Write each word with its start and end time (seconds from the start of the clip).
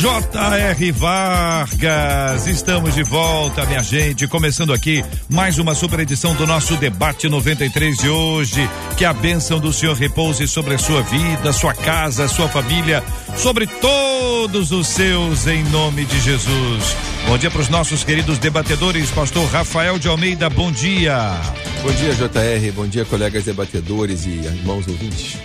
J.R. 0.00 0.92
Vargas, 0.92 2.46
estamos 2.46 2.94
de 2.94 3.02
volta, 3.02 3.66
minha 3.66 3.82
gente. 3.82 4.26
Começando 4.26 4.72
aqui 4.72 5.04
mais 5.28 5.58
uma 5.58 5.74
super 5.74 6.00
edição 6.00 6.34
do 6.34 6.46
nosso 6.46 6.76
debate 6.76 7.28
93 7.28 7.98
de 7.98 8.08
hoje. 8.08 8.68
Que 8.96 9.04
a 9.04 9.12
bênção 9.12 9.60
do 9.60 9.72
Senhor 9.72 9.94
repouse 9.94 10.48
sobre 10.48 10.74
a 10.74 10.78
sua 10.78 11.02
vida, 11.02 11.52
sua 11.52 11.74
casa, 11.74 12.26
sua 12.26 12.48
família, 12.48 13.04
sobre 13.36 13.66
todos 13.66 14.72
os 14.72 14.88
seus, 14.88 15.46
em 15.46 15.62
nome 15.64 16.06
de 16.06 16.18
Jesus. 16.20 16.96
Bom 17.26 17.36
dia 17.36 17.50
para 17.50 17.60
os 17.60 17.68
nossos 17.68 18.02
queridos 18.02 18.38
debatedores, 18.38 19.10
Pastor 19.10 19.46
Rafael 19.50 19.98
de 19.98 20.08
Almeida. 20.08 20.48
Bom 20.48 20.72
dia. 20.72 21.38
Bom 21.82 21.92
dia, 21.92 22.14
JR. 22.14 22.72
Bom 22.74 22.86
dia, 22.86 23.04
colegas 23.04 23.44
debatedores 23.44 24.24
e 24.24 24.30
irmãos 24.30 24.88
ouvintes. 24.88 25.36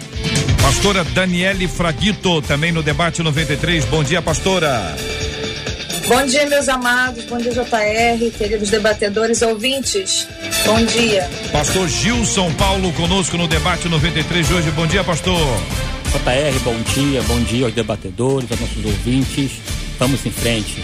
Pastora 0.62 1.04
Daniele 1.04 1.68
Fraguito, 1.68 2.42
também 2.42 2.72
no 2.72 2.84
debate 2.84 3.22
93. 3.24 3.86
Bom 3.86 4.04
dia, 4.04 4.22
pastora. 4.22 4.96
Bom 6.08 6.26
dia, 6.26 6.46
meus 6.46 6.70
amados. 6.70 7.26
Bom 7.26 7.38
dia, 7.38 7.52
JR, 7.52 8.32
queridos 8.38 8.70
debatedores 8.70 9.42
ouvintes. 9.42 10.28
Bom 10.66 10.84
dia. 10.86 11.30
Pastor 11.52 11.88
Gilson 11.90 12.52
Paulo 12.54 12.94
conosco 12.94 13.38
no 13.38 13.48
debate 13.48 13.90
93 13.90 14.48
de 14.48 14.54
hoje. 14.54 14.72
Bom 14.72 14.88
dia, 14.88 15.04
pastor. 15.04 15.38
JR, 16.12 16.60
bom 16.64 16.78
dia. 16.94 17.22
Bom 17.24 17.40
dia 17.42 17.66
aos 17.66 17.74
debatedores, 17.74 18.50
aos 18.52 18.62
nossos 18.62 18.86
ouvintes. 18.86 19.52
Vamos 20.00 20.26
em 20.26 20.32
frente. 20.32 20.82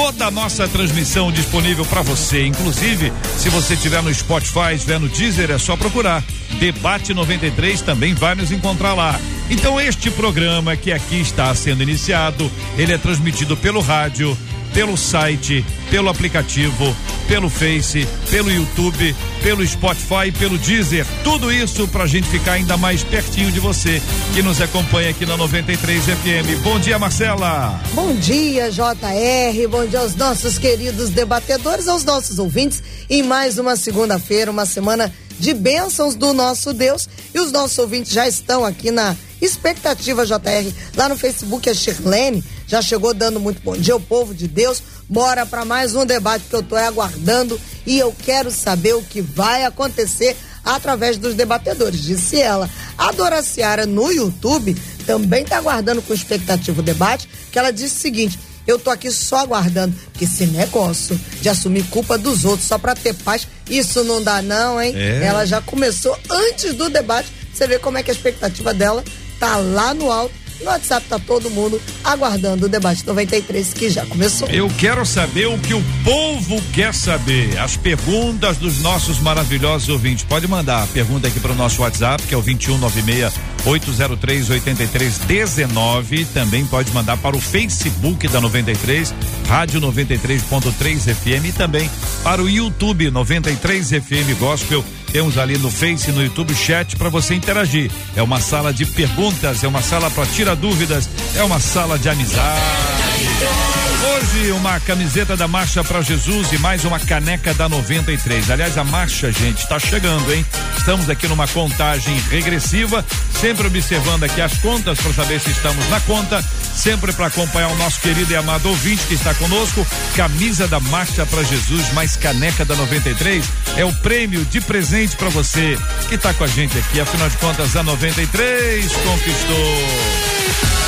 toda 0.00 0.28
a 0.28 0.30
nossa 0.30 0.66
transmissão 0.66 1.30
disponível 1.30 1.84
para 1.84 2.00
você. 2.00 2.46
Inclusive, 2.46 3.12
se 3.36 3.50
você 3.50 3.74
estiver 3.74 4.02
no 4.02 4.12
Spotify, 4.14 4.72
estiver 4.74 4.98
no 4.98 5.10
Deezer, 5.10 5.50
é 5.50 5.58
só 5.58 5.76
procurar. 5.76 6.24
Debate 6.58 7.12
93 7.12 7.82
também 7.82 8.14
vai 8.14 8.34
nos 8.34 8.50
encontrar 8.50 8.94
lá. 8.94 9.20
Então, 9.50 9.78
este 9.78 10.10
programa 10.10 10.74
que 10.74 10.90
aqui 10.90 11.20
está 11.20 11.54
sendo 11.54 11.82
iniciado, 11.82 12.50
ele 12.78 12.94
é 12.94 12.98
transmitido 12.98 13.58
pelo 13.58 13.80
rádio 13.80 14.34
pelo 14.72 14.96
site, 14.96 15.64
pelo 15.90 16.08
aplicativo, 16.08 16.96
pelo 17.28 17.48
Face, 17.48 18.06
pelo 18.30 18.50
YouTube, 18.50 19.14
pelo 19.42 19.66
Spotify, 19.66 20.32
pelo 20.36 20.58
Deezer. 20.58 21.06
Tudo 21.22 21.52
isso 21.52 21.86
para 21.88 22.04
a 22.04 22.06
gente 22.06 22.28
ficar 22.28 22.52
ainda 22.52 22.76
mais 22.76 23.02
pertinho 23.02 23.52
de 23.52 23.60
você 23.60 24.02
que 24.34 24.42
nos 24.42 24.60
acompanha 24.60 25.10
aqui 25.10 25.26
na 25.26 25.36
93 25.36 26.04
FM. 26.04 26.62
Bom 26.62 26.78
dia, 26.78 26.98
Marcela. 26.98 27.80
Bom 27.92 28.14
dia, 28.14 28.70
JR. 28.70 29.68
Bom 29.68 29.86
dia 29.86 30.00
aos 30.00 30.14
nossos 30.16 30.58
queridos 30.58 31.10
debatedores, 31.10 31.88
aos 31.88 32.04
nossos 32.04 32.38
ouvintes. 32.38 32.82
Em 33.08 33.22
mais 33.22 33.58
uma 33.58 33.76
segunda-feira, 33.76 34.50
uma 34.50 34.66
semana 34.66 35.12
de 35.38 35.54
bênçãos 35.54 36.14
do 36.14 36.32
nosso 36.32 36.72
Deus. 36.72 37.08
E 37.34 37.40
os 37.40 37.52
nossos 37.52 37.78
ouvintes 37.78 38.12
já 38.12 38.26
estão 38.26 38.64
aqui 38.64 38.90
na 38.90 39.16
expectativa, 39.40 40.26
JR. 40.26 40.72
Lá 40.96 41.08
no 41.08 41.16
Facebook, 41.16 41.68
a 41.68 41.74
Shirlene 41.74 42.44
já 42.70 42.80
chegou 42.80 43.12
dando 43.12 43.40
muito 43.40 43.60
bom 43.62 43.76
dia 43.76 43.94
ao 43.94 44.00
povo 44.00 44.32
de 44.32 44.46
Deus. 44.46 44.80
Bora 45.08 45.44
para 45.44 45.64
mais 45.64 45.96
um 45.96 46.06
debate 46.06 46.44
que 46.48 46.54
eu 46.54 46.60
estou 46.60 46.78
aguardando 46.78 47.60
e 47.84 47.98
eu 47.98 48.14
quero 48.24 48.48
saber 48.52 48.94
o 48.94 49.02
que 49.02 49.20
vai 49.20 49.64
acontecer 49.64 50.36
através 50.64 51.18
dos 51.18 51.34
debatedores, 51.34 52.00
disse 52.00 52.40
ela. 52.40 52.70
A 52.96 53.10
Dora 53.10 53.42
Seara 53.42 53.86
no 53.86 54.12
YouTube 54.12 54.76
também 55.04 55.42
está 55.42 55.56
aguardando 55.56 56.00
com 56.00 56.14
expectativa 56.14 56.80
o 56.80 56.84
debate, 56.84 57.28
que 57.50 57.58
ela 57.58 57.72
disse 57.72 57.96
o 57.96 58.00
seguinte: 58.00 58.38
eu 58.64 58.78
tô 58.78 58.88
aqui 58.88 59.10
só 59.10 59.38
aguardando, 59.38 59.92
que 60.14 60.22
esse 60.22 60.46
negócio 60.46 61.20
de 61.40 61.48
assumir 61.48 61.82
culpa 61.88 62.16
dos 62.16 62.44
outros 62.44 62.68
só 62.68 62.78
para 62.78 62.94
ter 62.94 63.14
paz, 63.14 63.48
isso 63.68 64.04
não 64.04 64.22
dá 64.22 64.40
não, 64.40 64.80
hein? 64.80 64.92
É. 64.94 65.24
Ela 65.24 65.44
já 65.44 65.60
começou 65.60 66.16
antes 66.30 66.74
do 66.74 66.88
debate, 66.88 67.32
você 67.52 67.66
vê 67.66 67.80
como 67.80 67.98
é 67.98 68.02
que 68.04 68.12
a 68.12 68.14
expectativa 68.14 68.72
dela 68.72 69.02
tá 69.40 69.56
lá 69.56 69.92
no 69.92 70.12
alto 70.12 70.39
no 70.60 70.70
WhatsApp 70.70 71.06
tá 71.08 71.18
todo 71.18 71.50
mundo 71.50 71.80
aguardando 72.04 72.66
o 72.66 72.68
debate 72.68 73.06
93 73.06 73.72
que 73.72 73.90
já 73.90 74.04
começou. 74.06 74.48
Eu 74.48 74.68
quero 74.78 75.04
saber 75.04 75.46
o 75.46 75.58
que 75.58 75.74
o 75.74 75.82
povo 76.04 76.60
quer 76.72 76.94
saber. 76.94 77.58
As 77.58 77.76
perguntas 77.76 78.56
dos 78.56 78.80
nossos 78.80 79.18
maravilhosos 79.20 79.88
ouvintes. 79.88 80.24
Pode 80.24 80.46
mandar 80.46 80.82
a 80.82 80.86
pergunta 80.86 81.28
aqui 81.28 81.40
para 81.40 81.52
o 81.52 81.54
nosso 81.54 81.82
WhatsApp, 81.82 82.22
que 82.24 82.34
é 82.34 82.36
o 82.36 82.42
2196 82.42 83.34
803 83.64 84.50
8319. 84.50 86.24
Também 86.26 86.64
pode 86.66 86.92
mandar 86.92 87.16
para 87.16 87.36
o 87.36 87.40
Facebook 87.40 88.28
da 88.28 88.40
93, 88.40 89.14
Rádio 89.48 89.80
93.3 89.80 91.14
FM 91.14 91.46
e 91.48 91.52
também 91.52 91.90
para 92.22 92.42
o 92.42 92.48
YouTube 92.48 93.10
93 93.10 93.88
FM 93.90 94.38
Gospel 94.38 94.84
temos 95.12 95.38
ali 95.38 95.58
no 95.58 95.70
Face, 95.70 96.10
no 96.12 96.22
YouTube, 96.22 96.54
chat 96.54 96.96
para 96.96 97.08
você 97.08 97.34
interagir. 97.34 97.90
É 98.16 98.22
uma 98.22 98.40
sala 98.40 98.72
de 98.72 98.86
perguntas, 98.86 99.62
é 99.64 99.68
uma 99.68 99.82
sala 99.82 100.10
para 100.10 100.26
tirar 100.26 100.54
dúvidas, 100.54 101.08
é 101.36 101.42
uma 101.42 101.60
sala 101.60 101.98
de 101.98 102.08
amizade. 102.08 102.99
Hoje 103.20 104.52
uma 104.52 104.78
camiseta 104.80 105.36
da 105.36 105.46
Marcha 105.46 105.84
para 105.84 106.00
Jesus 106.00 106.52
e 106.52 106.58
mais 106.58 106.84
uma 106.84 106.98
caneca 106.98 107.52
da 107.52 107.68
93. 107.68 108.50
Aliás, 108.50 108.78
a 108.78 108.84
marcha, 108.84 109.30
gente, 109.30 109.58
está 109.58 109.78
chegando, 109.78 110.32
hein? 110.32 110.44
Estamos 110.76 111.10
aqui 111.10 111.28
numa 111.28 111.46
contagem 111.48 112.18
regressiva, 112.30 113.04
sempre 113.40 113.66
observando 113.66 114.24
aqui 114.24 114.40
as 114.40 114.56
contas 114.58 114.98
para 114.98 115.12
saber 115.12 115.40
se 115.40 115.50
estamos 115.50 115.86
na 115.90 116.00
conta, 116.00 116.42
sempre 116.74 117.12
para 117.12 117.26
acompanhar 117.26 117.68
o 117.68 117.76
nosso 117.76 118.00
querido 118.00 118.32
e 118.32 118.36
amado 118.36 118.68
ouvinte 118.68 119.04
que 119.06 119.14
está 119.14 119.34
conosco. 119.34 119.86
Camisa 120.16 120.66
da 120.66 120.80
Marcha 120.80 121.26
para 121.26 121.42
Jesus 121.42 121.92
mais 121.92 122.16
caneca 122.16 122.64
da 122.64 122.74
93 122.76 123.44
é 123.76 123.84
o 123.84 123.92
prêmio 123.96 124.44
de 124.46 124.60
presente 124.60 125.16
para 125.16 125.28
você 125.28 125.76
que 126.08 126.14
está 126.14 126.32
com 126.32 126.44
a 126.44 126.48
gente 126.48 126.78
aqui. 126.78 127.00
Afinal 127.00 127.28
de 127.28 127.36
contas, 127.36 127.76
a 127.76 127.82
93 127.82 128.92
conquistou. 128.92 130.79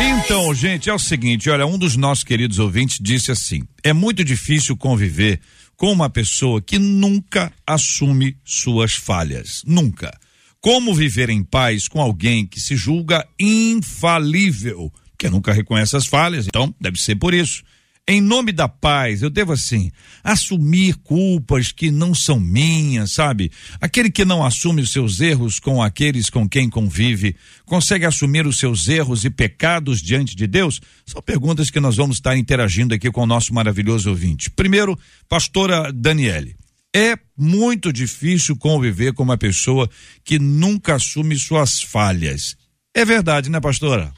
Então, 0.00 0.54
gente, 0.54 0.88
é 0.88 0.94
o 0.94 0.98
seguinte, 0.98 1.50
olha, 1.50 1.66
um 1.66 1.76
dos 1.76 1.96
nossos 1.96 2.22
queridos 2.22 2.58
ouvintes 2.58 2.98
disse 3.00 3.32
assim: 3.32 3.62
é 3.82 3.92
muito 3.92 4.22
difícil 4.22 4.76
conviver 4.76 5.40
com 5.76 5.92
uma 5.92 6.08
pessoa 6.08 6.60
que 6.60 6.78
nunca 6.78 7.52
assume 7.66 8.36
suas 8.44 8.94
falhas. 8.94 9.62
Nunca. 9.66 10.16
Como 10.60 10.94
viver 10.94 11.30
em 11.30 11.42
paz 11.42 11.88
com 11.88 12.00
alguém 12.00 12.46
que 12.46 12.60
se 12.60 12.76
julga 12.76 13.26
infalível, 13.38 14.92
que 15.16 15.28
nunca 15.28 15.52
reconhece 15.52 15.96
as 15.96 16.06
falhas? 16.06 16.46
Então, 16.46 16.74
deve 16.80 17.00
ser 17.00 17.16
por 17.16 17.34
isso. 17.34 17.62
Em 18.10 18.22
nome 18.22 18.52
da 18.52 18.66
paz, 18.66 19.20
eu 19.20 19.28
devo 19.28 19.52
assim, 19.52 19.92
assumir 20.24 20.94
culpas 20.94 21.70
que 21.70 21.90
não 21.90 22.14
são 22.14 22.40
minhas, 22.40 23.12
sabe? 23.12 23.52
Aquele 23.78 24.10
que 24.10 24.24
não 24.24 24.42
assume 24.42 24.80
os 24.80 24.90
seus 24.90 25.20
erros 25.20 25.60
com 25.60 25.82
aqueles 25.82 26.30
com 26.30 26.48
quem 26.48 26.70
convive, 26.70 27.36
consegue 27.66 28.06
assumir 28.06 28.46
os 28.46 28.58
seus 28.58 28.88
erros 28.88 29.26
e 29.26 29.30
pecados 29.30 30.00
diante 30.00 30.34
de 30.34 30.46
Deus? 30.46 30.80
São 31.04 31.20
perguntas 31.20 31.68
que 31.68 31.80
nós 31.80 31.96
vamos 31.96 32.16
estar 32.16 32.34
interagindo 32.34 32.94
aqui 32.94 33.10
com 33.10 33.24
o 33.24 33.26
nosso 33.26 33.52
maravilhoso 33.52 34.08
ouvinte. 34.08 34.48
Primeiro, 34.48 34.98
pastora 35.28 35.92
Daniele. 35.92 36.56
É 36.96 37.14
muito 37.36 37.92
difícil 37.92 38.56
conviver 38.56 39.12
com 39.12 39.22
uma 39.22 39.36
pessoa 39.36 39.86
que 40.24 40.38
nunca 40.38 40.94
assume 40.94 41.38
suas 41.38 41.82
falhas. 41.82 42.56
É 42.94 43.04
verdade, 43.04 43.50
né, 43.50 43.60
pastora? 43.60 44.14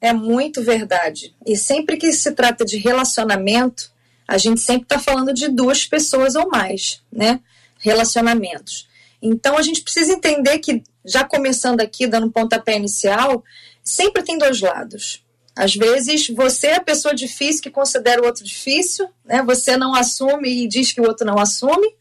É 0.00 0.12
muito 0.12 0.62
verdade. 0.62 1.34
E 1.46 1.56
sempre 1.56 1.96
que 1.96 2.12
se 2.12 2.32
trata 2.32 2.64
de 2.64 2.76
relacionamento, 2.76 3.90
a 4.26 4.38
gente 4.38 4.60
sempre 4.60 4.82
está 4.84 4.98
falando 4.98 5.32
de 5.32 5.48
duas 5.48 5.84
pessoas 5.84 6.34
ou 6.34 6.48
mais, 6.48 7.02
né? 7.10 7.40
Relacionamentos. 7.78 8.88
Então 9.20 9.56
a 9.56 9.62
gente 9.62 9.82
precisa 9.82 10.12
entender 10.12 10.58
que, 10.58 10.82
já 11.04 11.24
começando 11.24 11.80
aqui, 11.80 12.06
dando 12.06 12.26
um 12.26 12.30
pontapé 12.30 12.76
inicial, 12.76 13.42
sempre 13.82 14.22
tem 14.22 14.38
dois 14.38 14.60
lados. 14.60 15.24
Às 15.56 15.74
vezes 15.74 16.28
você 16.28 16.68
é 16.68 16.76
a 16.76 16.80
pessoa 16.80 17.12
difícil 17.12 17.62
que 17.62 17.70
considera 17.70 18.22
o 18.22 18.26
outro 18.26 18.44
difícil, 18.44 19.08
né? 19.24 19.42
Você 19.42 19.76
não 19.76 19.94
assume 19.94 20.64
e 20.64 20.68
diz 20.68 20.92
que 20.92 21.00
o 21.00 21.04
outro 21.04 21.26
não 21.26 21.38
assume, 21.38 21.96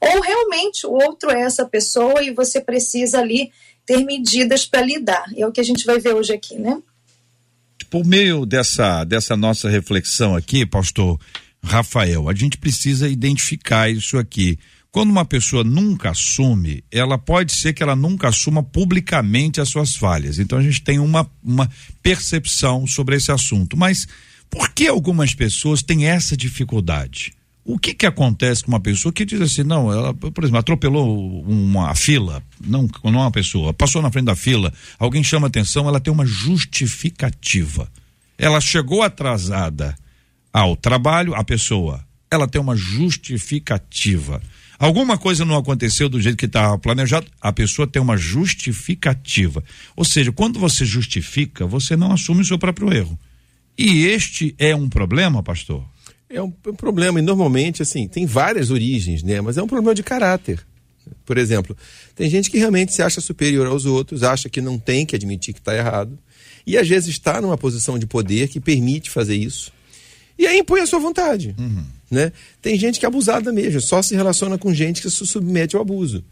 ou 0.00 0.20
realmente 0.20 0.86
o 0.86 0.92
outro 0.92 1.30
é 1.30 1.42
essa 1.42 1.64
pessoa 1.64 2.20
e 2.22 2.32
você 2.32 2.60
precisa 2.60 3.20
ali 3.20 3.52
ter 3.84 4.04
medidas 4.04 4.66
para 4.66 4.80
lidar. 4.80 5.26
É 5.36 5.46
o 5.46 5.52
que 5.52 5.60
a 5.60 5.64
gente 5.64 5.86
vai 5.86 6.00
ver 6.00 6.14
hoje 6.14 6.32
aqui, 6.32 6.58
né? 6.58 6.82
Por 7.90 8.04
meio 8.04 8.44
dessa, 8.44 9.04
dessa 9.04 9.36
nossa 9.36 9.68
reflexão 9.68 10.34
aqui, 10.34 10.66
pastor 10.66 11.18
Rafael, 11.62 12.28
a 12.28 12.34
gente 12.34 12.58
precisa 12.58 13.08
identificar 13.08 13.90
isso 13.90 14.18
aqui. 14.18 14.58
Quando 14.90 15.10
uma 15.10 15.26
pessoa 15.26 15.62
nunca 15.62 16.10
assume, 16.10 16.82
ela 16.90 17.18
pode 17.18 17.52
ser 17.52 17.74
que 17.74 17.82
ela 17.82 17.94
nunca 17.94 18.28
assuma 18.28 18.62
publicamente 18.62 19.60
as 19.60 19.68
suas 19.68 19.94
falhas. 19.94 20.38
Então 20.38 20.58
a 20.58 20.62
gente 20.62 20.82
tem 20.82 20.98
uma, 20.98 21.30
uma 21.42 21.70
percepção 22.02 22.86
sobre 22.86 23.16
esse 23.16 23.30
assunto. 23.30 23.76
Mas 23.76 24.06
por 24.48 24.70
que 24.70 24.86
algumas 24.86 25.34
pessoas 25.34 25.82
têm 25.82 26.06
essa 26.06 26.36
dificuldade? 26.36 27.34
O 27.68 27.80
que 27.80 27.92
que 27.92 28.06
acontece 28.06 28.62
com 28.62 28.70
uma 28.70 28.78
pessoa 28.78 29.12
que 29.12 29.24
diz 29.24 29.40
assim, 29.40 29.64
não, 29.64 29.92
ela, 29.92 30.14
por 30.14 30.44
exemplo, 30.44 30.60
atropelou 30.60 31.42
uma 31.42 31.92
fila, 31.96 32.40
não, 32.64 32.88
não 33.02 33.18
é 33.18 33.22
uma 33.24 33.30
pessoa, 33.32 33.74
passou 33.74 34.00
na 34.00 34.08
frente 34.08 34.26
da 34.26 34.36
fila, 34.36 34.72
alguém 35.00 35.24
chama 35.24 35.48
atenção, 35.48 35.88
ela 35.88 35.98
tem 35.98 36.12
uma 36.12 36.24
justificativa. 36.24 37.90
Ela 38.38 38.60
chegou 38.60 39.02
atrasada 39.02 39.96
ao 40.52 40.76
trabalho, 40.76 41.34
a 41.34 41.42
pessoa, 41.42 42.06
ela 42.30 42.46
tem 42.46 42.60
uma 42.60 42.76
justificativa. 42.76 44.40
Alguma 44.78 45.18
coisa 45.18 45.44
não 45.44 45.56
aconteceu 45.56 46.08
do 46.08 46.20
jeito 46.20 46.36
que 46.36 46.46
estava 46.46 46.78
planejado, 46.78 47.26
a 47.40 47.52
pessoa 47.52 47.88
tem 47.88 48.00
uma 48.00 48.16
justificativa. 48.16 49.64
Ou 49.96 50.04
seja, 50.04 50.30
quando 50.30 50.60
você 50.60 50.84
justifica, 50.84 51.66
você 51.66 51.96
não 51.96 52.12
assume 52.12 52.42
o 52.42 52.44
seu 52.44 52.60
próprio 52.60 52.92
erro. 52.92 53.18
E 53.76 54.06
este 54.06 54.54
é 54.56 54.72
um 54.72 54.88
problema, 54.88 55.42
pastor? 55.42 55.84
É 56.28 56.42
um, 56.42 56.52
um 56.66 56.74
problema, 56.74 57.18
e 57.18 57.22
normalmente, 57.22 57.82
assim, 57.82 58.08
tem 58.08 58.26
várias 58.26 58.70
origens, 58.70 59.22
né? 59.22 59.40
Mas 59.40 59.56
é 59.56 59.62
um 59.62 59.66
problema 59.66 59.94
de 59.94 60.02
caráter. 60.02 60.60
Por 61.24 61.38
exemplo, 61.38 61.76
tem 62.16 62.28
gente 62.28 62.50
que 62.50 62.58
realmente 62.58 62.92
se 62.92 63.00
acha 63.00 63.20
superior 63.20 63.66
aos 63.66 63.84
outros, 63.84 64.22
acha 64.24 64.48
que 64.48 64.60
não 64.60 64.76
tem 64.78 65.06
que 65.06 65.14
admitir 65.14 65.54
que 65.54 65.60
está 65.60 65.74
errado, 65.74 66.18
e 66.66 66.76
às 66.76 66.88
vezes 66.88 67.10
está 67.10 67.40
numa 67.40 67.56
posição 67.56 67.96
de 67.96 68.06
poder 68.06 68.48
que 68.48 68.58
permite 68.58 69.08
fazer 69.08 69.36
isso. 69.36 69.72
E 70.36 70.46
aí 70.46 70.58
impõe 70.58 70.80
a 70.80 70.86
sua 70.86 70.98
vontade. 70.98 71.54
Né? 72.10 72.32
Tem 72.60 72.76
gente 72.76 72.98
que 72.98 73.06
é 73.06 73.08
abusada 73.08 73.52
mesmo, 73.52 73.80
só 73.80 74.02
se 74.02 74.14
relaciona 74.14 74.58
com 74.58 74.74
gente 74.74 75.00
que 75.00 75.10
se 75.10 75.26
submete 75.26 75.76
ao 75.76 75.82
abuso. 75.82 76.24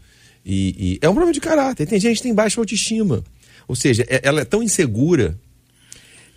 E, 0.45 0.75
e 0.77 0.99
é 1.01 1.09
um 1.09 1.13
problema 1.13 1.33
de 1.33 1.39
caráter. 1.39 1.87
Tem 1.87 1.99
gente 1.99 2.17
que 2.17 2.23
tem 2.23 2.33
baixa 2.33 2.59
autoestima. 2.61 3.23
Ou 3.67 3.75
seja, 3.75 4.05
é- 4.07 4.21
ela 4.23 4.41
é 4.41 4.45
tão 4.45 4.61
insegura 4.61 5.39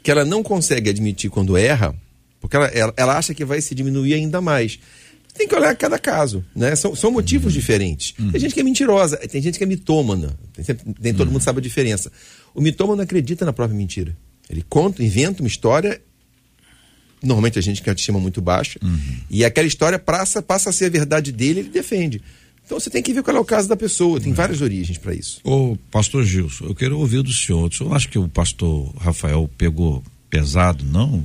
que 0.02 0.10
ela 0.10 0.24
não 0.24 0.42
consegue 0.42 0.88
admitir 0.88 1.28
quando 1.28 1.56
erra, 1.56 1.94
porque 2.40 2.56
ela, 2.56 2.66
ela, 2.66 2.94
ela 2.96 3.18
acha 3.18 3.34
que 3.34 3.44
vai 3.44 3.60
se 3.60 3.74
diminuir 3.74 4.14
ainda 4.14 4.40
mais. 4.40 4.78
Tem 5.34 5.46
que 5.46 5.54
olhar 5.54 5.74
cada 5.76 5.98
caso, 5.98 6.44
né? 6.54 6.74
São, 6.74 6.96
são 6.96 7.12
motivos 7.12 7.52
diferentes. 7.52 8.12
Tem 8.32 8.40
gente 8.40 8.54
que 8.54 8.60
é 8.60 8.62
mentirosa, 8.64 9.16
tem 9.16 9.40
gente 9.40 9.56
que 9.56 9.62
é 9.62 9.66
mitômana. 9.66 10.36
Tem, 10.52 10.76
nem 11.00 11.14
todo 11.14 11.30
mundo 11.30 11.42
sabe 11.42 11.60
a 11.60 11.62
diferença. 11.62 12.10
O 12.54 12.60
mitômano 12.60 13.00
acredita 13.02 13.44
na 13.44 13.52
própria 13.52 13.76
mentira. 13.76 14.16
Ele 14.50 14.64
conta, 14.68 15.02
inventa 15.02 15.42
uma 15.42 15.48
história. 15.48 16.00
Normalmente 17.22 17.58
a 17.58 17.62
gente 17.62 17.82
tem 17.82 17.90
autoestima 17.90 18.18
muito 18.18 18.40
baixa. 18.40 18.80
E 19.30 19.44
aquela 19.44 19.68
história 19.68 19.98
passa, 19.98 20.42
passa 20.42 20.70
a 20.70 20.72
ser 20.72 20.86
a 20.86 20.90
verdade 20.90 21.30
dele, 21.30 21.60
ele 21.60 21.68
defende. 21.68 22.20
Então 22.64 22.78
você 22.78 22.90
tem 22.90 23.02
que 23.02 23.12
ver 23.12 23.22
qual 23.22 23.36
é 23.36 23.40
o 23.40 23.44
caso 23.44 23.68
da 23.68 23.76
pessoa. 23.76 24.20
Tem 24.20 24.32
várias 24.32 24.60
origens 24.60 24.98
para 24.98 25.14
isso. 25.14 25.40
Ô, 25.44 25.76
pastor 25.90 26.24
Gilson, 26.24 26.66
eu 26.66 26.74
quero 26.74 26.98
ouvir 26.98 27.22
do 27.22 27.32
senhor. 27.32 27.70
O 27.70 27.72
senhor 27.72 27.94
acha 27.94 28.08
que 28.08 28.18
o 28.18 28.28
pastor 28.28 28.92
Rafael 28.96 29.48
pegou 29.56 30.02
pesado, 30.30 30.84
não? 30.84 31.24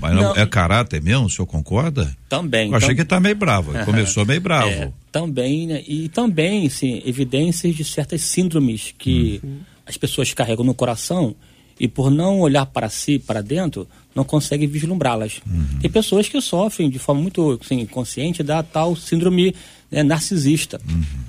Não- 0.00 0.36
é 0.36 0.44
caráter 0.46 1.02
mesmo, 1.02 1.24
o 1.26 1.30
senhor 1.30 1.46
concorda? 1.46 2.14
Também. 2.28 2.68
Eu 2.70 2.76
achei 2.76 2.88
tam- 2.88 2.94
que 2.94 3.00
ele 3.02 3.08
tá 3.08 3.20
meio 3.20 3.34
bravo. 3.36 3.72
Começou 3.84 4.26
meio 4.26 4.40
bravo. 4.40 4.68
É, 4.68 4.92
também, 5.10 5.66
né? 5.66 5.82
E 5.86 6.08
também, 6.08 6.68
sim, 6.68 7.02
evidências 7.06 7.74
de 7.74 7.84
certas 7.84 8.20
síndromes 8.22 8.94
que 8.98 9.40
as 9.86 9.96
pessoas 9.96 10.32
carregam 10.34 10.64
no 10.64 10.74
coração 10.74 11.34
e 11.80 11.88
por 11.88 12.10
não 12.10 12.40
olhar 12.40 12.66
para 12.66 12.88
si, 12.88 13.18
para 13.18 13.40
dentro, 13.42 13.88
não 14.14 14.24
conseguem 14.24 14.68
vislumbrá-las. 14.68 15.40
Tem 15.80 15.90
pessoas 15.90 16.28
que 16.28 16.40
sofrem 16.40 16.88
de 16.90 16.98
forma 16.98 17.20
muito 17.22 17.58
assim, 17.60 17.84
consciente 17.86 18.42
da 18.42 18.62
tal 18.62 18.94
síndrome 18.94 19.54
né, 19.90 20.02
narcisista. 20.02 20.80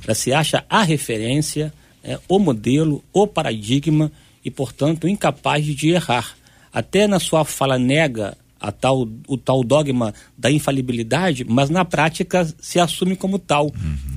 Ela 0.05 0.13
se 0.13 0.33
acha 0.33 0.63
a 0.69 0.83
referência, 0.83 1.73
né, 2.03 2.19
o 2.27 2.37
modelo, 2.37 3.03
o 3.13 3.25
paradigma 3.25 4.11
e, 4.43 4.51
portanto, 4.51 5.07
incapaz 5.07 5.65
de 5.65 5.89
errar. 5.89 6.35
Até 6.75 7.07
na 7.07 7.19
sua 7.19 7.45
fala 7.45 7.79
nega 7.79 8.37
a 8.59 8.71
tal, 8.71 9.07
o 9.27 9.37
tal 9.37 9.63
dogma 9.63 10.13
da 10.37 10.51
infalibilidade, 10.51 11.45
mas 11.47 11.69
na 11.69 11.85
prática 11.85 12.47
se 12.59 12.79
assume 12.79 13.15
como 13.15 13.39
tal. 13.39 13.71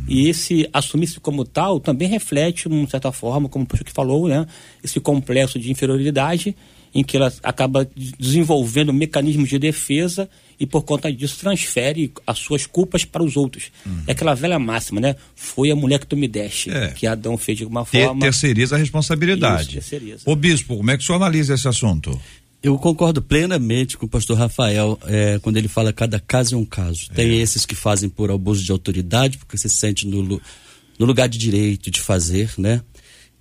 E 0.09 0.27
esse 0.29 0.69
assumir-se 0.73 1.21
como 1.21 1.45
tal 1.45 1.79
também 1.81 2.09
reflete, 2.09 2.69
de 2.69 2.91
certa 2.91 3.13
forma, 3.13 3.49
como 3.49 3.65
o 3.65 3.67
professor 3.69 3.85
que 3.85 3.93
falou, 3.93 4.27
né, 4.29 4.47
esse 4.83 4.99
complexo 5.01 5.59
de 5.59 5.71
inferioridade 5.71 6.57
em 6.95 7.05
que 7.05 7.19
ela 7.19 7.31
acaba 7.43 7.85
de- 7.95 8.13
desenvolvendo 8.19 8.93
mecanismos 8.95 9.51
de 9.51 9.59
defesa 9.59 10.29
e 10.59 10.65
por 10.67 10.83
conta 10.83 11.13
disso 11.13 11.39
transfere 11.39 12.11
as 12.27 12.39
suas 12.39 12.65
culpas 12.65 13.05
para 13.05 13.23
os 13.23 13.37
outros. 13.37 13.71
É 14.07 14.13
aquela 14.13 14.35
velha 14.35 14.59
máxima, 14.59 14.99
né? 14.99 15.15
Foi 15.37 15.71
a 15.71 15.77
mulher 15.77 15.99
que 16.01 16.07
tu 16.07 16.17
me 16.17 16.27
deste, 16.27 16.71
É. 16.71 16.89
que 16.89 17.07
Adão 17.07 17.37
fez 17.37 17.59
de 17.59 17.65
alguma 17.65 17.85
Ter, 17.85 18.07
forma. 18.07 18.23
terceiriza 18.23 18.75
a 18.77 18.79
responsabilidade. 18.79 19.63
Isso, 19.65 19.73
terceiriza. 19.91 20.23
Ô 20.25 20.35
bispo, 20.35 20.77
como 20.79 20.91
é 20.91 20.97
que 20.97 21.03
o 21.03 21.07
senhor 21.07 21.19
analisa 21.23 21.55
esse 21.55 21.69
assunto? 21.69 22.19
Eu 22.61 22.77
concordo 22.77 23.23
plenamente 23.23 23.97
com 23.97 24.07
o 24.07 24.09
pastor 24.09 24.37
Rafael 24.37 24.99
é, 25.05 25.39
quando 25.39 25.57
ele 25.57 25.69
fala 25.69 25.93
cada 25.93 26.19
caso 26.19 26.57
é 26.57 26.59
um 26.59 26.65
caso. 26.65 27.09
Tem 27.11 27.41
esses 27.41 27.65
que 27.65 27.75
fazem 27.75 28.09
por 28.09 28.31
abuso 28.31 28.65
de 28.65 28.73
autoridade, 28.73 29.39
porque 29.39 29.57
se 29.57 29.69
sente 29.69 30.07
no, 30.07 30.23
no 30.25 31.07
lugar 31.07 31.29
de 31.29 31.39
direito 31.39 31.91
de 31.91 32.01
fazer, 32.01 32.53
né? 32.59 32.83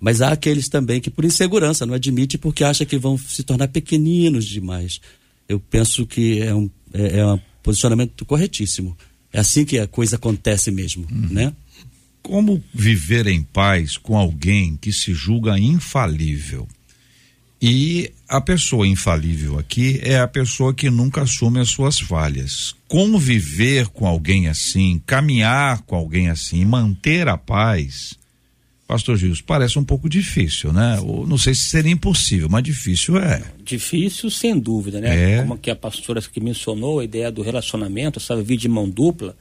Mas 0.00 0.20
há 0.22 0.30
aqueles 0.30 0.68
também 0.68 1.00
que 1.00 1.10
por 1.10 1.24
insegurança 1.24 1.84
não 1.84 1.94
admite 1.94 2.38
porque 2.38 2.62
acha 2.62 2.86
que 2.86 2.96
vão 2.96 3.18
se 3.18 3.42
tornar 3.42 3.66
pequeninos 3.66 4.46
demais. 4.46 5.00
Eu 5.48 5.58
penso 5.58 6.06
que 6.06 6.40
é 6.40 6.54
um, 6.54 6.70
é, 6.92 7.18
é 7.18 7.26
um 7.26 7.40
posicionamento 7.60 8.24
corretíssimo. 8.24 8.96
É 9.32 9.40
assim 9.40 9.64
que 9.64 9.78
a 9.78 9.88
coisa 9.88 10.14
acontece 10.14 10.70
mesmo, 10.70 11.06
né? 11.10 11.52
Como 12.22 12.62
viver 12.72 13.26
em 13.26 13.42
paz 13.42 13.96
com 13.96 14.16
alguém 14.16 14.76
que 14.76 14.92
se 14.92 15.12
julga 15.12 15.58
infalível? 15.58 16.68
E 17.60 18.12
a 18.28 18.40
pessoa 18.40 18.86
infalível 18.86 19.58
aqui 19.58 20.00
é 20.02 20.18
a 20.18 20.28
pessoa 20.28 20.74
que 20.74 20.90
nunca 20.90 21.22
assume 21.22 21.60
as 21.60 21.70
suas 21.70 21.98
falhas. 21.98 22.74
Conviver 22.86 23.88
com 23.88 24.06
alguém 24.06 24.48
assim, 24.48 25.00
caminhar 25.06 25.82
com 25.82 25.96
alguém 25.96 26.28
assim, 26.28 26.64
manter 26.64 27.26
a 27.26 27.38
paz, 27.38 28.18
Pastor 28.86 29.18
Gilson, 29.18 29.42
parece 29.46 29.78
um 29.78 29.84
pouco 29.84 30.08
difícil, 30.08 30.72
né? 30.72 30.98
Ou, 31.00 31.26
não 31.26 31.36
sei 31.36 31.54
se 31.54 31.64
seria 31.64 31.92
impossível, 31.92 32.48
mas 32.50 32.62
difícil 32.62 33.18
é. 33.18 33.42
Difícil, 33.62 34.30
sem 34.30 34.58
dúvida, 34.58 34.98
né? 34.98 35.34
É. 35.34 35.42
Como 35.42 35.58
que 35.58 35.70
a 35.70 35.76
pastora 35.76 36.22
que 36.22 36.40
mencionou, 36.40 37.00
a 37.00 37.04
ideia 37.04 37.30
do 37.30 37.42
relacionamento, 37.42 38.18
essa 38.18 38.34
via 38.42 38.56
de 38.56 38.66
mão 38.66 38.88
dupla. 38.88 39.36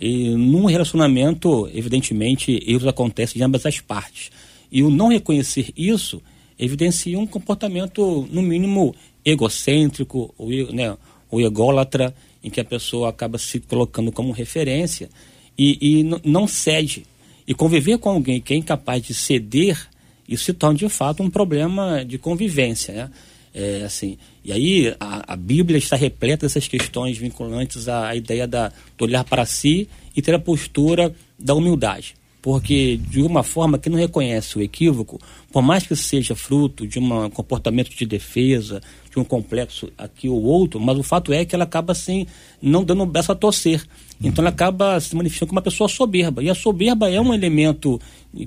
E 0.00 0.30
num 0.30 0.64
relacionamento, 0.64 1.68
evidentemente, 1.74 2.62
erros 2.66 2.86
acontecem 2.86 3.36
de 3.36 3.42
ambas 3.42 3.66
as 3.66 3.78
partes. 3.78 4.30
E 4.72 4.82
o 4.82 4.90
não 4.90 5.08
reconhecer 5.08 5.70
isso 5.76 6.22
evidencia 6.58 7.18
um 7.18 7.26
comportamento, 7.26 8.26
no 8.30 8.42
mínimo, 8.42 8.94
egocêntrico 9.24 10.34
ou, 10.36 10.48
né, 10.72 10.96
ou 11.30 11.40
ególatra, 11.40 12.14
em 12.42 12.50
que 12.50 12.60
a 12.60 12.64
pessoa 12.64 13.10
acaba 13.10 13.38
se 13.38 13.60
colocando 13.60 14.10
como 14.10 14.32
referência 14.32 15.08
e, 15.56 15.78
e 15.80 16.04
não 16.24 16.46
cede. 16.46 17.04
E 17.46 17.54
conviver 17.54 17.98
com 17.98 18.10
alguém 18.10 18.40
que 18.40 18.52
é 18.52 18.56
incapaz 18.56 19.02
de 19.02 19.14
ceder, 19.14 19.88
isso 20.28 20.44
se 20.44 20.52
torna 20.52 20.78
de 20.78 20.88
fato 20.88 21.22
um 21.22 21.30
problema 21.30 22.04
de 22.04 22.18
convivência. 22.18 22.94
Né? 22.94 23.10
É, 23.54 23.82
assim, 23.84 24.18
e 24.44 24.52
aí 24.52 24.94
a, 25.00 25.32
a 25.32 25.36
Bíblia 25.36 25.78
está 25.78 25.96
repleta 25.96 26.46
dessas 26.46 26.68
questões 26.68 27.16
vinculantes 27.16 27.88
à, 27.88 28.08
à 28.08 28.14
ideia 28.14 28.46
da, 28.46 28.72
do 28.96 29.04
olhar 29.04 29.24
para 29.24 29.44
si 29.46 29.88
e 30.14 30.22
ter 30.22 30.34
a 30.34 30.38
postura 30.38 31.14
da 31.38 31.54
humildade. 31.54 32.14
Porque, 32.40 32.96
de 32.96 33.20
uma 33.20 33.42
forma 33.42 33.78
que 33.78 33.90
não 33.90 33.98
reconhece 33.98 34.56
o 34.56 34.62
equívoco, 34.62 35.20
por 35.52 35.60
mais 35.60 35.86
que 35.86 35.96
seja 35.96 36.36
fruto 36.36 36.86
de 36.86 36.98
um 36.98 37.28
comportamento 37.30 37.90
de 37.90 38.06
defesa, 38.06 38.80
de 39.10 39.18
um 39.18 39.24
complexo 39.24 39.90
aqui 39.98 40.28
ou 40.28 40.42
outro, 40.44 40.78
mas 40.78 40.96
o 40.96 41.02
fato 41.02 41.32
é 41.32 41.44
que 41.44 41.54
ela 41.54 41.64
acaba 41.64 41.92
assim, 41.92 42.26
não 42.62 42.84
dando 42.84 43.04
braço 43.04 43.32
a 43.32 43.34
torcer. 43.34 43.84
Então 44.22 44.42
ela 44.42 44.50
acaba 44.50 45.00
se 45.00 45.14
manifestando 45.16 45.48
como 45.48 45.58
uma 45.58 45.64
pessoa 45.64 45.88
soberba. 45.88 46.42
E 46.42 46.48
a 46.48 46.54
soberba 46.54 47.10
é 47.10 47.20
um 47.20 47.34
elemento 47.34 48.00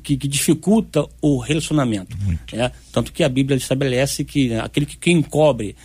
que, 0.04 0.16
que 0.18 0.28
dificulta 0.28 1.06
o 1.22 1.38
relacionamento. 1.40 2.16
né? 2.54 2.72
Tanto 2.92 3.12
que 3.12 3.24
a 3.24 3.30
Bíblia 3.30 3.58
estabelece 3.58 4.24
que 4.24 4.54
aquele 4.54 4.86
que 4.86 4.98
quem 4.98 5.18
encobre 5.18 5.76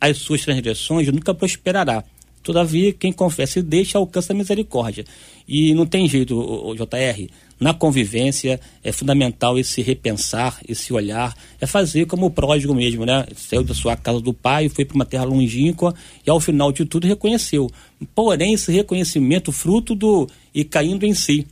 as 0.00 0.18
suas 0.18 0.42
transgressões 0.42 1.08
nunca 1.08 1.34
prosperará. 1.34 2.04
Todavia, 2.42 2.92
quem 2.92 3.12
confessa 3.12 3.58
e 3.58 3.62
deixa 3.62 3.98
alcança 3.98 4.32
a 4.32 4.36
misericórdia. 4.36 5.04
E 5.46 5.74
não 5.74 5.86
tem 5.86 6.08
jeito, 6.08 6.38
o, 6.38 6.74
JR, 6.74 7.28
na 7.58 7.74
convivência 7.74 8.60
é 8.84 8.92
fundamental 8.92 9.58
esse 9.58 9.82
repensar, 9.82 10.60
esse 10.68 10.92
olhar, 10.92 11.34
é 11.60 11.66
fazer 11.66 12.06
como 12.06 12.26
o 12.26 12.30
pródigo 12.30 12.74
mesmo, 12.74 13.04
né? 13.04 13.26
Saiu 13.34 13.64
da 13.64 13.74
sua 13.74 13.96
casa 13.96 14.20
do 14.20 14.32
pai, 14.32 14.68
foi 14.68 14.84
para 14.84 14.94
uma 14.94 15.04
terra 15.04 15.24
longínqua 15.24 15.94
e 16.26 16.30
ao 16.30 16.38
final 16.38 16.70
de 16.70 16.84
tudo 16.84 17.06
reconheceu. 17.06 17.68
Porém, 18.14 18.54
esse 18.54 18.70
reconhecimento 18.70 19.50
fruto 19.50 19.94
do 19.94 20.28
e 20.54 20.64
caindo 20.64 21.04
em 21.04 21.14
si. 21.14 21.46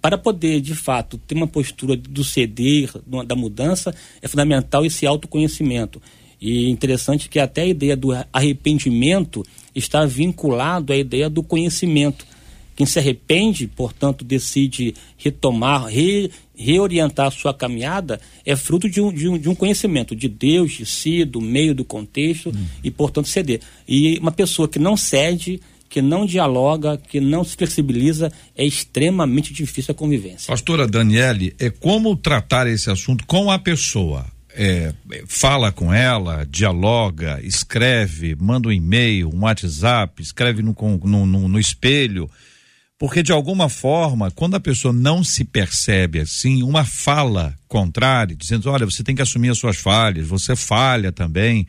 Para 0.00 0.18
poder, 0.18 0.60
de 0.60 0.74
fato, 0.74 1.16
ter 1.16 1.34
uma 1.34 1.46
postura 1.46 1.96
do 1.96 2.22
ceder, 2.22 2.90
da 3.26 3.34
mudança, 3.34 3.94
é 4.20 4.28
fundamental 4.28 4.84
esse 4.84 5.06
autoconhecimento. 5.06 6.02
E 6.40 6.68
interessante 6.68 7.26
que 7.28 7.38
até 7.38 7.62
a 7.62 7.66
ideia 7.66 7.96
do 7.96 8.10
arrependimento 8.30 9.42
está 9.74 10.04
vinculado 10.06 10.92
à 10.92 10.96
ideia 10.96 11.28
do 11.28 11.42
conhecimento. 11.42 12.26
Quem 12.76 12.86
se 12.86 12.98
arrepende, 12.98 13.68
portanto, 13.68 14.24
decide 14.24 14.94
retomar, 15.16 15.84
re- 15.86 16.28
reorientar 16.56 17.28
a 17.28 17.30
sua 17.30 17.54
caminhada, 17.54 18.20
é 18.44 18.56
fruto 18.56 18.90
de 18.90 19.00
um, 19.00 19.12
de, 19.12 19.28
um, 19.28 19.38
de 19.38 19.48
um 19.48 19.54
conhecimento 19.54 20.14
de 20.16 20.28
Deus, 20.28 20.72
de 20.72 20.84
si, 20.84 21.24
do 21.24 21.40
meio, 21.40 21.72
do 21.72 21.84
contexto, 21.84 22.52
e, 22.82 22.90
portanto, 22.90 23.28
ceder. 23.28 23.60
E 23.86 24.18
uma 24.18 24.32
pessoa 24.32 24.66
que 24.66 24.80
não 24.80 24.96
cede, 24.96 25.60
que 25.88 26.02
não 26.02 26.26
dialoga, 26.26 26.96
que 26.96 27.20
não 27.20 27.44
se 27.44 27.54
flexibiliza, 27.54 28.32
é 28.56 28.66
extremamente 28.66 29.52
difícil 29.52 29.92
a 29.92 29.94
convivência. 29.94 30.48
Pastora 30.48 30.88
Daniele, 30.88 31.54
é 31.60 31.70
como 31.70 32.16
tratar 32.16 32.66
esse 32.66 32.90
assunto 32.90 33.24
com 33.24 33.52
a 33.52 33.58
pessoa? 33.60 34.26
É, 34.56 34.94
é, 35.10 35.24
fala 35.26 35.72
com 35.72 35.92
ela, 35.92 36.46
dialoga, 36.48 37.40
escreve, 37.42 38.36
manda 38.36 38.68
um 38.68 38.72
e-mail, 38.72 39.28
um 39.34 39.40
WhatsApp, 39.40 40.22
escreve 40.22 40.62
no, 40.62 40.76
no, 41.04 41.26
no, 41.26 41.48
no 41.48 41.58
espelho. 41.58 42.30
Porque 42.96 43.22
de 43.22 43.32
alguma 43.32 43.68
forma, 43.68 44.30
quando 44.30 44.54
a 44.54 44.60
pessoa 44.60 44.92
não 44.92 45.24
se 45.24 45.44
percebe 45.44 46.20
assim, 46.20 46.62
uma 46.62 46.84
fala 46.84 47.54
contrária, 47.66 48.36
dizendo: 48.36 48.70
olha, 48.70 48.86
você 48.86 49.02
tem 49.02 49.14
que 49.14 49.22
assumir 49.22 49.50
as 49.50 49.58
suas 49.58 49.76
falhas, 49.76 50.26
você 50.26 50.54
falha 50.54 51.10
também, 51.10 51.66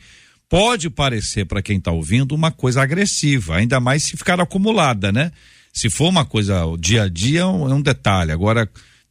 pode 0.48 0.88
parecer 0.88 1.44
para 1.44 1.60
quem 1.60 1.78
está 1.78 1.90
ouvindo 1.90 2.34
uma 2.34 2.50
coisa 2.52 2.82
agressiva, 2.82 3.56
ainda 3.56 3.80
mais 3.80 4.04
se 4.04 4.16
ficar 4.16 4.40
acumulada, 4.40 5.10
né? 5.10 5.32
Se 5.72 5.90
for 5.90 6.08
uma 6.08 6.24
coisa 6.24 6.62
dia 6.78 7.02
a 7.02 7.08
dia, 7.08 7.40
é 7.40 7.46
um, 7.46 7.70
é 7.70 7.74
um 7.74 7.82
detalhe. 7.82 8.32
Agora, 8.32 8.66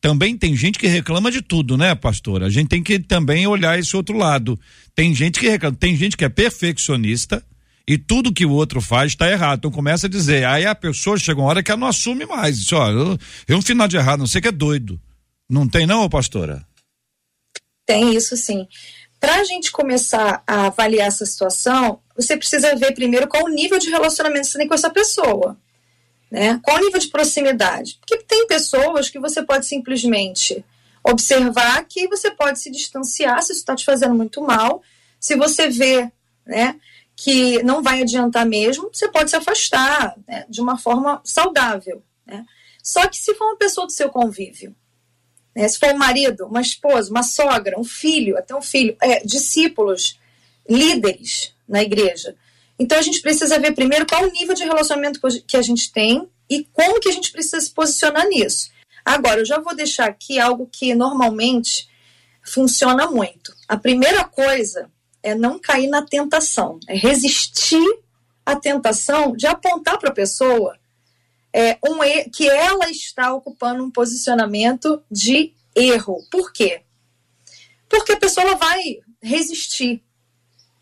também 0.05 0.37
tem 0.37 0.55
gente 0.55 0.77
que 0.77 0.85
reclama 0.85 1.31
de 1.31 1.41
tudo, 1.41 1.75
né, 1.75 1.95
pastora? 1.95 2.45
A 2.45 2.49
gente 2.51 2.67
tem 2.67 2.83
que 2.83 2.99
também 2.99 3.47
olhar 3.47 3.79
esse 3.79 3.97
outro 3.97 4.15
lado. 4.15 4.59
Tem 4.93 5.15
gente 5.15 5.39
que 5.39 5.49
reclama, 5.49 5.75
tem 5.75 5.97
gente 5.97 6.15
que 6.15 6.23
é 6.23 6.29
perfeccionista 6.29 7.43
e 7.87 7.97
tudo 7.97 8.31
que 8.31 8.45
o 8.45 8.51
outro 8.51 8.79
faz 8.79 9.13
está 9.13 9.27
errado. 9.31 9.57
Então 9.57 9.71
começa 9.71 10.05
a 10.05 10.09
dizer, 10.09 10.45
aí 10.45 10.63
a 10.63 10.75
pessoa 10.75 11.17
chega 11.17 11.41
uma 11.41 11.49
hora 11.49 11.63
que 11.63 11.71
ela 11.71 11.79
não 11.79 11.87
assume 11.87 12.23
mais. 12.23 12.59
Diz, 12.59 12.71
olha, 12.71 12.93
eu, 12.93 13.17
eu 13.47 13.57
um 13.57 13.63
final 13.63 13.87
de 13.87 13.97
errado, 13.97 14.19
não 14.19 14.27
sei 14.27 14.41
que 14.41 14.47
é 14.47 14.51
doido. 14.51 15.01
Não 15.49 15.67
tem 15.67 15.87
não, 15.87 16.07
pastora? 16.07 16.63
Tem 17.83 18.15
isso 18.15 18.37
sim. 18.37 18.67
Para 19.19 19.37
a 19.37 19.43
gente 19.43 19.71
começar 19.71 20.43
a 20.45 20.67
avaliar 20.67 21.07
essa 21.07 21.25
situação, 21.25 21.99
você 22.15 22.37
precisa 22.37 22.75
ver 22.75 22.93
primeiro 22.93 23.27
qual 23.27 23.45
o 23.45 23.49
nível 23.49 23.79
de 23.79 23.89
relacionamento 23.89 24.45
você 24.45 24.59
tem 24.59 24.67
com 24.67 24.75
essa 24.75 24.91
pessoa. 24.91 25.57
Né? 26.35 26.59
Qual 26.61 26.75
o 26.75 26.81
nível 26.81 26.99
de 26.99 27.07
proximidade? 27.07 27.95
Porque 27.97 28.17
tem 28.17 28.45
pessoas 28.45 29.09
que 29.09 29.17
você 29.17 29.41
pode 29.41 29.65
simplesmente 29.65 30.65
observar 31.01 31.85
que 31.85 32.09
você 32.09 32.29
pode 32.29 32.59
se 32.59 32.69
distanciar 32.69 33.41
se 33.41 33.53
isso 33.53 33.61
está 33.61 33.73
te 33.73 33.85
fazendo 33.85 34.13
muito 34.13 34.41
mal. 34.41 34.83
Se 35.17 35.37
você 35.37 35.69
vê 35.69 36.11
né, 36.45 36.75
que 37.15 37.63
não 37.63 37.81
vai 37.81 38.01
adiantar 38.01 38.45
mesmo, 38.45 38.89
você 38.91 39.07
pode 39.07 39.29
se 39.29 39.37
afastar 39.37 40.13
né, 40.27 40.45
de 40.49 40.59
uma 40.59 40.77
forma 40.77 41.21
saudável. 41.23 42.03
Né? 42.27 42.45
Só 42.83 43.07
que 43.07 43.15
se 43.15 43.33
for 43.35 43.45
uma 43.45 43.57
pessoa 43.57 43.87
do 43.87 43.93
seu 43.93 44.09
convívio, 44.09 44.75
né? 45.55 45.69
Se 45.69 45.79
for 45.79 45.93
um 45.93 45.97
marido, 45.97 46.47
uma 46.47 46.59
esposa, 46.59 47.09
uma 47.09 47.23
sogra, 47.23 47.79
um 47.79 47.83
filho, 47.85 48.37
até 48.37 48.53
um 48.53 48.61
filho, 48.61 48.97
é, 49.01 49.23
discípulos, 49.23 50.19
líderes 50.69 51.55
na 51.65 51.81
igreja. 51.81 52.35
Então 52.77 52.97
a 52.97 53.01
gente 53.01 53.21
precisa 53.21 53.59
ver 53.59 53.73
primeiro 53.73 54.05
qual 54.05 54.23
o 54.23 54.31
nível 54.31 54.53
de 54.53 54.63
relacionamento 54.63 55.19
que 55.47 55.57
a 55.57 55.61
gente 55.61 55.91
tem 55.91 56.27
e 56.49 56.63
como 56.73 56.99
que 56.99 57.09
a 57.09 57.11
gente 57.11 57.31
precisa 57.31 57.59
se 57.59 57.71
posicionar 57.71 58.27
nisso. 58.27 58.69
Agora, 59.03 59.41
eu 59.41 59.45
já 59.45 59.59
vou 59.59 59.75
deixar 59.75 60.09
aqui 60.09 60.39
algo 60.39 60.67
que 60.71 60.95
normalmente 60.95 61.87
funciona 62.43 63.09
muito. 63.09 63.55
A 63.67 63.77
primeira 63.77 64.23
coisa 64.23 64.89
é 65.21 65.33
não 65.33 65.59
cair 65.59 65.87
na 65.87 66.03
tentação, 66.03 66.79
é 66.87 66.95
resistir 66.95 67.85
à 68.45 68.55
tentação 68.55 69.35
de 69.35 69.47
apontar 69.47 69.97
para 69.97 70.09
a 70.09 70.13
pessoa 70.13 70.77
é, 71.51 71.77
um, 71.83 71.99
que 72.31 72.47
ela 72.47 72.89
está 72.91 73.33
ocupando 73.33 73.83
um 73.83 73.89
posicionamento 73.89 75.01
de 75.09 75.53
erro. 75.73 76.23
Por 76.29 76.51
quê? 76.51 76.81
Porque 77.89 78.11
a 78.11 78.19
pessoa 78.19 78.55
vai 78.55 78.99
resistir 79.21 80.03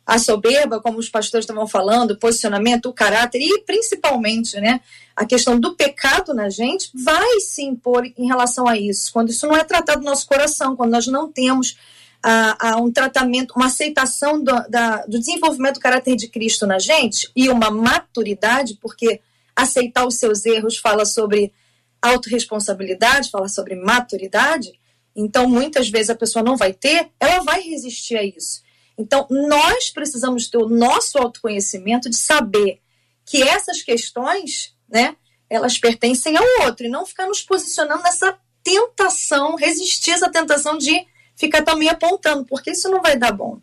à 0.05 0.19
soberba, 0.19 0.81
como 0.81 0.97
os 0.97 1.09
pastores 1.09 1.43
estavam 1.43 1.67
falando, 1.67 2.11
o 2.11 2.17
posicionamento, 2.17 2.87
o 2.87 2.93
caráter 2.93 3.39
e 3.39 3.61
principalmente, 3.61 4.59
né, 4.59 4.81
a 5.15 5.25
questão 5.25 5.59
do 5.59 5.75
pecado 5.75 6.33
na 6.33 6.49
gente 6.49 6.89
vai 6.93 7.39
se 7.39 7.63
impor 7.63 8.05
em 8.05 8.27
relação 8.27 8.67
a 8.67 8.77
isso. 8.77 9.11
Quando 9.13 9.29
isso 9.29 9.47
não 9.47 9.55
é 9.55 9.63
tratado 9.63 10.01
no 10.01 10.09
nosso 10.09 10.27
coração, 10.27 10.75
quando 10.75 10.91
nós 10.91 11.07
não 11.07 11.31
temos 11.31 11.77
a, 12.21 12.71
a 12.71 12.77
um 12.77 12.91
tratamento, 12.91 13.53
uma 13.55 13.67
aceitação 13.67 14.41
do, 14.43 14.51
da- 14.69 15.05
do 15.05 15.19
desenvolvimento 15.19 15.75
do 15.75 15.79
caráter 15.81 16.15
de 16.15 16.27
Cristo 16.27 16.65
na 16.65 16.79
gente 16.79 17.29
e 17.35 17.49
uma 17.49 17.69
maturidade, 17.69 18.77
porque 18.81 19.21
aceitar 19.55 20.05
os 20.07 20.15
seus 20.15 20.45
erros 20.45 20.77
fala 20.77 21.05
sobre 21.05 21.53
autorresponsabilidade, 22.01 23.29
fala 23.29 23.47
sobre 23.47 23.75
maturidade. 23.75 24.71
Então, 25.15 25.47
muitas 25.47 25.89
vezes 25.89 26.09
a 26.09 26.15
pessoa 26.15 26.43
não 26.43 26.57
vai 26.57 26.73
ter, 26.73 27.09
ela 27.19 27.43
vai 27.43 27.61
resistir 27.61 28.17
a 28.17 28.23
isso. 28.23 28.61
Então, 29.03 29.27
nós 29.29 29.89
precisamos 29.89 30.47
ter 30.47 30.57
o 30.57 30.69
nosso 30.69 31.17
autoconhecimento 31.17 32.09
de 32.09 32.15
saber 32.15 32.79
que 33.25 33.43
essas 33.43 33.81
questões, 33.81 34.73
né, 34.89 35.17
elas 35.49 35.77
pertencem 35.77 36.37
ao 36.37 36.65
outro 36.65 36.85
e 36.85 36.89
não 36.89 37.05
ficar 37.05 37.27
nos 37.27 37.41
posicionando 37.41 38.01
nessa 38.01 38.37
tentação, 38.63 39.57
resistir 39.57 40.11
essa 40.11 40.31
tentação 40.31 40.77
de 40.77 41.05
ficar 41.35 41.63
também 41.63 41.89
apontando, 41.89 42.45
porque 42.45 42.71
isso 42.71 42.89
não 42.89 43.01
vai 43.01 43.17
dar 43.17 43.33
bom. 43.33 43.59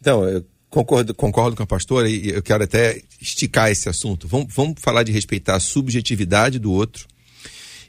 Então, 0.00 0.28
eu 0.28 0.44
concordo, 0.68 1.14
concordo 1.14 1.56
com 1.56 1.62
a 1.62 1.66
pastora 1.66 2.08
e 2.08 2.30
eu 2.30 2.42
quero 2.42 2.64
até 2.64 3.00
esticar 3.20 3.70
esse 3.70 3.88
assunto. 3.88 4.26
Vamos, 4.26 4.52
vamos 4.52 4.80
falar 4.80 5.04
de 5.04 5.12
respeitar 5.12 5.54
a 5.54 5.60
subjetividade 5.60 6.58
do 6.58 6.72
outro 6.72 7.06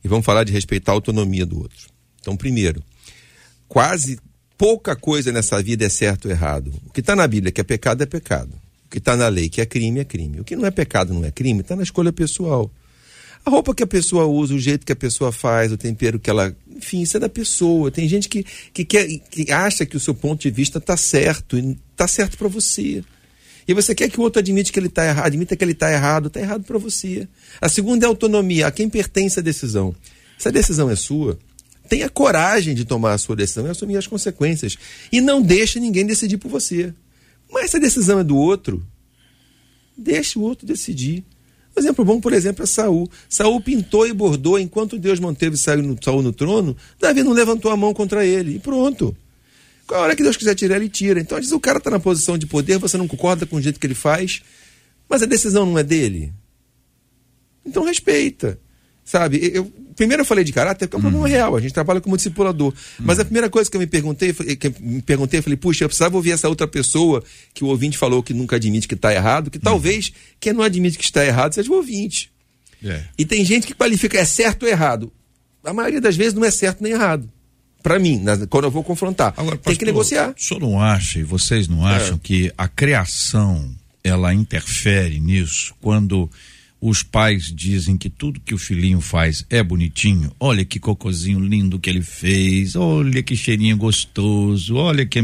e 0.04 0.08
vamos 0.08 0.24
falar 0.24 0.44
de 0.44 0.52
respeitar 0.52 0.92
a 0.92 0.96
autonomia 0.96 1.48
do 1.48 1.58
outro. 1.60 1.90
Então, 2.22 2.38
primeiro, 2.38 2.84
quase 3.68 4.20
pouca 4.60 4.94
coisa 4.94 5.32
nessa 5.32 5.64
vida 5.64 5.86
é 5.86 5.90
certo 5.90 6.26
ou 6.26 6.32
errado. 6.32 6.74
O 6.86 6.92
que 6.92 7.00
está 7.00 7.16
na 7.16 7.26
Bíblia 7.26 7.50
que 7.50 7.62
é 7.62 7.64
pecado 7.64 8.04
é 8.04 8.06
pecado. 8.06 8.52
O 8.86 8.90
que 8.90 8.98
está 8.98 9.16
na 9.16 9.30
lei 9.30 9.48
que 9.48 9.62
é 9.62 9.66
crime 9.66 10.02
é 10.02 10.04
crime. 10.04 10.42
O 10.42 10.44
que 10.44 10.54
não 10.54 10.66
é 10.66 10.72
pecado 10.72 11.14
não 11.14 11.24
é 11.24 11.32
crime, 11.32 11.62
está 11.62 11.78
na 11.78 11.84
escolha 11.84 12.12
pessoal. 12.12 12.70
A 13.46 13.50
roupa 13.50 13.74
que 13.74 13.82
a 13.82 13.88
pessoa 13.88 14.26
usa, 14.26 14.54
o 14.54 14.60
jeito 14.60 14.86
que 14.86 14.92
a 14.92 14.98
pessoa 14.98 15.32
faz, 15.32 15.72
o 15.72 15.78
tempero 15.78 16.20
que 16.20 16.30
ela. 16.30 16.54
Enfim, 16.76 17.02
isso 17.02 17.16
é 17.16 17.20
da 17.22 17.30
pessoa. 17.30 17.90
Tem 17.90 18.06
gente 18.10 18.28
que, 18.28 18.46
que, 18.74 18.84
quer, 18.84 19.08
que 19.08 19.50
acha 19.50 19.86
que 19.86 19.96
o 19.96 20.00
seu 20.00 20.14
ponto 20.14 20.42
de 20.42 20.52
vista 20.52 20.78
está 20.78 20.98
certo 20.98 21.58
e 21.58 21.78
está 21.92 22.06
certo 22.06 22.38
para 22.38 22.50
você. 22.50 23.02
E 23.66 23.74
você 23.74 23.96
quer 23.96 24.10
que 24.10 24.20
o 24.20 24.24
outro 24.24 24.40
admite 24.40 24.74
que 24.74 24.80
ele 24.80 24.88
está 24.88 25.06
errado, 25.06 25.28
admita 25.28 25.56
que 25.56 25.64
ele 25.64 25.72
está 25.72 25.90
errado, 25.90 26.28
está 26.28 26.42
errado 26.42 26.64
para 26.64 26.78
você. 26.78 27.26
A 27.62 27.70
segunda 27.70 28.06
é 28.06 28.08
a 28.08 28.10
autonomia, 28.10 28.68
a 28.68 28.72
quem 28.72 28.90
pertence 28.90 29.40
a 29.40 29.42
decisão. 29.42 29.96
Se 30.38 30.50
a 30.50 30.52
decisão 30.52 30.90
é 30.90 30.96
sua, 30.98 31.40
tenha 31.90 32.08
coragem 32.08 32.76
de 32.76 32.86
tomar 32.86 33.14
a 33.14 33.18
sua 33.18 33.36
decisão 33.36 33.66
e 33.66 33.70
assumir 33.70 33.98
as 33.98 34.08
consequências. 34.08 34.78
E 35.12 35.20
não 35.20 35.42
deixe 35.42 35.80
ninguém 35.80 36.06
decidir 36.06 36.38
por 36.38 36.50
você. 36.50 36.94
Mas 37.52 37.72
se 37.72 37.78
a 37.78 37.80
decisão 37.80 38.20
é 38.20 38.24
do 38.24 38.38
outro, 38.38 38.86
deixe 39.98 40.38
o 40.38 40.44
outro 40.44 40.68
decidir. 40.68 41.24
Um 41.76 41.80
exemplo 41.80 42.06
bom, 42.06 42.22
por 42.22 42.32
exemplo, 42.32 42.64
é 42.64 42.68
Saul. 42.68 43.10
Saul 43.28 43.60
pintou 43.60 44.08
e 44.08 44.14
bordou 44.14 44.60
enquanto 44.60 45.00
Deus 45.00 45.20
manteve 45.20 45.58
Saul 45.58 45.82
no, 45.82 45.98
Saul 46.02 46.22
no 46.22 46.32
trono. 46.32 46.78
Davi 47.00 47.24
não 47.24 47.34
levantou 47.34 47.72
a 47.72 47.78
mão 47.78 47.94
contra 47.94 48.26
ele. 48.26 48.56
E 48.56 48.60
pronto. 48.60 49.16
A 49.90 49.98
hora 49.98 50.16
que 50.16 50.22
Deus 50.22 50.38
quiser 50.38 50.54
tirar, 50.54 50.76
ele 50.76 50.90
tira. 50.90 51.20
Então, 51.20 51.38
às 51.38 51.46
vezes, 51.46 51.56
o 51.56 51.60
cara 51.60 51.80
está 51.80 51.90
na 51.90 52.00
posição 52.00 52.38
de 52.38 52.46
poder, 52.46 52.78
você 52.78 52.98
não 52.98 53.08
concorda 53.08 53.46
com 53.48 53.56
o 53.56 53.62
jeito 53.62 53.80
que 53.80 53.88
ele 53.88 53.96
faz, 53.96 54.44
mas 55.10 55.24
a 55.24 55.26
decisão 55.26 55.66
não 55.66 55.80
é 55.80 55.84
dele. 55.84 56.32
Então, 57.66 57.84
respeita. 57.84 58.60
Sabe? 59.12 59.40
Eu, 59.52 59.66
primeiro 59.96 60.22
eu 60.22 60.26
falei 60.26 60.44
de 60.44 60.54
caráter, 60.54 60.86
porque 60.86 60.96
é 60.96 61.00
um 61.00 61.02
problema 61.02 61.26
Uhum. 61.26 61.32
real. 61.32 61.56
A 61.56 61.60
gente 61.60 61.74
trabalha 61.74 62.00
como 62.00 62.16
discipulador. 62.16 62.72
Mas 63.00 63.18
a 63.18 63.26
primeira 63.26 63.50
coisa 63.50 63.68
que 63.68 63.76
eu 63.76 63.82
me 63.82 63.88
perguntei, 63.88 64.32
que 64.32 64.68
eu 64.68 64.74
me 64.80 65.02
perguntei, 65.02 65.40
eu 65.40 65.44
falei, 65.44 65.58
puxa, 65.58 65.84
eu 65.84 65.90
precisava 65.90 66.16
ouvir 66.16 66.30
essa 66.30 66.48
outra 66.48 66.68
pessoa 66.68 67.24
que 67.52 67.64
o 67.64 67.68
ouvinte 67.68 67.98
falou 67.98 68.22
que 68.22 68.36
nunca 68.36 68.58
admite 68.58 68.88
que 68.88 68.94
está 68.94 69.12
errado, 69.12 69.50
que 69.50 69.58
Uhum. 69.58 69.64
talvez 69.64 70.12
quem 70.40 70.54
não 70.54 70.62
admite 70.62 70.96
que 70.96 71.04
está 71.04 71.26
errado 71.26 71.54
seja 71.56 71.72
o 71.72 71.76
ouvinte. 71.76 72.32
É. 72.86 73.02
E 73.18 73.26
tem 73.26 73.44
gente 73.44 73.66
que 73.66 73.74
qualifica 73.74 74.20
é 74.20 74.26
certo 74.26 74.62
ou 74.64 74.70
errado. 74.70 75.12
A 75.64 75.74
maioria 75.74 76.00
das 76.00 76.16
vezes 76.16 76.36
não 76.36 76.46
é 76.46 76.52
certo 76.52 76.84
nem 76.84 76.92
errado. 76.94 77.28
Pra 77.82 77.98
mim, 77.98 78.20
na- 78.20 78.46
quando 78.46 78.66
eu 78.66 78.72
vou 78.72 78.84
confrontar. 78.84 79.34
Agora, 79.36 79.58
tem 79.58 79.74
que 79.74 79.80
pastor, 79.80 79.86
negociar. 79.88 80.36
O 80.38 80.40
senhor 80.40 80.60
não 80.60 80.80
acha, 80.80 81.18
e 81.18 81.24
vocês 81.24 81.68
não 81.68 81.84
acham, 81.84 82.16
É. 82.18 82.20
que 82.22 82.52
a 82.56 82.68
criação 82.68 83.74
ela 84.04 84.34
interfere 84.36 85.20
nisso 85.20 85.74
quando 85.82 86.30
os 86.82 87.04
pais 87.04 87.52
dizem 87.54 87.98
que 87.98 88.10
tudo 88.10 88.40
que 88.40 88.54
o 88.54 88.58
filhinho 88.58 89.02
faz 89.02 89.46
é 89.50 89.62
bonitinho? 89.62 90.32
Olha 90.40 90.64
que 90.64 90.80
cocozinho 90.80 91.40
lindo 91.40 91.78
que 91.78 91.90
ele 91.90 92.02
fez, 92.02 92.76
olha 92.76 93.22
que 93.22 93.36
cheirinho 93.36 93.76
gostoso, 93.76 94.76
olha 94.76 95.06
que. 95.06 95.20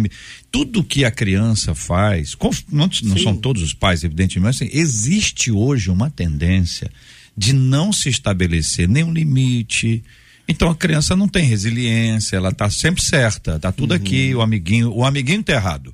Tudo 0.52 0.84
que 0.84 1.06
a 1.06 1.12
criança 1.12 1.74
faz, 1.74 2.36
não, 2.72 2.90
não 3.04 3.18
são 3.18 3.36
todos 3.36 3.62
os 3.62 3.74
pais, 3.74 4.04
evidentemente, 4.04 4.44
mas 4.44 4.56
assim, 4.56 4.70
existe 4.72 5.52
hoje 5.52 5.90
uma 5.90 6.10
tendência 6.10 6.92
de 7.36 7.52
não 7.54 7.92
se 7.92 8.10
estabelecer 8.10 8.88
nenhum 8.88 9.12
limite. 9.12 10.04
Então 10.48 10.70
a 10.70 10.76
criança 10.76 11.16
não 11.16 11.28
tem 11.28 11.46
resiliência, 11.46 12.38
ela 12.38 12.50
está 12.50 12.70
sempre 12.70 13.04
certa, 13.04 13.60
tá 13.60 13.72
tudo 13.72 13.94
aqui, 13.94 14.34
o 14.36 14.42
amiguinho, 14.42 14.94
o 14.94 15.04
amiguinho 15.04 15.44
tá 15.44 15.54
errado. 15.54 15.94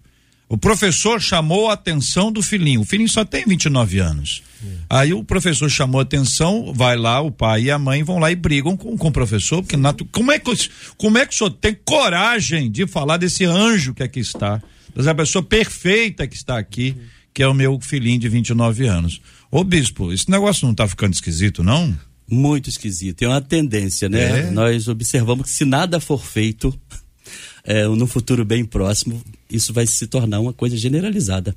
O 0.53 0.57
professor 0.57 1.21
chamou 1.21 1.69
a 1.69 1.73
atenção 1.73 2.29
do 2.31 2.41
filhinho. 2.41 2.81
O 2.81 2.85
filhinho 2.85 3.07
só 3.09 3.23
tem 3.23 3.45
29 3.45 3.99
anos. 3.99 4.43
Aí 4.89 5.13
o 5.13 5.23
professor 5.23 5.69
chamou 5.69 5.99
a 5.99 6.03
atenção, 6.03 6.73
vai 6.73 6.97
lá, 6.97 7.21
o 7.21 7.31
pai 7.31 7.63
e 7.63 7.71
a 7.71 7.79
mãe 7.79 8.03
vão 8.03 8.19
lá 8.19 8.29
e 8.31 8.35
brigam 8.35 8.75
com, 8.75 8.97
com 8.97 9.07
o 9.07 9.11
professor, 9.11 9.61
porque 9.63 9.77
natu- 9.77 10.05
como 10.11 10.29
é 10.31 10.37
que 10.37 10.51
o- 10.51 10.57
como 10.97 11.17
é 11.17 11.25
que 11.25 11.33
o 11.33 11.37
senhor 11.37 11.51
tem 11.51 11.73
coragem 11.85 12.69
de 12.69 12.85
falar 12.85 13.15
desse 13.15 13.45
anjo 13.45 13.93
que 13.93 14.03
aqui 14.03 14.19
está? 14.19 14.61
Dessa 14.93 15.15
pessoa 15.15 15.41
perfeita 15.41 16.27
que 16.27 16.35
está 16.35 16.57
aqui, 16.57 16.97
que 17.33 17.41
é 17.41 17.47
o 17.47 17.53
meu 17.53 17.79
filhinho 17.79 18.19
de 18.19 18.27
29 18.27 18.85
anos. 18.87 19.21
Ô 19.49 19.63
bispo, 19.63 20.11
esse 20.11 20.29
negócio 20.29 20.65
não 20.65 20.73
está 20.73 20.85
ficando 20.85 21.13
esquisito, 21.13 21.63
não? 21.63 21.97
Muito 22.29 22.69
esquisito. 22.69 23.15
Tem 23.19 23.27
uma 23.29 23.39
tendência, 23.41 24.09
né? 24.09 24.41
É? 24.47 24.51
Nós 24.51 24.87
observamos 24.89 25.45
que 25.45 25.51
se 25.51 25.63
nada 25.63 25.99
for 26.01 26.21
feito, 26.23 26.77
é, 27.63 27.87
no 27.87 28.05
futuro 28.05 28.43
bem 28.43 28.65
próximo, 28.65 29.23
isso 29.51 29.73
vai 29.73 29.85
se 29.85 30.07
tornar 30.07 30.39
uma 30.39 30.53
coisa 30.53 30.75
generalizada. 30.77 31.55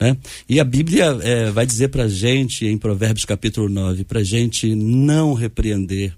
Né? 0.00 0.16
E 0.48 0.58
a 0.58 0.64
Bíblia 0.64 1.18
é, 1.22 1.50
vai 1.50 1.66
dizer 1.66 1.88
pra 1.88 2.08
gente, 2.08 2.66
em 2.66 2.76
Provérbios 2.76 3.24
capítulo 3.24 3.68
9, 3.68 4.04
pra 4.04 4.22
gente 4.22 4.74
não 4.74 5.34
repreender 5.34 6.14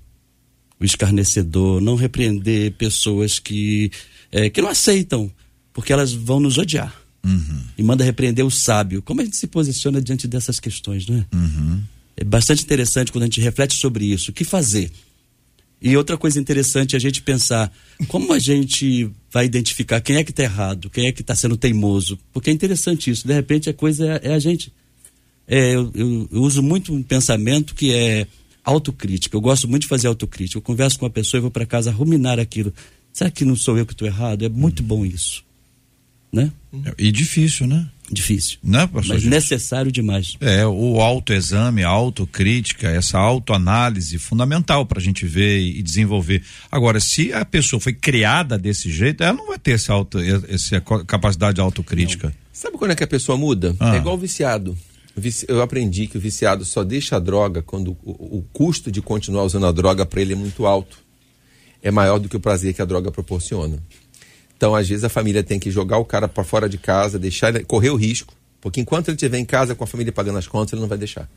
o 0.80 0.85
escarnecedor, 0.85 1.80
não 1.80 1.95
repreender 1.95 2.73
pessoas 2.73 3.38
que, 3.38 3.90
é, 4.30 4.50
que 4.50 4.61
não 4.61 4.68
aceitam, 4.68 5.30
porque 5.73 5.92
elas 5.92 6.12
vão 6.12 6.40
nos 6.40 6.59
odiar. 6.59 6.95
E 7.76 7.83
manda 7.83 8.04
repreender 8.04 8.45
o 8.45 8.50
sábio. 8.50 9.02
Como 9.02 9.21
a 9.21 9.25
gente 9.25 9.37
se 9.37 9.47
posiciona 9.47 10.00
diante 10.00 10.28
dessas 10.28 10.61
questões, 10.61 11.06
não 11.06 11.16
é? 11.16 11.26
É 12.18 12.25
bastante 12.25 12.62
interessante 12.62 13.12
quando 13.12 13.25
a 13.25 13.26
gente 13.26 13.40
reflete 13.40 13.75
sobre 13.75 14.06
isso. 14.06 14.30
O 14.30 14.35
que 14.35 14.45
fazer? 14.45 14.90
E 15.80 15.97
outra 15.97 16.16
coisa 16.16 16.40
interessante 16.40 16.95
é 16.95 16.97
a 16.97 17.00
gente 17.00 17.21
pensar 17.23 17.71
como 18.09 18.33
a 18.33 18.38
gente 18.38 19.11
vai 19.30 19.45
identificar 19.45 20.00
quem 20.00 20.16
é 20.16 20.25
que 20.25 20.30
está 20.30 20.42
errado, 20.42 20.88
quem 20.88 21.06
é 21.06 21.12
que 21.12 21.21
está 21.21 21.35
sendo 21.35 21.56
teimoso. 21.56 22.18
Porque 22.33 22.49
é 22.50 22.52
interessante 22.52 23.11
isso. 23.11 23.26
De 23.26 23.33
repente 23.35 23.68
a 23.68 23.75
coisa 23.75 24.21
é, 24.23 24.30
é 24.30 24.35
a 24.35 24.38
gente. 24.38 24.73
É, 25.47 25.75
eu, 25.75 25.90
eu- 25.95 26.28
eu 26.33 26.42
uso 26.42 26.62
muito 26.62 26.92
um 26.95 27.02
pensamento 27.02 27.75
que 27.75 27.92
é 27.92 28.26
autocrítica. 28.64 29.37
Eu 29.37 29.40
gosto 29.40 29.68
muito 29.68 29.83
de 29.83 29.88
fazer 29.88 30.09
autocrítica. 30.09 30.56
Eu 30.59 30.62
converso 30.62 30.99
com 30.99 31.04
uma 31.04 31.11
pessoa 31.11 31.38
e 31.38 31.42
vou 31.42 31.50
para 31.50 31.66
casa 31.66 31.90
ruminar 31.92 32.40
aquilo. 32.40 32.73
Será 33.12 33.30
que 33.30 33.45
não 33.45 33.54
sou 33.54 33.78
eu 33.78 33.87
que 33.87 33.92
estou 33.92 34.09
errado? 34.09 34.45
É 34.45 34.49
muito 34.49 34.83
bom 34.83 35.04
isso. 35.06 35.45
Né? 36.33 36.50
E 36.99 37.12
difícil, 37.12 37.66
né? 37.66 37.87
Difícil. 38.10 38.58
Né, 38.62 38.86
pastor? 38.86 39.14
Mas 39.14 39.22
Gilson? 39.22 39.34
necessário 39.34 39.90
demais. 39.90 40.36
É, 40.40 40.64
o 40.66 41.00
autoexame, 41.00 41.82
a 41.82 41.88
autocrítica, 41.88 42.88
essa 42.88 43.18
autoanálise 43.18 44.18
fundamental 44.18 44.86
para 44.86 44.98
a 44.98 45.02
gente 45.02 45.26
ver 45.26 45.60
e 45.60 45.82
desenvolver. 45.82 46.42
Agora, 46.70 47.00
se 47.00 47.32
a 47.32 47.44
pessoa 47.44 47.80
foi 47.80 47.92
criada 47.92 48.56
desse 48.56 48.90
jeito, 48.90 49.25
ela 49.25 49.32
não 49.32 49.48
vai 49.48 49.58
ter 49.58 49.72
essa, 49.72 49.92
auto, 49.92 50.18
essa 50.48 50.80
capacidade 50.80 51.56
de 51.56 51.60
autocrítica. 51.60 52.32
Sabe 52.52 52.78
quando 52.78 52.92
é 52.92 52.94
que 52.94 53.04
a 53.04 53.08
pessoa 53.08 53.36
muda? 53.36 53.75
Ah. 53.80 53.94
É 53.94 53.98
igual 53.98 54.14
o 54.14 54.18
viciado. 54.18 54.76
Eu 55.48 55.62
aprendi 55.62 56.06
que 56.06 56.18
o 56.18 56.20
viciado 56.20 56.64
só 56.64 56.84
deixa 56.84 57.16
a 57.16 57.18
droga 57.18 57.62
quando 57.62 57.96
o, 58.04 58.38
o 58.38 58.44
custo 58.52 58.92
de 58.92 59.00
continuar 59.00 59.44
usando 59.44 59.66
a 59.66 59.73
droga 59.73 60.06
para 60.06 60.21
ele 60.21 60.34
é 60.34 60.36
muito 60.36 60.66
alto. 60.66 60.99
É 61.82 61.90
maior 61.90 62.19
do 62.19 62.28
que 62.28 62.36
o 62.36 62.40
prazer 62.40 62.75
que 62.75 62.82
a 62.82 62.84
droga 62.84 63.10
proporciona. 63.10 63.78
Então, 64.56 64.75
às 64.75 64.88
vezes, 64.88 65.04
a 65.04 65.08
família 65.08 65.42
tem 65.42 65.58
que 65.58 65.71
jogar 65.71 65.99
o 65.99 66.04
cara 66.04 66.26
para 66.26 66.42
fora 66.45 66.69
de 66.69 66.78
casa, 66.78 67.19
deixar 67.19 67.54
ele 67.54 67.64
correr 67.64 67.90
o 67.90 67.97
risco, 67.97 68.32
porque 68.60 68.80
enquanto 68.80 69.08
ele 69.08 69.16
estiver 69.16 69.38
em 69.38 69.45
casa 69.45 69.75
com 69.75 69.84
a 69.84 69.86
família 69.86 70.12
pagando 70.12 70.38
as 70.38 70.47
contas, 70.47 70.73
ele 70.73 70.80
não 70.80 70.88
vai 70.88 70.99
deixar. 70.99 71.28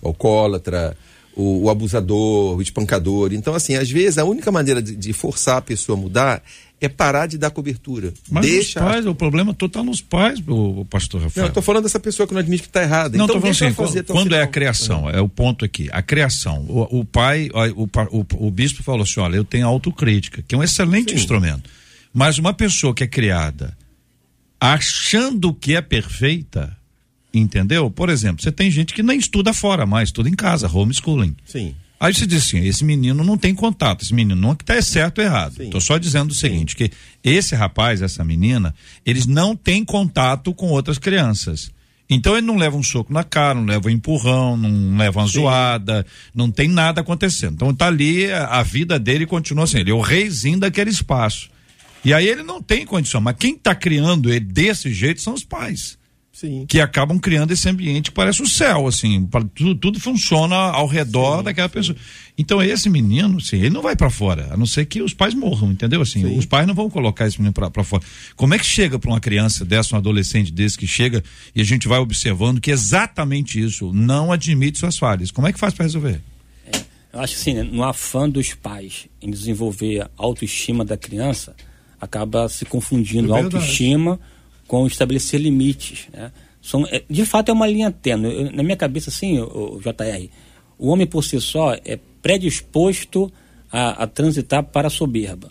O 0.00 0.08
alcoólatra, 0.08 0.96
o, 1.34 1.64
o 1.64 1.70
abusador, 1.70 2.56
o 2.56 2.62
espancador. 2.62 3.32
Então, 3.32 3.54
assim, 3.54 3.74
às 3.74 3.90
vezes, 3.90 4.18
a 4.18 4.24
única 4.24 4.50
maneira 4.52 4.80
de, 4.80 4.94
de 4.94 5.12
forçar 5.12 5.56
a 5.58 5.62
pessoa 5.62 5.98
a 5.98 6.00
mudar 6.00 6.42
é 6.80 6.88
parar 6.88 7.26
de 7.26 7.36
dar 7.36 7.50
cobertura. 7.50 8.14
Mas 8.30 8.46
Deixa 8.46 8.80
os 8.80 8.86
pais, 8.86 9.04
o 9.06 9.14
problema 9.14 9.52
todo 9.52 9.68
está 9.68 9.82
nos 9.82 10.00
pais, 10.00 10.40
o, 10.48 10.82
pastor 10.86 11.20
Rafael. 11.20 11.42
não, 11.44 11.50
eu 11.50 11.52
tô 11.54 11.60
falando 11.60 11.82
dessa 11.82 12.00
pessoa 12.00 12.26
que 12.26 12.32
não 12.32 12.40
admite 12.40 12.62
que 12.62 12.68
está 12.68 12.82
errada. 12.82 13.18
Não, 13.18 13.24
então 13.26 13.36
tô 13.36 13.40
falando 13.42 13.54
assim, 13.54 13.74
fazer 13.74 14.02
quando, 14.04 14.16
quando 14.16 14.34
é 14.34 14.42
a 14.42 14.46
criação, 14.46 15.10
é 15.10 15.20
o 15.20 15.28
ponto 15.28 15.62
aqui. 15.64 15.90
A 15.92 16.00
criação. 16.00 16.64
O, 16.68 17.00
o 17.00 17.04
pai, 17.04 17.50
o, 17.76 17.82
o, 17.82 17.88
o- 18.20 18.46
o 18.46 18.50
bispo 18.50 18.82
falou 18.82 19.02
assim: 19.02 19.20
olha, 19.20 19.36
eu 19.36 19.44
tenho 19.44 19.66
autocrítica, 19.66 20.42
que 20.46 20.54
é 20.54 20.58
um 20.58 20.62
excelente 20.62 21.10
Sim. 21.10 21.16
instrumento. 21.18 21.68
Mas 22.12 22.38
uma 22.38 22.52
pessoa 22.52 22.94
que 22.94 23.04
é 23.04 23.06
criada 23.06 23.76
achando 24.60 25.54
que 25.54 25.74
é 25.74 25.80
perfeita, 25.80 26.76
entendeu? 27.32 27.90
Por 27.90 28.10
exemplo, 28.10 28.42
você 28.42 28.52
tem 28.52 28.70
gente 28.70 28.92
que 28.92 29.02
nem 29.02 29.18
estuda 29.18 29.54
fora 29.54 29.86
mais, 29.86 30.10
estuda 30.10 30.28
em 30.28 30.34
casa, 30.34 30.68
homeschooling. 30.68 31.34
Sim. 31.46 31.74
Aí 31.98 32.14
você 32.14 32.26
diz 32.26 32.44
assim, 32.46 32.64
esse 32.64 32.84
menino 32.84 33.24
não 33.24 33.36
tem 33.36 33.54
contato, 33.54 34.02
esse 34.02 34.14
menino 34.14 34.40
não 34.40 34.52
está 34.52 34.80
certo 34.80 35.18
ou 35.18 35.24
errado. 35.24 35.56
Sim. 35.56 35.64
Estou 35.64 35.80
só 35.80 35.98
dizendo 35.98 36.30
o 36.30 36.34
seguinte, 36.34 36.76
que 36.76 36.90
esse 37.22 37.54
rapaz, 37.54 38.02
essa 38.02 38.24
menina, 38.24 38.74
eles 39.04 39.26
não 39.26 39.56
têm 39.56 39.84
contato 39.84 40.52
com 40.54 40.68
outras 40.68 40.98
crianças. 40.98 41.70
Então 42.08 42.36
ele 42.36 42.46
não 42.46 42.56
leva 42.56 42.76
um 42.76 42.82
soco 42.82 43.12
na 43.12 43.22
cara, 43.22 43.54
não 43.54 43.66
leva 43.66 43.88
um 43.88 43.92
empurrão, 43.92 44.56
não 44.56 44.96
leva 44.96 45.20
uma 45.20 45.26
zoada, 45.26 46.04
não 46.34 46.50
tem 46.50 46.68
nada 46.68 47.02
acontecendo. 47.02 47.54
Então 47.54 47.72
tá 47.72 47.86
ali, 47.86 48.30
a, 48.32 48.46
a 48.46 48.62
vida 48.62 48.98
dele 48.98 49.26
continua 49.26 49.64
assim, 49.64 49.78
ele 49.78 49.90
é 49.90 49.94
o 49.94 50.00
reizinho 50.00 50.58
daquele 50.58 50.90
espaço. 50.90 51.50
E 52.04 52.14
aí 52.14 52.26
ele 52.26 52.42
não 52.42 52.62
tem 52.62 52.86
condição, 52.86 53.20
mas 53.20 53.36
quem 53.38 53.54
está 53.54 53.74
criando 53.74 54.30
ele 54.30 54.40
desse 54.40 54.92
jeito 54.92 55.20
são 55.20 55.34
os 55.34 55.44
pais 55.44 55.98
Sim. 56.32 56.64
que 56.66 56.80
acabam 56.80 57.18
criando 57.18 57.50
esse 57.52 57.68
ambiente 57.68 58.10
que 58.10 58.14
parece 58.16 58.40
o 58.42 58.46
céu, 58.48 58.86
assim, 58.86 59.26
pra- 59.26 59.44
tudo, 59.54 59.74
tudo 59.74 60.00
funciona 60.00 60.54
ao 60.56 60.86
redor 60.86 61.42
daquela 61.42 61.68
pessoa. 61.68 61.94
Então 62.38 62.62
esse 62.62 62.88
menino, 62.88 63.36
assim, 63.36 63.56
ele 63.56 63.68
não 63.68 63.82
vai 63.82 63.94
pra 63.94 64.08
fora, 64.08 64.48
a 64.50 64.56
não 64.56 64.64
ser 64.64 64.86
que 64.86 65.02
os 65.02 65.12
pais 65.12 65.34
morram, 65.34 65.70
entendeu? 65.72 66.00
Assim, 66.00 66.24
os 66.38 66.46
pais 66.46 66.66
não 66.66 66.74
vão 66.74 66.88
colocar 66.88 67.26
esse 67.26 67.36
menino 67.36 67.52
pra 67.52 67.70
pra 67.70 67.84
fora. 67.84 68.02
Como 68.34 68.54
é 68.54 68.58
que 68.58 68.64
chega 68.64 68.98
pra 68.98 69.10
uma 69.10 69.20
criança 69.20 69.62
dessa, 69.62 69.94
um 69.94 69.98
adolescente 69.98 70.50
desse 70.50 70.78
que 70.78 70.86
chega 70.86 71.22
e 71.54 71.60
a 71.60 71.64
gente 71.64 71.86
vai 71.86 71.98
observando 71.98 72.62
que 72.62 72.70
exatamente 72.70 73.60
isso 73.62 73.92
não 73.92 74.32
admite 74.32 74.78
suas 74.78 74.96
falhas? 74.96 75.30
Como 75.30 75.46
é 75.46 75.52
que 75.52 75.60
faz 75.60 75.74
pra 75.74 75.84
resolver? 75.84 76.22
Eu 77.12 77.20
acho 77.20 77.34
assim, 77.34 77.52
né, 77.54 77.62
no 77.64 77.82
afã 77.82 78.30
dos 78.30 78.54
pais 78.54 79.06
em 79.20 79.30
desenvolver 79.30 80.00
a 80.02 80.10
autoestima 80.16 80.84
da 80.84 80.96
criança, 80.96 81.54
acaba 82.00 82.48
se 82.48 82.64
confundindo 82.64 83.34
É 83.34 83.40
autoestima 83.42 84.18
com 84.66 84.86
estabelecer 84.86 85.40
limites. 85.40 86.08
Né? 86.12 86.30
São, 86.62 86.86
é, 86.86 87.02
de 87.08 87.24
fato, 87.26 87.50
é 87.50 87.52
uma 87.52 87.66
linha 87.66 87.90
tênue. 87.90 88.32
Eu- 88.32 88.52
na 88.52 88.62
minha 88.62 88.76
cabeça, 88.76 89.10
assim, 89.10 89.38
o, 89.38 89.76
o 89.76 89.80
JR, 89.80 90.28
o 90.78 90.88
homem 90.88 91.06
por 91.06 91.22
si 91.24 91.40
só 91.40 91.74
é 91.84 91.98
predisposto 92.22 93.30
a, 93.70 94.02
a 94.04 94.06
transitar 94.06 94.62
para 94.64 94.88
a 94.88 94.90
soberba. 94.90 95.50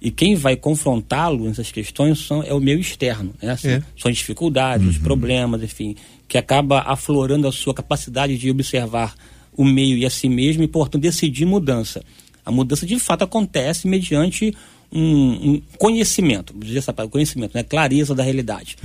E 0.00 0.10
quem 0.12 0.36
vai 0.36 0.54
confrontá-lo 0.56 1.44
nessas 1.48 1.72
questões 1.72 2.20
são, 2.20 2.42
é 2.42 2.52
o 2.54 2.60
meio 2.60 2.78
externo. 2.78 3.34
Né? 3.42 3.56
São, 3.56 3.70
É. 3.70 3.82
são 3.96 4.10
as 4.10 4.16
dificuldades, 4.16 4.86
os 4.86 4.98
problemas, 4.98 5.62
enfim, 5.62 5.96
que 6.28 6.38
acaba 6.38 6.80
aflorando 6.82 7.48
a 7.48 7.52
sua 7.52 7.74
capacidade 7.74 8.38
de 8.38 8.50
observar 8.50 9.14
o 9.56 9.64
meio 9.64 9.96
e 9.96 10.06
a 10.06 10.10
si 10.10 10.28
mesmo 10.28 10.62
e, 10.62 10.68
portanto, 10.68 11.02
decidir 11.02 11.44
mudança. 11.46 12.00
A 12.46 12.52
mudança, 12.52 12.86
de 12.86 12.96
fato, 13.00 13.24
acontece 13.24 13.88
mediante 13.88 14.54
um, 14.90 15.50
um 15.50 15.62
conhecimento, 15.76 16.52
vou 16.52 16.62
dizer 16.62 16.78
essa 16.78 16.92
palavra, 16.92 17.12
conhecimento, 17.12 17.54
né? 17.54 17.62
clareza 17.62 18.14
da 18.14 18.22
realidade. 18.22 18.76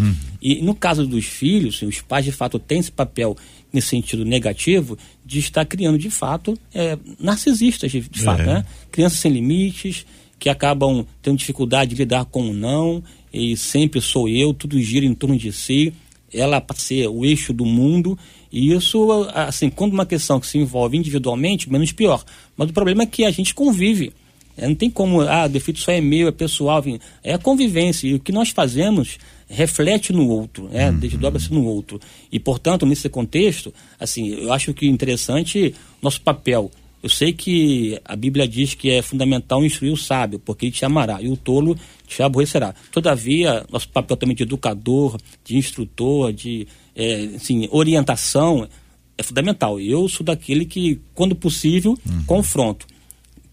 E 0.42 0.62
no 0.62 0.76
caso 0.76 1.08
dos 1.08 1.26
filhos, 1.26 1.82
os 1.82 2.02
pais, 2.02 2.26
de 2.26 2.32
fato, 2.32 2.60
têm 2.60 2.80
esse 2.80 2.92
papel 2.92 3.38
nesse 3.72 3.88
sentido 3.88 4.24
negativo 4.26 4.98
de 5.26 5.40
estar 5.40 5.66
criando, 5.66 5.98
de 5.98 6.10
fato, 6.10 6.58
é, 6.74 6.98
narcisistas, 7.20 7.92
de, 7.92 8.02
de 8.02 8.22
fato, 8.22 8.44
né? 8.44 8.66
Crianças 8.92 9.20
sem 9.20 9.32
limites, 9.32 10.06
que 10.38 10.50
acabam 10.50 11.06
tendo 11.22 11.38
dificuldade 11.38 11.92
de 11.92 11.96
lidar 11.96 12.26
com 12.26 12.50
o 12.50 12.54
não, 12.54 13.02
e 13.34 13.56
sempre 13.56 14.02
sou 14.02 14.28
eu, 14.28 14.54
tudo 14.54 14.80
gira 14.82 15.06
em 15.06 15.16
torno 15.16 15.38
de 15.38 15.52
si. 15.52 15.94
ela 16.34 16.60
para 16.60 16.76
ser 16.76 17.08
o 17.08 17.24
eixo 17.24 17.54
do 17.54 17.66
mundo. 17.66 18.18
E 18.52 18.74
isso, 18.74 19.08
assim, 19.34 19.70
quando 19.70 19.94
uma 19.94 20.06
questão 20.06 20.40
que 20.40 20.48
se 20.48 20.58
envolve 20.58 20.98
individualmente, 20.98 21.72
menos 21.72 21.92
pior. 21.92 22.24
Mas 22.58 22.70
o 22.70 22.74
problema 22.74 23.04
é 23.04 23.06
que 23.06 23.24
a 23.24 23.32
gente 23.32 23.54
convive. 23.54 24.12
É, 24.58 24.68
não 24.68 24.76
tem 24.76 24.90
como, 24.90 25.22
ah, 25.22 25.46
o 25.46 25.50
defeito 25.50 25.80
só 25.80 25.92
é 25.92 26.00
meu, 26.00 26.28
é 26.28 26.32
pessoal, 26.32 26.80
enfim, 26.80 27.00
é 27.24 27.34
a 27.34 27.38
convivência. 27.38 28.08
E 28.08 28.14
o 28.14 28.20
que 28.20 28.32
nós 28.32 28.50
fazemos 28.50 29.18
reflete 29.48 30.12
no 30.12 30.28
outro, 30.28 30.70
né? 30.70 30.92
desdobra-se 30.92 31.54
no 31.54 31.66
outro. 31.66 32.00
E, 32.32 32.40
portanto, 32.40 32.86
nesse 32.86 33.10
contexto, 33.10 33.74
assim, 34.00 34.30
eu 34.30 34.52
acho 34.54 34.74
que 34.74 34.88
interessante 34.88 35.74
nosso 36.02 36.22
papel. 36.22 36.72
Eu 37.02 37.10
sei 37.10 37.34
que 37.34 38.00
a 38.06 38.16
Bíblia 38.16 38.48
diz 38.48 38.74
que 38.74 38.90
é 38.90 39.02
fundamental 39.02 39.66
instruir 39.66 39.92
o 39.92 39.98
sábio, 39.98 40.40
porque 40.40 40.68
ele 40.68 40.72
te 40.72 40.86
amará, 40.86 41.22
e 41.22 41.28
o 41.28 41.36
tolo 41.36 41.78
te 42.08 42.24
aborrecerá. 42.24 42.74
Todavia, 42.92 43.66
nosso 43.70 43.90
papel 43.90 44.16
também 44.16 44.36
de 44.36 44.44
educador, 44.44 45.18
de 45.44 45.58
instrutor, 45.58 46.32
de 46.32 46.66
é, 46.96 47.30
assim, 47.36 47.68
orientação 47.72 48.68
é 49.18 49.24
fundamental. 49.24 49.80
Eu 49.80 50.08
sou 50.08 50.26
daquele 50.26 50.66
que, 50.66 51.00
quando 51.14 51.36
possível, 51.36 51.98
confronto. 52.26 52.88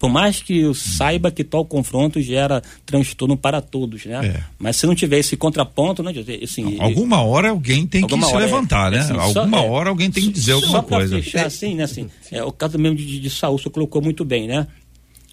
Por 0.01 0.09
mais 0.09 0.41
que 0.41 0.57
eu 0.61 0.73
saiba 0.73 1.29
que 1.29 1.43
tal 1.43 1.63
confronto 1.63 2.19
gera 2.19 2.59
transtorno 2.87 3.37
para 3.37 3.61
todos, 3.61 4.03
né? 4.03 4.19
É. 4.35 4.43
Mas 4.57 4.75
se 4.77 4.87
não 4.87 4.95
tiver 4.95 5.19
esse 5.19 5.37
contraponto, 5.37 6.01
né? 6.01 6.11
Assim, 6.43 6.75
Alguma 6.79 7.21
hora 7.21 7.51
alguém 7.51 7.85
tem 7.85 8.07
que 8.07 8.19
se 8.25 8.33
é. 8.33 8.37
levantar, 8.39 8.89
né? 8.89 8.97
Assim, 8.97 9.13
só- 9.13 9.41
Alguma 9.41 9.59
é. 9.59 9.69
hora 9.69 9.89
alguém 9.91 10.09
tem 10.09 10.23
que 10.23 10.31
dizer 10.31 10.53
Só 10.53 10.57
alguma 10.57 10.81
coisa. 10.81 11.15
fechar 11.21 11.45
assim, 11.45 11.75
né? 11.75 11.83
Assim, 11.83 12.09
é, 12.31 12.43
o 12.43 12.51
caso 12.51 12.79
mesmo 12.79 12.97
de, 12.97 13.19
de, 13.19 13.29
Saul, 13.29 13.59
você 13.59 13.69
colocou 13.69 14.01
muito 14.01 14.25
bem, 14.25 14.47
né? 14.47 14.65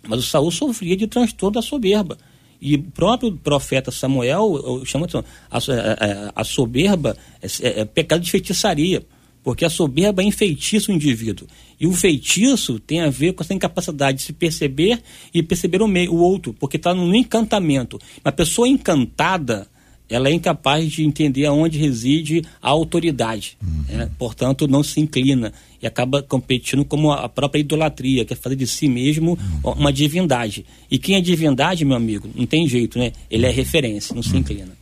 Mas 0.07 0.21
o 0.21 0.23
Saul 0.23 0.51
sofria 0.51 0.95
de 0.95 1.07
transtorno 1.07 1.55
da 1.55 1.63
soberba. 1.63 2.19
E 2.61 2.75
o 2.75 2.83
próprio 2.83 3.33
profeta 3.33 3.91
Samuel 3.91 4.83
chama 4.85 5.07
atenção, 5.07 5.25
a- 5.51 5.57
a- 5.59 6.33
a 6.37 6.45
soberba 6.45 7.17
é, 7.41 7.47
é- 7.67 7.81
é 7.81 7.85
pecado 7.87 8.21
de 8.21 8.31
feitiçaria. 8.31 9.03
Porque 9.43 9.65
a 9.65 9.71
soberba 9.71 10.23
enfeitiça 10.23 10.93
o 10.93 10.95
indivíduo. 10.95 11.47
E 11.81 11.87
o 11.87 11.93
feitiço 11.93 12.79
tem 12.81 13.01
a 13.01 13.11
ver 13.11 13.33
com 13.33 13.43
essa 13.43 13.55
incapacidade 13.55 14.19
de 14.19 14.25
se 14.25 14.33
perceber 14.33 15.01
e 15.33 15.43
perceber 15.43 15.81
o, 15.83 15.89
meio, 15.89 16.13
o 16.13 16.19
outro, 16.19 16.53
porque 16.53 16.77
está 16.77 16.93
no 16.93 17.15
encantamento. 17.15 17.99
Uma 18.25 18.33
pessoa 18.33 18.67
encantada, 18.67 19.69
ela 20.09 20.29
é 20.29 20.33
incapaz 20.33 20.91
de 20.91 21.05
entender 21.05 21.47
aonde 21.47 21.79
reside 21.79 22.43
a 22.61 22.69
autoridade. 22.69 23.57
né? 23.89 24.11
Portanto, 24.19 24.67
não 24.67 24.83
se 24.83 25.01
inclina 25.01 25.53
e 25.81 25.87
acaba 25.87 26.23
competindo 26.23 26.85
como 26.85 27.13
a 27.13 27.29
própria 27.29 27.61
idolatria, 27.61 28.25
que 28.25 28.33
é 28.33 28.37
fazer 28.37 28.57
de 28.57 28.67
si 28.67 28.89
mesmo 28.89 29.39
uma 29.63 29.93
divindade. 29.93 30.67
E 30.91 30.99
quem 30.99 31.15
é 31.15 31.21
divindade, 31.21 31.85
meu 31.85 31.97
amigo, 31.97 32.29
não 32.35 32.47
tem 32.47 32.69
jeito, 32.69 32.99
né? 32.99 33.13
Ele 33.31 33.47
é 33.47 33.51
referência, 33.51 34.15
não 34.15 34.23
se 34.23 34.37
inclina. 34.37 34.77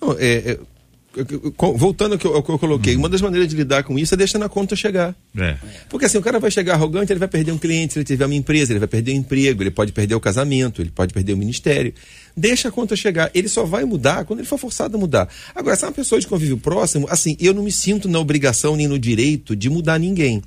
Não, 0.00 0.12
é, 0.18 0.34
é, 0.52 0.60
voltando 1.76 2.12
ao 2.12 2.18
que, 2.18 2.26
eu, 2.26 2.34
ao 2.34 2.42
que 2.42 2.50
eu 2.50 2.58
coloquei, 2.58 2.94
uma 2.94 3.08
das 3.08 3.20
maneiras 3.20 3.48
de 3.48 3.56
lidar 3.56 3.82
com 3.82 3.98
isso 3.98 4.14
é 4.14 4.16
deixando 4.16 4.44
a 4.44 4.48
conta 4.48 4.76
chegar. 4.76 5.14
É. 5.36 5.56
Porque 5.88 6.06
assim, 6.06 6.18
o 6.18 6.22
cara 6.22 6.38
vai 6.38 6.50
chegar 6.50 6.74
arrogante, 6.74 7.12
ele 7.12 7.18
vai 7.18 7.28
perder 7.28 7.50
um 7.50 7.58
cliente, 7.58 7.94
se 7.94 7.98
ele 7.98 8.04
tiver 8.04 8.26
uma 8.26 8.34
empresa, 8.34 8.72
ele 8.72 8.78
vai 8.78 8.88
perder 8.88 9.12
o 9.12 9.14
emprego, 9.14 9.62
ele 9.62 9.70
pode 9.70 9.92
perder 9.92 10.14
o 10.14 10.20
casamento, 10.20 10.80
ele 10.80 10.90
pode 10.90 11.12
perder 11.12 11.32
o 11.32 11.36
ministério. 11.36 11.92
Deixa 12.36 12.68
a 12.68 12.70
conta 12.70 12.94
chegar. 12.94 13.30
Ele 13.34 13.48
só 13.48 13.64
vai 13.64 13.84
mudar 13.84 14.24
quando 14.24 14.38
ele 14.38 14.48
for 14.48 14.58
forçado 14.58 14.96
a 14.96 15.00
mudar. 15.00 15.28
Agora, 15.54 15.74
se 15.74 15.84
é 15.84 15.88
uma 15.88 15.92
pessoa 15.92 16.20
de 16.20 16.28
convívio 16.28 16.58
próximo, 16.58 17.08
assim, 17.10 17.36
eu 17.40 17.52
não 17.52 17.64
me 17.64 17.72
sinto 17.72 18.08
na 18.08 18.20
obrigação 18.20 18.76
nem 18.76 18.86
no 18.86 18.98
direito 18.98 19.56
de 19.56 19.68
mudar 19.68 19.98
ninguém. 19.98 20.42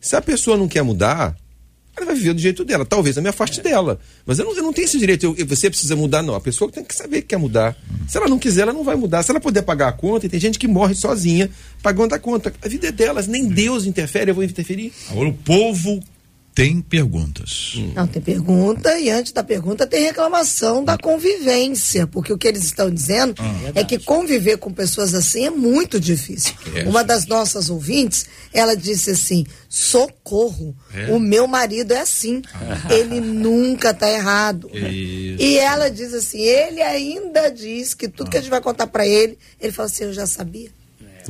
Se 0.00 0.14
a 0.14 0.22
pessoa 0.22 0.56
não 0.56 0.68
quer 0.68 0.82
mudar, 0.82 1.36
ela 1.96 2.06
vai 2.06 2.14
viver 2.14 2.34
do 2.34 2.40
jeito 2.40 2.64
dela. 2.64 2.84
Talvez 2.84 3.16
eu 3.16 3.22
me 3.22 3.28
afaste 3.28 3.60
dela. 3.60 4.00
Mas 4.26 4.38
eu 4.38 4.44
não, 4.44 4.56
eu 4.56 4.62
não 4.62 4.72
tenho 4.72 4.86
esse 4.86 4.98
direito. 4.98 5.24
Eu- 5.26 5.34
eu- 5.38 5.46
você 5.46 5.68
precisa 5.70 5.94
mudar, 5.94 6.22
não. 6.22 6.34
A 6.34 6.40
pessoa 6.40 6.70
tem 6.70 6.82
que 6.84 6.94
saber 6.94 7.22
que 7.22 7.28
quer 7.28 7.36
mudar. 7.36 7.76
Se 8.08 8.16
ela 8.18 8.28
não 8.28 8.38
quiser, 8.38 8.62
ela 8.62 8.72
não 8.72 8.82
vai 8.84 8.96
mudar. 8.96 9.22
Se 9.22 9.30
ela 9.30 9.40
puder 9.40 9.62
pagar 9.62 9.88
a 9.88 9.92
conta, 9.92 10.26
e 10.26 10.28
tem 10.28 10.40
gente 10.40 10.58
que 10.58 10.66
morre 10.66 10.94
sozinha 10.94 11.48
pagando 11.82 12.12
a 12.14 12.18
conta. 12.18 12.52
A 12.62 12.68
vida 12.68 12.88
é 12.88 12.92
delas. 12.92 13.26
Nem 13.28 13.46
Deus 13.46 13.86
interfere, 13.86 14.30
eu 14.30 14.34
vou 14.34 14.42
interferir. 14.44 14.92
Agora 15.10 15.28
o 15.28 15.34
povo 15.34 16.02
tem 16.54 16.80
perguntas. 16.80 17.74
Não, 17.96 18.06
tem 18.06 18.22
pergunta 18.22 18.96
e 18.98 19.10
antes 19.10 19.32
da 19.32 19.42
pergunta 19.42 19.88
tem 19.88 20.04
reclamação 20.04 20.84
da 20.84 20.96
convivência, 20.96 22.06
porque 22.06 22.32
o 22.32 22.38
que 22.38 22.46
eles 22.46 22.64
estão 22.64 22.88
dizendo 22.88 23.34
é 23.74 23.82
que 23.82 23.98
conviver 23.98 24.58
com 24.58 24.72
pessoas 24.72 25.14
assim 25.14 25.46
é 25.46 25.50
muito 25.50 25.98
difícil. 25.98 26.54
Uma 26.86 27.02
das 27.02 27.26
nossas 27.26 27.68
ouvintes, 27.68 28.26
ela 28.52 28.76
disse 28.76 29.10
assim: 29.10 29.44
socorro, 29.68 30.76
o 31.10 31.18
meu 31.18 31.48
marido 31.48 31.92
é 31.92 32.00
assim, 32.00 32.40
ele 32.88 33.20
nunca 33.20 33.92
tá 33.92 34.08
errado. 34.08 34.70
E 34.72 35.58
ela 35.58 35.90
diz 35.90 36.14
assim: 36.14 36.40
ele 36.40 36.80
ainda 36.80 37.48
diz 37.48 37.94
que 37.94 38.06
tudo 38.06 38.30
que 38.30 38.36
a 38.36 38.40
gente 38.40 38.50
vai 38.50 38.60
contar 38.60 38.86
para 38.86 39.04
ele, 39.04 39.36
ele 39.60 39.72
fala 39.72 39.86
assim: 39.86 40.04
eu 40.04 40.12
já 40.12 40.26
sabia. 40.26 40.70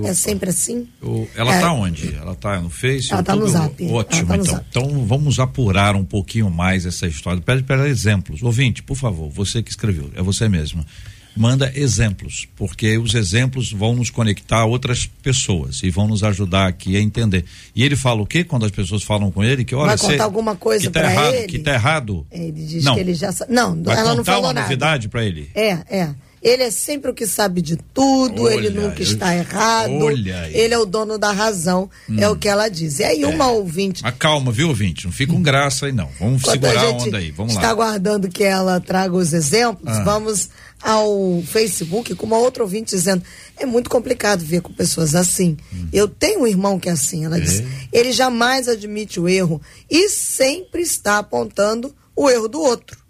É 0.03 0.15
sempre 0.15 0.51
assim? 0.51 0.89
O- 1.03 1.27
ela 1.37 1.53
É. 1.53 1.57
está 1.57 1.73
onde? 1.73 2.15
Ela 2.15 2.33
está 2.33 2.61
no 2.61 2.71
Face? 2.71 3.13
Ela 3.13 3.23
tá 3.23 3.37
no? 3.37 3.49
Zap. 3.49 3.85
Ótimo, 3.91 3.93
Ela 3.93 4.27
tá 4.29 4.37
no 4.37 4.43
então. 4.43 4.55
Zap. 4.55 4.67
Então 4.71 5.07
vamos 5.07 5.39
apurar 5.39 5.95
um 5.95 6.05
pouquinho 6.05 6.51
mais 6.51 6.87
essa 6.87 7.07
história. 7.07 7.41
Pede 7.41 7.63
para 7.63 7.89
exemplos. 7.89 8.43
Ouvinte, 8.43 8.83
por 8.83 8.97
favor, 8.97 9.31
você 9.31 9.63
que 9.63 9.71
escreveu, 9.71 10.11
é 10.15 10.23
você 10.23 10.49
mesmo. 10.49 10.85
Manda 11.37 11.73
exemplos, 11.75 12.47
porque 12.55 12.97
os 12.97 13.13
exemplos 13.13 13.73
vão 13.73 13.93
nos 13.97 14.09
conectar 14.09 14.59
a 14.59 14.65
outras 14.67 15.05
pessoas 15.21 15.83
e 15.83 15.91
vão 15.91 16.07
nos 16.07 16.23
ajudar 16.23 16.69
aqui 16.69 16.97
a 16.97 17.01
entender. 17.01 17.45
E 17.75 17.83
ele 17.83 17.97
fala 17.97 18.23
o 18.23 18.27
quê 18.27 18.45
quando 18.45 18.65
as 18.65 18.71
pessoas 18.71 19.03
falam 19.03 19.33
com 19.33 19.43
ele? 19.43 19.65
Que 19.65 19.75
olha, 19.75 19.89
Vai 19.89 19.99
contar 19.99 20.13
você- 20.15 20.23
alguma 20.23 20.55
coisa 20.55 20.89
tá 20.93 21.01
errado, 21.11 21.35
ele? 21.35 21.47
Que 21.49 21.59
tá 21.59 21.75
errado. 21.75 22.25
Ele 22.31 22.53
diz 22.53 22.85
Não. 22.85 22.95
que 22.95 23.01
ele 23.01 23.15
já 23.15 23.33
sabe. 23.33 23.53
Não, 23.53 23.83
Vai 23.83 23.97
ela 23.97 24.11
não 24.11 24.17
contar 24.19 24.33
falou 24.33 24.47
uma 24.47 24.53
nada. 24.53 24.67
novidade 24.69 25.09
para 25.09 25.25
ele. 25.25 25.51
É, 25.57 25.71
é. 25.91 26.15
Ele 26.45 26.63
é 26.65 26.71
sempre 26.71 27.11
o 27.11 27.15
que 27.15 27.27
sabe 27.27 27.63
de 27.63 27.75
tudo, 27.95 28.43
Olha, 28.43 28.55
ele 28.55 28.69
nunca 28.69 28.99
eu- 29.01 29.03
está 29.03 29.35
errado. 29.35 29.91
olha 29.95 30.43
aí. 30.43 30.53
Hum. 30.53 30.57
Ele 30.59 30.75
é 30.75 30.79
o 30.79 30.85
dono 30.85 31.17
da 31.17 31.33
razão, 31.33 31.89
é 32.19 32.29
o 32.29 32.37
que 32.37 32.47
ela 32.47 32.69
diz. 32.69 32.99
E 32.99 33.05
aí 33.05 33.25
uma 33.25 33.49
ouvinte, 33.51 34.03
Mas 34.03 34.15
calma, 34.19 34.53
viu, 34.53 34.69
ouvinte? 34.69 35.07
Não 35.07 35.13
fica 35.13 35.33
com 35.33 35.41
graça 35.43 35.87
aí, 35.87 35.93
não. 35.93 36.11
Vamos 36.21 36.43
enquanto 36.43 36.53
segurar 36.53 36.81
a 36.81 36.83
a 36.83 36.91
gente 36.91 37.09
onda 37.09 37.17
aí. 37.17 37.31
Vamos 37.31 37.55
está 37.55 37.63
lá. 37.69 37.71
aguardando 37.71 38.29
que 38.29 38.45
ela 38.45 38.79
traga 38.79 39.15
os 39.17 39.33
exemplos, 39.33 39.89
Ah. 39.97 40.03
vamos 40.05 40.51
ao 40.83 41.43
Facebook 41.47 42.15
com 42.15 42.27
uma 42.27 42.37
outra 42.37 42.63
ouvinte 42.63 42.95
dizendo, 42.95 43.23
é 43.57 43.65
muito 43.65 43.89
complicado 43.89 44.45
ver 44.45 44.61
com 44.61 44.71
pessoas 44.71 45.15
assim. 45.15 45.57
Hum. 45.73 45.89
Eu 45.95 46.07
tenho 46.07 46.41
um 46.43 46.47
irmão 46.47 46.79
que 46.79 46.91
é 46.91 46.93
assim, 46.93 47.25
ela 47.25 47.41
diz, 47.41 47.63
ele 47.91 48.13
jamais 48.13 48.69
admite 48.69 49.19
o 49.19 49.27
erro 49.27 49.63
e 49.91 50.11
sempre 50.11 50.83
está 50.83 51.17
apontando 51.17 51.95
o 52.15 52.29
erro 52.29 52.49
do 52.49 52.61
outro. 52.61 53.03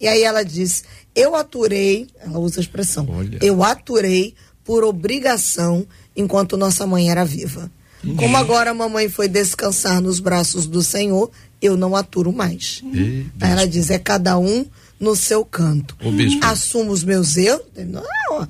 E 0.00 0.06
aí 0.08 0.22
ela 0.22 0.42
diz: 0.42 0.82
Eu 1.14 1.34
aturei, 1.34 2.06
ela 2.20 2.38
usa 2.38 2.60
a 2.60 2.62
expressão, 2.62 3.06
Olha. 3.10 3.38
eu 3.42 3.62
aturei 3.62 4.34
por 4.64 4.84
obrigação 4.84 5.86
enquanto 6.16 6.56
nossa 6.56 6.86
mãe 6.86 7.10
era 7.10 7.24
viva. 7.24 7.70
Como 8.16 8.36
agora 8.36 8.70
a 8.70 8.74
mamãe 8.74 9.08
foi 9.10 9.28
descansar 9.28 10.00
nos 10.00 10.20
braços 10.20 10.66
do 10.66 10.82
Senhor, 10.82 11.30
eu 11.60 11.76
não 11.76 11.94
aturo 11.94 12.32
mais. 12.32 12.82
Aí 12.94 13.50
ela 13.50 13.66
diz: 13.66 13.90
é 13.90 13.98
cada 13.98 14.38
um 14.38 14.64
no 14.98 15.14
seu 15.14 15.44
canto. 15.44 15.96
Ô. 16.02 16.10
Assumo 16.46 16.92
os 16.92 17.04
meus 17.04 17.36
erros. 17.36 17.62
Não, 17.76 18.02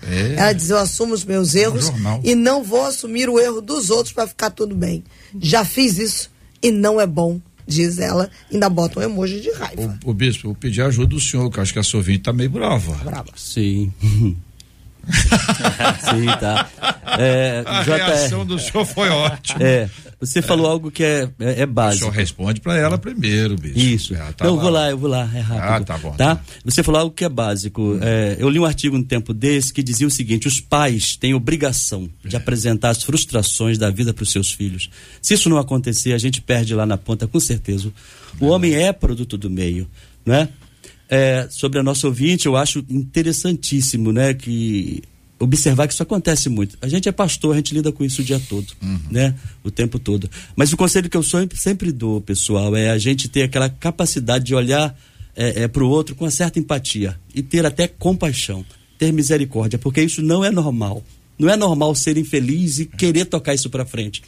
É. 0.08 0.34
Ela 0.36 0.52
diz: 0.52 0.70
eu 0.70 0.78
assumo 0.78 1.14
os 1.14 1.24
meus 1.24 1.54
erros 1.56 1.86
jornal. 1.86 2.20
e 2.22 2.34
não 2.36 2.62
vou 2.62 2.84
assumir 2.84 3.28
o 3.28 3.40
erro 3.40 3.60
dos 3.60 3.90
outros 3.90 4.12
para 4.12 4.28
ficar 4.28 4.50
tudo 4.50 4.74
bem. 4.74 5.02
Já 5.40 5.64
fiz 5.64 5.98
isso 5.98 6.30
e 6.62 6.70
não 6.70 7.00
é 7.00 7.06
bom, 7.06 7.40
diz 7.70 7.98
ela. 7.98 8.28
Ainda 8.52 8.68
bota 8.68 9.00
um 9.00 9.02
emoji 9.02 9.40
de 9.40 9.50
raiva. 9.52 9.98
O, 10.04 10.10
o 10.10 10.14
bispo, 10.14 10.48
eu 10.48 10.54
pedi 10.54 10.82
ajuda 10.82 11.08
do 11.08 11.20
senhor, 11.20 11.50
que 11.50 11.58
eu 11.58 11.62
acho 11.62 11.72
que 11.72 11.78
a 11.78 11.82
sua 11.82 11.98
ouvinte 11.98 12.20
tá 12.20 12.32
meio 12.32 12.50
brava. 12.50 12.92
Sim. 13.36 13.92
Sim, 16.00 16.26
tá. 16.38 16.68
É, 17.18 17.62
A 17.66 17.82
JR, 17.82 17.90
reação 17.96 18.46
do 18.46 18.58
senhor 18.58 18.84
foi 18.84 19.08
ótima. 19.08 19.62
é, 19.62 19.88
você 20.20 20.40
falou 20.42 20.66
algo 20.66 20.90
que 20.90 21.02
é, 21.02 21.28
é, 21.40 21.44
é 21.44 21.52
O 21.52 21.56
senhor 21.56 21.66
básico. 21.66 22.10
responde 22.10 22.60
pra 22.60 22.76
ela 22.76 22.98
primeiro, 22.98 23.56
bicho. 23.56 23.78
Isso. 23.78 24.14
Ela 24.14 24.32
tá 24.32 24.44
Não, 24.44 24.54
eu 24.54 24.60
vou 24.60 24.70
lá, 24.70 24.90
eu 24.90 24.98
vou 24.98 25.08
lá, 25.10 25.28
é 25.34 25.40
rápido. 25.40 25.64
Ah, 25.64 25.80
tá 25.80 25.98
bom, 25.98 26.10
Tá? 26.12 26.36
tá. 26.36 26.42
Você 26.64 26.82
falou 26.82 27.00
algo 27.00 27.14
que 27.14 27.24
é 27.24 27.28
básico. 27.28 27.98
É, 28.02 28.36
eu 28.38 28.48
li 28.48 28.58
um 28.58 28.64
artigo 28.64 28.96
no 28.96 29.04
tempo 29.04 29.32
desse 29.34 29.72
que 29.72 29.82
dizia 29.82 30.06
o 30.06 30.10
seguinte: 30.10 30.46
os 30.46 30.60
pais 30.60 31.16
têm 31.16 31.34
obrigação 31.34 32.08
de 32.24 32.36
apresentar 32.36 32.90
as 32.90 33.02
frustrações 33.02 33.78
da 33.78 33.90
vida 33.90 34.12
para 34.14 34.22
os 34.22 34.30
seus 34.30 34.52
filhos. 34.52 34.90
Se 35.22 35.34
isso 35.34 35.48
não 35.48 35.58
acontecer, 35.58 36.12
a 36.12 36.18
gente 36.18 36.40
perde 36.40 36.74
lá 36.74 36.86
na 36.86 36.96
ponta, 36.96 37.26
com 37.26 37.40
certeza. 37.40 37.92
O 38.38 38.46
homem 38.46 38.74
é 38.74 38.92
produto 38.92 39.36
do 39.36 39.50
meio, 39.50 39.88
não 40.24 40.34
é? 40.34 40.48
É, 41.12 41.48
sobre 41.50 41.80
a 41.80 41.82
nossa 41.82 42.06
ouvinte, 42.06 42.46
eu 42.46 42.56
acho 42.56 42.84
interessantíssimo, 42.88 44.12
né, 44.12 44.32
que 44.32 45.02
observar 45.40 45.88
que 45.88 45.94
isso 45.94 46.02
acontece 46.02 46.48
muito. 46.48 46.78
A 46.80 46.86
gente 46.86 47.08
é 47.08 47.12
pastor, 47.12 47.52
a 47.52 47.56
gente 47.56 47.74
lida 47.74 47.90
com 47.90 48.04
isso 48.04 48.22
o 48.22 48.24
dia 48.24 48.40
todo, 48.48 48.68
né, 49.10 49.34
o 49.64 49.70
tempo 49.72 49.98
todo. 49.98 50.30
Mas 50.54 50.72
o 50.72 50.76
conselho 50.76 51.10
que 51.10 51.16
eu 51.16 51.22
sempre, 51.22 51.58
sempre 51.58 51.90
dou, 51.90 52.20
pessoal, 52.20 52.76
é 52.76 52.90
a 52.90 52.98
gente 52.98 53.28
ter 53.28 53.42
aquela 53.42 53.68
capacidade 53.68 54.44
de 54.44 54.54
olhar 54.54 54.96
é, 55.34 55.66
para 55.66 55.82
o 55.82 55.88
outro 55.88 56.14
com 56.14 56.24
uma 56.24 56.30
certa 56.30 56.58
empatia 56.58 57.18
e 57.34 57.42
ter 57.42 57.66
até 57.66 57.88
compaixão, 57.88 58.64
ter 58.98 59.12
misericórdia, 59.12 59.78
porque 59.78 60.02
isso 60.02 60.22
não 60.22 60.44
é 60.44 60.50
normal. 60.50 61.02
Não 61.38 61.48
é 61.48 61.56
normal 61.56 61.94
ser 61.94 62.18
infeliz 62.18 62.78
e 62.78 62.84
querer 62.84 63.24
tocar 63.24 63.54
isso 63.54 63.70
para 63.70 63.86
frente. 63.86 64.22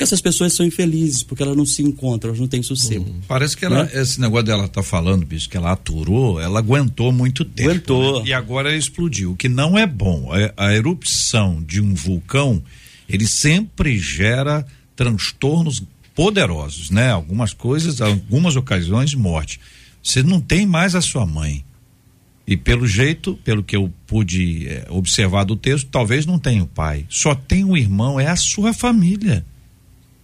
Porque 0.00 0.04
essas 0.04 0.22
pessoas 0.22 0.54
são 0.54 0.64
infelizes, 0.64 1.22
porque 1.22 1.42
elas 1.42 1.54
não 1.54 1.66
se 1.66 1.82
encontram, 1.82 2.30
elas 2.30 2.40
não 2.40 2.48
têm 2.48 2.62
sossego. 2.62 3.04
Parece 3.28 3.54
que 3.54 3.66
ela, 3.66 3.84
Né? 3.84 3.90
esse 4.00 4.18
negócio 4.18 4.46
dela 4.46 4.66
tá 4.66 4.82
falando, 4.82 5.26
bicho, 5.26 5.46
que 5.46 5.58
ela 5.58 5.72
aturou, 5.72 6.40
ela 6.40 6.58
aguentou 6.58 7.12
muito 7.12 7.44
tempo. 7.44 7.68
Aguentou. 7.68 8.22
né? 8.22 8.30
E 8.30 8.32
agora 8.32 8.70
ela 8.70 8.78
explodiu, 8.78 9.32
o 9.32 9.36
que 9.36 9.46
não 9.46 9.76
é 9.76 9.86
bom. 9.86 10.30
A, 10.56 10.68
a 10.68 10.74
erupção 10.74 11.62
de 11.62 11.82
um 11.82 11.92
vulcão, 11.94 12.62
ele 13.06 13.26
sempre 13.26 13.98
gera 13.98 14.64
transtornos 14.96 15.82
poderosos, 16.14 16.88
né? 16.88 17.10
Algumas 17.10 17.52
coisas, 17.52 18.00
algumas 18.00 18.56
ocasiões 18.56 19.10
de 19.10 19.18
morte. 19.18 19.60
Você 20.02 20.22
não 20.22 20.40
tem 20.40 20.64
mais 20.64 20.94
a 20.94 21.02
sua 21.02 21.26
mãe. 21.26 21.62
E 22.46 22.56
pelo 22.56 22.86
jeito, 22.86 23.38
pelo 23.44 23.62
que 23.62 23.76
eu 23.76 23.92
pude 24.06 24.66
eh, 24.66 24.86
observar 24.88 25.44
do 25.44 25.56
texto, 25.56 25.88
talvez 25.90 26.24
não 26.24 26.38
tenha 26.38 26.62
o 26.62 26.66
pai. 26.66 27.04
Só 27.10 27.34
tem 27.34 27.64
o 27.64 27.76
irmão, 27.76 28.18
é 28.18 28.28
a 28.28 28.36
sua 28.36 28.72
família. 28.72 29.44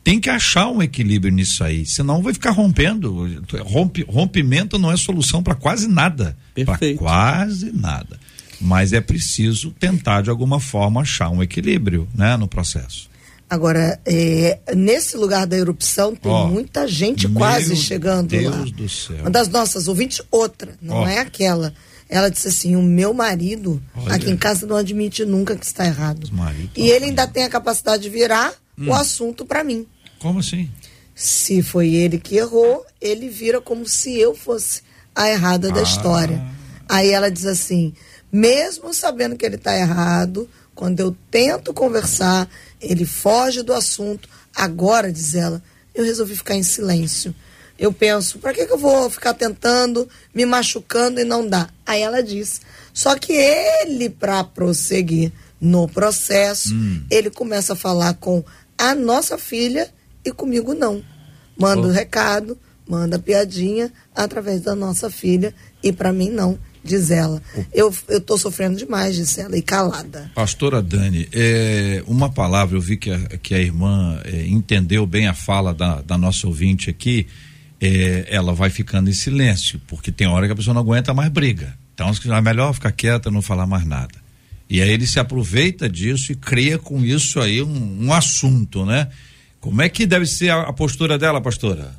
Tem 0.06 0.20
que 0.20 0.30
achar 0.30 0.68
um 0.68 0.80
equilíbrio 0.80 1.32
nisso 1.32 1.64
aí, 1.64 1.84
senão 1.84 2.22
vai 2.22 2.32
ficar 2.32 2.52
rompendo. 2.52 3.28
Rompe, 3.64 4.04
rompimento 4.08 4.78
não 4.78 4.92
é 4.92 4.96
solução 4.96 5.42
para 5.42 5.56
quase 5.56 5.88
nada. 5.88 6.36
Para 6.54 6.64
Perfeito. 6.64 6.98
quase 6.98 7.72
nada. 7.72 8.16
Mas 8.60 8.92
é 8.92 9.00
preciso 9.00 9.72
tentar 9.72 10.22
de 10.22 10.30
alguma 10.30 10.60
forma 10.60 11.00
achar 11.00 11.28
um 11.28 11.42
equilíbrio, 11.42 12.06
né, 12.14 12.36
no 12.36 12.46
processo. 12.46 13.10
Agora, 13.50 13.98
é, 14.06 14.60
nesse 14.76 15.16
lugar 15.16 15.44
da 15.44 15.56
erupção 15.56 16.14
tem 16.14 16.30
Ó, 16.30 16.46
muita 16.46 16.86
gente 16.86 17.26
meu 17.26 17.38
quase 17.40 17.74
chegando 17.74 18.28
Deus 18.28 18.54
lá. 18.54 18.64
do 18.76 18.88
céu. 18.88 19.16
Uma 19.22 19.30
das 19.30 19.48
nossas 19.48 19.88
ouvintes, 19.88 20.22
outra, 20.30 20.74
não 20.80 20.98
Ó. 20.98 21.08
é 21.08 21.18
aquela. 21.18 21.74
Ela 22.08 22.28
disse 22.30 22.46
assim: 22.46 22.76
o 22.76 22.82
meu 22.82 23.12
marido 23.12 23.82
Olha. 23.96 24.14
aqui 24.14 24.30
em 24.30 24.36
casa 24.36 24.68
não 24.68 24.76
admite 24.76 25.24
nunca 25.24 25.56
que 25.56 25.66
está 25.66 25.84
errado. 25.84 26.30
E 26.76 26.88
ele 26.90 27.06
ainda 27.06 27.26
tem 27.26 27.42
a 27.42 27.48
capacidade 27.48 28.04
de 28.04 28.08
virar 28.08 28.52
Hum. 28.78 28.88
o 28.90 28.94
assunto 28.94 29.46
para 29.46 29.64
mim. 29.64 29.86
Como 30.18 30.40
assim? 30.40 30.70
Se 31.14 31.62
foi 31.62 31.94
ele 31.94 32.18
que 32.18 32.36
errou, 32.36 32.84
ele 33.00 33.28
vira 33.28 33.60
como 33.60 33.86
se 33.86 34.18
eu 34.18 34.34
fosse 34.34 34.82
a 35.14 35.28
errada 35.30 35.68
Ah. 35.68 35.72
da 35.72 35.82
história. 35.82 36.42
Aí 36.88 37.10
ela 37.10 37.30
diz 37.30 37.46
assim: 37.46 37.94
mesmo 38.30 38.92
sabendo 38.92 39.36
que 39.36 39.44
ele 39.46 39.56
está 39.56 39.76
errado, 39.76 40.48
quando 40.74 41.00
eu 41.00 41.16
tento 41.30 41.72
conversar, 41.72 42.48
ele 42.80 43.04
foge 43.06 43.62
do 43.62 43.72
assunto. 43.72 44.28
Agora, 44.54 45.10
diz 45.12 45.34
ela, 45.34 45.62
eu 45.94 46.04
resolvi 46.04 46.36
ficar 46.36 46.54
em 46.54 46.62
silêncio. 46.62 47.34
Eu 47.78 47.92
penso, 47.92 48.38
para 48.38 48.54
que, 48.54 48.64
que 48.66 48.72
eu 48.72 48.78
vou 48.78 49.10
ficar 49.10 49.34
tentando, 49.34 50.08
me 50.34 50.46
machucando 50.46 51.20
e 51.20 51.24
não 51.24 51.46
dá? 51.46 51.68
Aí 51.84 52.00
ela 52.02 52.22
diz. 52.22 52.60
Só 52.92 53.14
que 53.18 53.32
ele, 53.34 54.08
para 54.08 54.42
prosseguir 54.44 55.30
no 55.60 55.86
processo, 55.86 56.74
ele 57.10 57.28
começa 57.30 57.74
a 57.74 57.76
falar 57.76 58.14
com 58.14 58.42
a 58.78 58.94
nossa 58.94 59.36
filha 59.36 59.90
e 60.26 60.32
comigo 60.32 60.74
não. 60.74 61.02
Manda 61.58 61.86
o 61.86 61.90
recado, 61.90 62.58
manda 62.86 63.18
piadinha 63.18 63.92
através 64.14 64.60
da 64.60 64.74
nossa 64.74 65.08
filha 65.10 65.54
e 65.82 65.92
para 65.92 66.12
mim 66.12 66.30
não, 66.30 66.58
diz 66.84 67.10
ela. 67.10 67.42
Eu, 67.72 67.94
eu 68.08 68.20
tô 68.20 68.36
sofrendo 68.36 68.76
demais, 68.76 69.16
diz 69.16 69.38
ela, 69.38 69.56
e 69.56 69.62
calada. 69.62 70.30
Pastora 70.34 70.82
Dani, 70.82 71.28
é, 71.32 72.02
uma 72.06 72.30
palavra, 72.30 72.76
eu 72.76 72.80
vi 72.80 72.96
que 72.96 73.10
a, 73.10 73.18
que 73.38 73.54
a 73.54 73.58
irmã 73.58 74.20
é, 74.24 74.46
entendeu 74.46 75.06
bem 75.06 75.26
a 75.26 75.34
fala 75.34 75.72
da, 75.72 76.02
da 76.02 76.18
nossa 76.18 76.46
ouvinte 76.46 76.90
aqui, 76.90 77.26
é, 77.80 78.26
ela 78.28 78.54
vai 78.54 78.70
ficando 78.70 79.08
em 79.08 79.14
silêncio, 79.14 79.80
porque 79.86 80.12
tem 80.12 80.26
hora 80.26 80.46
que 80.46 80.52
a 80.52 80.56
pessoa 80.56 80.74
não 80.74 80.82
aguenta 80.82 81.14
mais 81.14 81.30
briga. 81.30 81.76
Então 81.94 82.10
é 82.10 82.40
melhor 82.42 82.74
ficar 82.74 82.92
quieta, 82.92 83.30
não 83.30 83.40
falar 83.40 83.66
mais 83.66 83.86
nada. 83.86 84.26
E 84.68 84.82
aí 84.82 84.90
ele 84.90 85.06
se 85.06 85.18
aproveita 85.18 85.88
disso 85.88 86.32
e 86.32 86.34
cria 86.34 86.78
com 86.78 87.04
isso 87.04 87.40
aí 87.40 87.62
um, 87.62 88.06
um 88.06 88.12
assunto, 88.12 88.84
né? 88.84 89.08
Como 89.66 89.82
é 89.82 89.88
que 89.88 90.06
deve 90.06 90.26
ser 90.26 90.50
a, 90.50 90.60
a 90.60 90.72
postura 90.72 91.18
dela, 91.18 91.40
pastora? 91.40 91.90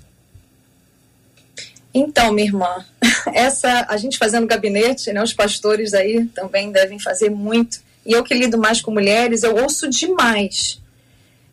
Então, 1.93 2.32
minha 2.32 2.47
irmã, 2.47 2.86
essa 3.36 3.86
a 3.89 3.97
gente 3.97 4.17
fazendo 4.17 4.47
gabinete, 4.47 5.12
né, 5.12 5.21
os 5.21 5.34
pastores 5.34 5.93
aí 5.93 6.25
também 6.27 6.71
devem 6.71 6.97
fazer 6.97 7.30
muito. 7.30 7.82
E 8.06 8.13
eu 8.13 8.23
que 8.23 8.34
lido 8.34 8.58
mais 8.58 8.80
com 8.80 8.89
mulheres, 8.89 9.43
eu 9.43 9.53
ouço 9.53 9.89
demais 9.89 10.82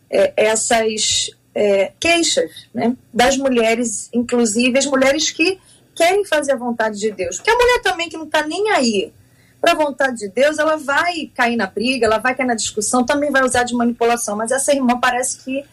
é, 0.09 0.31
essas 0.37 1.31
é, 1.53 1.91
queixas 1.99 2.65
né, 2.73 2.95
das 3.13 3.35
mulheres, 3.35 4.09
inclusive 4.13 4.79
as 4.79 4.85
mulheres 4.85 5.31
que 5.31 5.59
querem 5.93 6.23
fazer 6.23 6.53
a 6.53 6.57
vontade 6.57 6.97
de 6.97 7.11
Deus. 7.11 7.35
Porque 7.35 7.51
a 7.51 7.57
mulher 7.57 7.81
também 7.81 8.07
que 8.07 8.15
não 8.15 8.23
está 8.23 8.47
nem 8.47 8.71
aí 8.71 9.11
para 9.59 9.73
a 9.73 9.75
vontade 9.75 10.19
de 10.19 10.29
Deus, 10.29 10.59
ela 10.59 10.77
vai 10.77 11.29
cair 11.35 11.57
na 11.57 11.67
briga, 11.67 12.05
ela 12.05 12.19
vai 12.19 12.33
cair 12.33 12.47
na 12.47 12.55
discussão, 12.55 13.05
também 13.05 13.31
vai 13.31 13.43
usar 13.43 13.63
de 13.63 13.73
manipulação. 13.73 14.37
Mas 14.37 14.51
essa 14.51 14.73
irmã 14.73 14.97
parece 14.97 15.43
que 15.43 15.65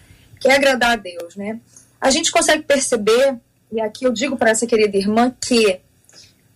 quer 0.43 0.57
agradar 0.57 0.93
a 0.93 0.97
Deus, 0.97 1.37
né? 1.37 1.61
A 2.01 2.11
gente 2.11 2.33
consegue 2.33 2.65
perceber, 2.65 3.37
e 3.71 3.81
aqui 3.81 4.05
eu 4.05 4.13
digo 4.13 4.37
para 4.37 4.51
essa 4.51 4.67
querida 4.67 4.97
irmã, 4.97 5.35
que 5.41 5.81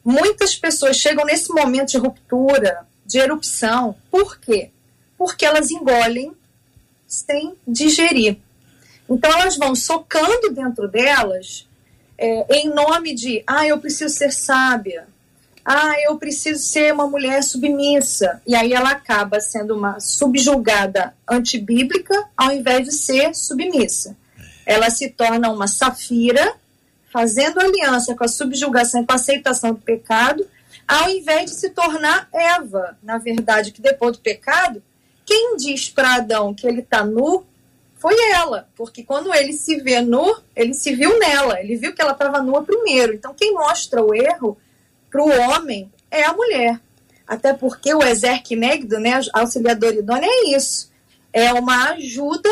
muitas 0.04 0.56
pessoas 0.56 0.96
chegam 0.96 1.24
nesse 1.24 1.52
momento 1.52 1.90
de 1.90 1.98
ruptura, 1.98 2.86
de 3.06 3.18
erupção. 3.18 3.96
Por 4.10 4.38
quê? 4.38 4.70
Porque 5.16 5.46
elas 5.46 5.70
engolem 5.70 6.32
sem 7.06 7.54
digerir. 7.66 8.38
Então 9.08 9.30
elas 9.30 9.56
vão 9.56 9.74
socando 9.74 10.50
dentro 10.50 10.88
delas 10.88 11.66
é, 12.18 12.58
em 12.58 12.68
nome 12.68 13.14
de, 13.14 13.42
ah, 13.46 13.66
eu 13.66 13.78
preciso 13.78 14.14
ser 14.14 14.32
sábia, 14.32 15.06
ah, 15.68 15.94
eu 16.04 16.16
preciso 16.16 16.62
ser 16.62 16.94
uma 16.94 17.08
mulher 17.08 17.42
submissa. 17.42 18.40
E 18.46 18.54
aí 18.54 18.72
ela 18.72 18.90
acaba 18.90 19.40
sendo 19.40 19.74
uma 19.74 19.98
subjugada 19.98 21.12
antibíblica 21.28 22.14
ao 22.36 22.52
invés 22.52 22.84
de 22.84 22.92
ser 22.92 23.34
submissa. 23.34 24.16
Ela 24.64 24.90
se 24.90 25.08
torna 25.08 25.50
uma 25.50 25.66
safira, 25.66 26.54
fazendo 27.12 27.58
aliança 27.58 28.14
com 28.14 28.22
a 28.22 28.28
subjugação 28.28 29.02
e 29.02 29.06
com 29.06 29.12
a 29.12 29.16
aceitação 29.16 29.72
do 29.72 29.80
pecado, 29.80 30.46
ao 30.86 31.10
invés 31.10 31.50
de 31.50 31.56
se 31.56 31.70
tornar 31.70 32.28
Eva. 32.32 32.96
Na 33.02 33.18
verdade, 33.18 33.72
que 33.72 33.82
depois 33.82 34.16
do 34.16 34.22
pecado, 34.22 34.80
quem 35.24 35.56
diz 35.56 35.90
para 35.90 36.14
Adão 36.14 36.54
que 36.54 36.64
ele 36.64 36.80
está 36.80 37.04
nu 37.04 37.44
foi 37.96 38.14
ela, 38.30 38.68
porque 38.76 39.02
quando 39.02 39.34
ele 39.34 39.52
se 39.52 39.78
vê 39.78 40.00
nu, 40.00 40.36
ele 40.54 40.74
se 40.74 40.94
viu 40.94 41.18
nela, 41.18 41.58
ele 41.60 41.74
viu 41.74 41.92
que 41.92 42.00
ela 42.00 42.12
estava 42.12 42.40
nua 42.40 42.62
primeiro. 42.62 43.14
Então, 43.14 43.34
quem 43.34 43.52
mostra 43.52 44.00
o 44.00 44.14
erro 44.14 44.56
para 45.10 45.22
o 45.22 45.28
homem 45.28 45.90
é 46.10 46.24
a 46.24 46.32
mulher. 46.32 46.80
Até 47.26 47.52
porque 47.52 47.92
o 47.92 48.02
exerquinegdo, 48.02 48.98
né, 49.00 49.20
auxiliador 49.32 49.94
idôneo, 49.94 50.30
é 50.30 50.56
isso. 50.56 50.90
É 51.32 51.52
uma 51.52 51.90
ajuda 51.90 52.48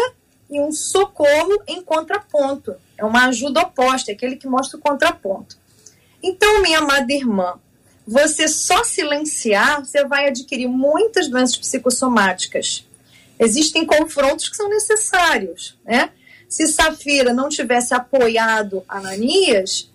e 0.50 0.60
um 0.60 0.72
socorro 0.72 1.62
em 1.66 1.82
contraponto. 1.82 2.74
É 2.98 3.04
uma 3.04 3.26
ajuda 3.26 3.60
oposta, 3.60 4.10
é 4.10 4.14
aquele 4.14 4.36
que 4.36 4.48
mostra 4.48 4.78
o 4.78 4.80
contraponto. 4.80 5.56
Então, 6.22 6.62
minha 6.62 6.78
amada 6.78 7.12
irmã, 7.12 7.54
você 8.06 8.48
só 8.48 8.84
silenciar, 8.84 9.84
você 9.84 10.04
vai 10.04 10.28
adquirir 10.28 10.68
muitas 10.68 11.28
doenças 11.28 11.56
psicossomáticas. 11.56 12.86
Existem 13.38 13.84
confrontos 13.84 14.48
que 14.48 14.56
são 14.56 14.68
necessários, 14.68 15.78
né? 15.84 16.10
Se 16.48 16.68
Safira 16.68 17.32
não 17.32 17.48
tivesse 17.48 17.94
apoiado 17.94 18.84
Ananias, 18.88 19.90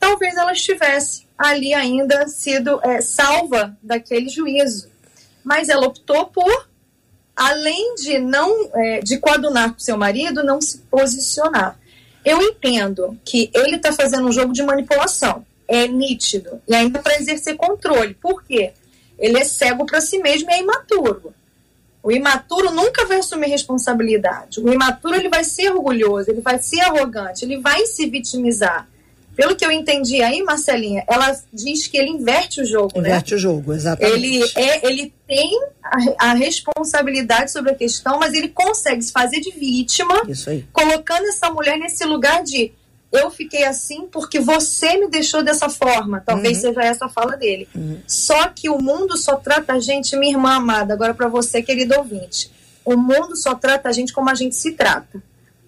talvez 0.00 0.36
ela 0.36 0.52
estivesse 0.52 1.26
ali 1.42 1.74
ainda 1.74 2.28
sido 2.28 2.80
é, 2.82 3.00
salva 3.00 3.76
daquele 3.82 4.28
juízo. 4.28 4.88
Mas 5.42 5.68
ela 5.68 5.86
optou 5.86 6.26
por, 6.26 6.68
além 7.34 7.96
de 7.96 8.18
não 8.18 8.70
é, 8.74 9.00
de 9.00 9.18
coadunar 9.18 9.72
com 9.72 9.80
seu 9.80 9.96
marido, 9.96 10.44
não 10.44 10.60
se 10.60 10.78
posicionar. 10.90 11.78
Eu 12.24 12.40
entendo 12.40 13.18
que 13.24 13.50
ele 13.52 13.76
está 13.76 13.92
fazendo 13.92 14.28
um 14.28 14.32
jogo 14.32 14.52
de 14.52 14.62
manipulação, 14.62 15.44
é 15.66 15.88
nítido, 15.88 16.62
e 16.68 16.74
ainda 16.74 17.00
para 17.00 17.16
exercer 17.16 17.56
controle. 17.56 18.14
Por 18.14 18.44
quê? 18.44 18.72
Ele 19.18 19.38
é 19.38 19.44
cego 19.44 19.84
para 19.84 20.00
si 20.00 20.18
mesmo 20.18 20.48
e 20.50 20.54
é 20.54 20.60
imaturo. 20.60 21.34
O 22.02 22.12
imaturo 22.12 22.70
nunca 22.70 23.04
vai 23.04 23.18
assumir 23.18 23.48
responsabilidade. 23.48 24.60
O 24.60 24.72
imaturo 24.72 25.16
ele 25.16 25.28
vai 25.28 25.42
ser 25.42 25.72
orgulhoso, 25.72 26.30
ele 26.30 26.40
vai 26.40 26.60
ser 26.60 26.80
arrogante, 26.80 27.44
ele 27.44 27.58
vai 27.58 27.86
se 27.86 28.06
vitimizar. 28.06 28.88
Pelo 29.34 29.56
que 29.56 29.64
eu 29.64 29.70
entendi 29.70 30.22
aí, 30.22 30.42
Marcelinha, 30.42 31.04
ela 31.08 31.34
diz 31.52 31.86
que 31.86 31.96
ele 31.96 32.10
inverte 32.10 32.60
o 32.60 32.66
jogo, 32.66 33.00
né? 33.00 33.08
Inverte 33.08 33.34
o 33.34 33.38
jogo, 33.38 33.72
exatamente. 33.72 34.14
Ele, 34.14 34.44
é, 34.54 34.86
ele 34.86 35.14
tem 35.26 35.58
a, 35.82 36.30
a 36.30 36.34
responsabilidade 36.34 37.50
sobre 37.50 37.72
a 37.72 37.74
questão, 37.74 38.18
mas 38.18 38.34
ele 38.34 38.48
consegue 38.48 39.02
se 39.02 39.10
fazer 39.10 39.40
de 39.40 39.50
vítima, 39.50 40.22
colocando 40.72 41.26
essa 41.26 41.50
mulher 41.50 41.78
nesse 41.78 42.04
lugar 42.04 42.42
de 42.42 42.72
eu 43.12 43.30
fiquei 43.30 43.64
assim 43.64 44.08
porque 44.10 44.40
você 44.40 44.96
me 44.96 45.08
deixou 45.08 45.42
dessa 45.42 45.68
forma. 45.68 46.22
Talvez 46.24 46.58
seja 46.58 46.82
essa 46.82 47.06
a 47.06 47.08
fala 47.08 47.36
dele. 47.36 47.68
Só 48.06 48.48
que 48.48 48.70
o 48.70 48.78
mundo 48.78 49.18
só 49.18 49.36
trata 49.36 49.74
a 49.74 49.80
gente, 49.80 50.16
minha 50.16 50.32
irmã 50.32 50.54
amada, 50.56 50.94
agora 50.94 51.12
para 51.12 51.28
você, 51.28 51.62
querido 51.62 51.94
ouvinte. 51.94 52.50
O 52.84 52.96
mundo 52.96 53.36
só 53.36 53.54
trata 53.54 53.88
a 53.88 53.92
gente 53.92 54.12
como 54.12 54.30
a 54.30 54.34
gente 54.34 54.56
se 54.56 54.72
trata. 54.72 55.22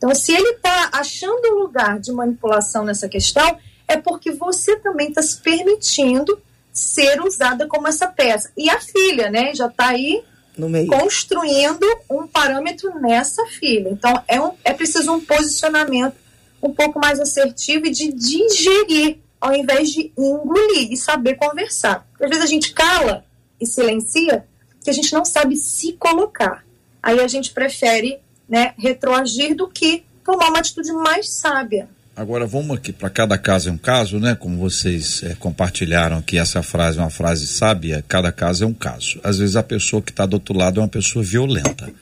Então, 0.05 0.15
se 0.15 0.33
ele 0.33 0.51
está 0.51 0.91
achando 0.93 1.49
um 1.55 1.61
lugar 1.61 1.99
de 1.99 2.13
manipulação 2.13 2.85
nessa 2.85 3.09
questão, 3.09 3.57
é 3.89 3.97
porque 3.97 4.33
você 4.33 4.77
também 4.77 5.09
está 5.09 5.23
se 5.23 5.41
permitindo 5.41 6.39
ser 6.71 7.23
usada 7.23 7.67
como 7.67 7.89
essa 7.89 8.07
peça. 8.07 8.53
E 8.55 8.69
a 8.69 8.79
filha, 8.79 9.31
né, 9.31 9.55
já 9.55 9.67
está 9.67 9.89
aí 9.89 10.23
No 10.59 10.69
meio. 10.69 10.89
construindo 10.89 11.87
um 12.11 12.27
parâmetro 12.27 13.01
nessa 13.01 13.47
filha. 13.47 13.89
Então, 13.89 14.23
é, 14.29 14.39
um, 14.39 14.53
é 14.63 14.75
preciso 14.75 15.11
um 15.11 15.21
posicionamento 15.25 16.17
um 16.63 16.71
pouco 16.75 16.99
mais 16.99 17.19
assertivo 17.19 17.87
e 17.87 17.91
de 17.91 18.13
digerir, 18.13 19.21
ao 19.41 19.55
invés 19.55 19.91
de 19.91 20.13
engolir 20.19 20.93
e 20.93 20.99
saber 20.99 21.37
conversar. 21.37 22.07
Porque 22.11 22.25
às 22.25 22.31
vezes 22.31 22.45
a 22.45 22.49
gente 22.49 22.75
cala 22.75 23.25
e 23.59 23.65
silencia, 23.65 24.45
que 24.83 24.91
a 24.91 24.93
gente 24.93 25.15
não 25.15 25.25
sabe 25.25 25.57
se 25.57 25.95
colocar. 25.95 26.63
Aí 27.03 27.21
a 27.21 27.29
gente 27.29 27.55
prefere 27.55 28.19
né, 28.49 28.73
retroagir 28.79 29.55
do 29.57 29.69
que 29.69 30.05
tomar 30.25 30.49
uma 30.51 30.59
atitude 30.59 30.93
mais 30.93 31.29
sábia. 31.31 31.89
Agora 32.17 32.47
vamos 32.47 32.77
aqui 32.77 32.93
para 32.93 33.11
cada 33.11 33.37
caso 33.37 33.69
é 33.69 33.73
um 33.73 33.77
caso, 33.77 34.21
né? 34.21 34.37
Como 34.37 34.57
vocês 34.57 35.23
é, 35.25 35.35
compartilharam 35.35 36.19
aqui 36.19 36.39
essa 36.39 36.63
frase, 36.63 36.97
é 36.99 37.01
uma 37.01 37.11
frase 37.11 37.45
sábia. 37.47 38.05
Cada 38.07 38.31
caso 38.31 38.63
é 38.63 38.67
um 38.67 38.73
caso. 38.73 39.19
Às 39.25 39.39
vezes 39.39 39.57
a 39.57 39.65
pessoa 39.65 40.01
que 40.01 40.13
está 40.13 40.25
do 40.25 40.35
outro 40.35 40.57
lado 40.57 40.79
é 40.79 40.83
uma 40.83 40.89
pessoa 40.89 41.25
violenta. 41.25 41.93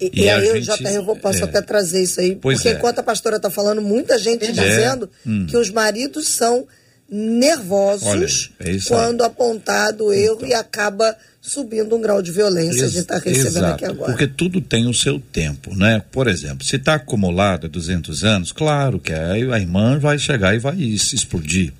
E, 0.00 0.10
E 0.14 0.20
e 0.24 0.30
aí, 0.30 0.48
eu, 0.48 0.60
gente- 0.62 0.78
JR, 0.82 0.94
eu 0.94 1.04
vou, 1.04 1.16
posso 1.16 1.40
é. 1.40 1.44
até 1.44 1.60
trazer 1.60 2.02
isso 2.02 2.18
aí. 2.20 2.34
Pois 2.34 2.56
porque 2.58 2.68
é. 2.70 2.72
enquanto 2.72 3.00
a 3.00 3.02
pastora 3.02 3.36
está 3.36 3.50
falando, 3.50 3.82
muita 3.82 4.18
gente 4.18 4.50
dizendo 4.50 5.10
Hum. 5.26 5.46
que 5.46 5.56
os 5.56 5.68
maridos 5.70 6.28
são 6.28 6.66
nervosos 7.14 8.50
Olha 8.58 8.72
é 8.72 8.78
quando 8.88 9.22
apontado 9.22 10.06
o 10.06 10.12
erro 10.14 10.46
e 10.46 10.54
acaba 10.54 11.14
subindo 11.42 11.94
um 11.94 12.00
grau 12.00 12.22
de 12.22 12.32
violência. 12.32 12.86
a 12.86 12.88
gente 12.88 13.00
está 13.00 13.18
recebendo 13.18 13.48
Exato, 13.48 13.74
aqui 13.74 13.84
agora. 13.84 14.12
Porque 14.12 14.26
tudo 14.26 14.62
tem 14.62 14.86
o 14.86 14.94
seu 14.94 15.20
tempo, 15.20 15.76
né? 15.76 16.02
Por 16.10 16.26
exemplo, 16.26 16.64
se 16.64 16.76
está 16.76 16.94
acumulado 16.94 17.66
há 17.66 17.68
200 17.68 18.24
anos, 18.24 18.50
claro 18.50 18.98
que 18.98 19.12
a 19.12 19.36
irmã 19.36 19.98
vai 19.98 20.18
chegar 20.18 20.54
e 20.54 20.58
vai 20.58 20.76
se 20.96 21.14
explodir. 21.14 21.74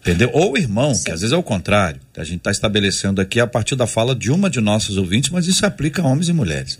Entendeu? 0.00 0.30
Ou 0.32 0.52
o 0.52 0.58
irmão, 0.58 0.92
que 0.92 1.10
às 1.10 1.20
vezes 1.20 1.32
é 1.32 1.36
o 1.36 1.42
contrário. 1.42 2.00
A 2.16 2.24
gente 2.24 2.38
está 2.38 2.50
estabelecendo 2.50 3.20
aqui 3.20 3.40
a 3.40 3.46
partir 3.46 3.76
da 3.76 3.86
fala 3.86 4.14
de 4.14 4.30
uma 4.30 4.50
de 4.50 4.60
nossas 4.60 4.96
ouvintes, 4.96 5.30
mas 5.30 5.46
isso 5.46 5.64
aplica 5.64 6.02
a 6.02 6.06
homens 6.06 6.28
e 6.28 6.32
mulheres. 6.32 6.78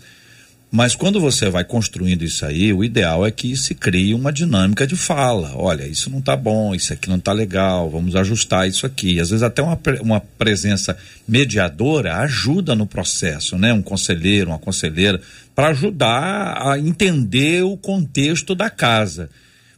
Mas 0.71 0.95
quando 0.95 1.19
você 1.19 1.49
vai 1.49 1.65
construindo 1.65 2.23
isso 2.23 2.45
aí, 2.45 2.71
o 2.71 2.81
ideal 2.81 3.25
é 3.25 3.31
que 3.31 3.57
se 3.57 3.75
crie 3.75 4.13
uma 4.13 4.31
dinâmica 4.31 4.87
de 4.87 4.95
fala. 4.95 5.51
Olha, 5.55 5.85
isso 5.85 6.09
não 6.09 6.19
está 6.19 6.33
bom, 6.33 6.73
isso 6.73 6.93
aqui 6.93 7.09
não 7.09 7.17
está 7.17 7.33
legal, 7.33 7.89
vamos 7.89 8.15
ajustar 8.15 8.69
isso 8.69 8.85
aqui. 8.85 9.19
Às 9.19 9.31
vezes 9.31 9.43
até 9.43 9.61
uma, 9.61 9.77
uma 9.99 10.21
presença 10.21 10.97
mediadora 11.27 12.15
ajuda 12.19 12.73
no 12.73 12.87
processo, 12.87 13.57
né? 13.57 13.73
Um 13.73 13.81
conselheiro, 13.81 14.51
uma 14.51 14.59
conselheira, 14.59 15.19
para 15.53 15.67
ajudar 15.67 16.65
a 16.65 16.79
entender 16.79 17.63
o 17.63 17.75
contexto 17.75 18.55
da 18.55 18.69
casa. 18.69 19.29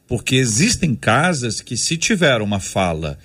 Porque 0.08 0.36
existem 0.36 0.94
casas 0.94 1.60
que 1.60 1.76
se 1.76 1.98
tiver 1.98 2.40
uma 2.40 2.60
fala 2.60 3.18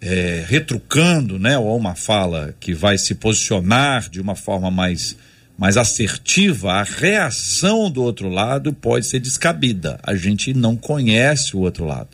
é, 0.00 0.44
retrucando, 0.46 1.38
né, 1.38 1.58
ou 1.58 1.76
uma 1.76 1.94
fala 1.94 2.54
que 2.60 2.72
vai 2.72 2.96
se 2.96 3.14
posicionar 3.14 4.08
de 4.08 4.20
uma 4.20 4.34
forma 4.34 4.70
mais, 4.70 5.16
mais 5.58 5.76
assertiva, 5.76 6.74
a 6.74 6.84
reação 6.84 7.90
do 7.90 8.00
outro 8.00 8.28
lado 8.28 8.72
pode 8.72 9.04
ser 9.04 9.18
descabida. 9.18 9.98
A 10.04 10.14
gente 10.14 10.54
não 10.54 10.76
conhece 10.76 11.56
o 11.56 11.58
outro 11.58 11.84
lado. 11.84 12.10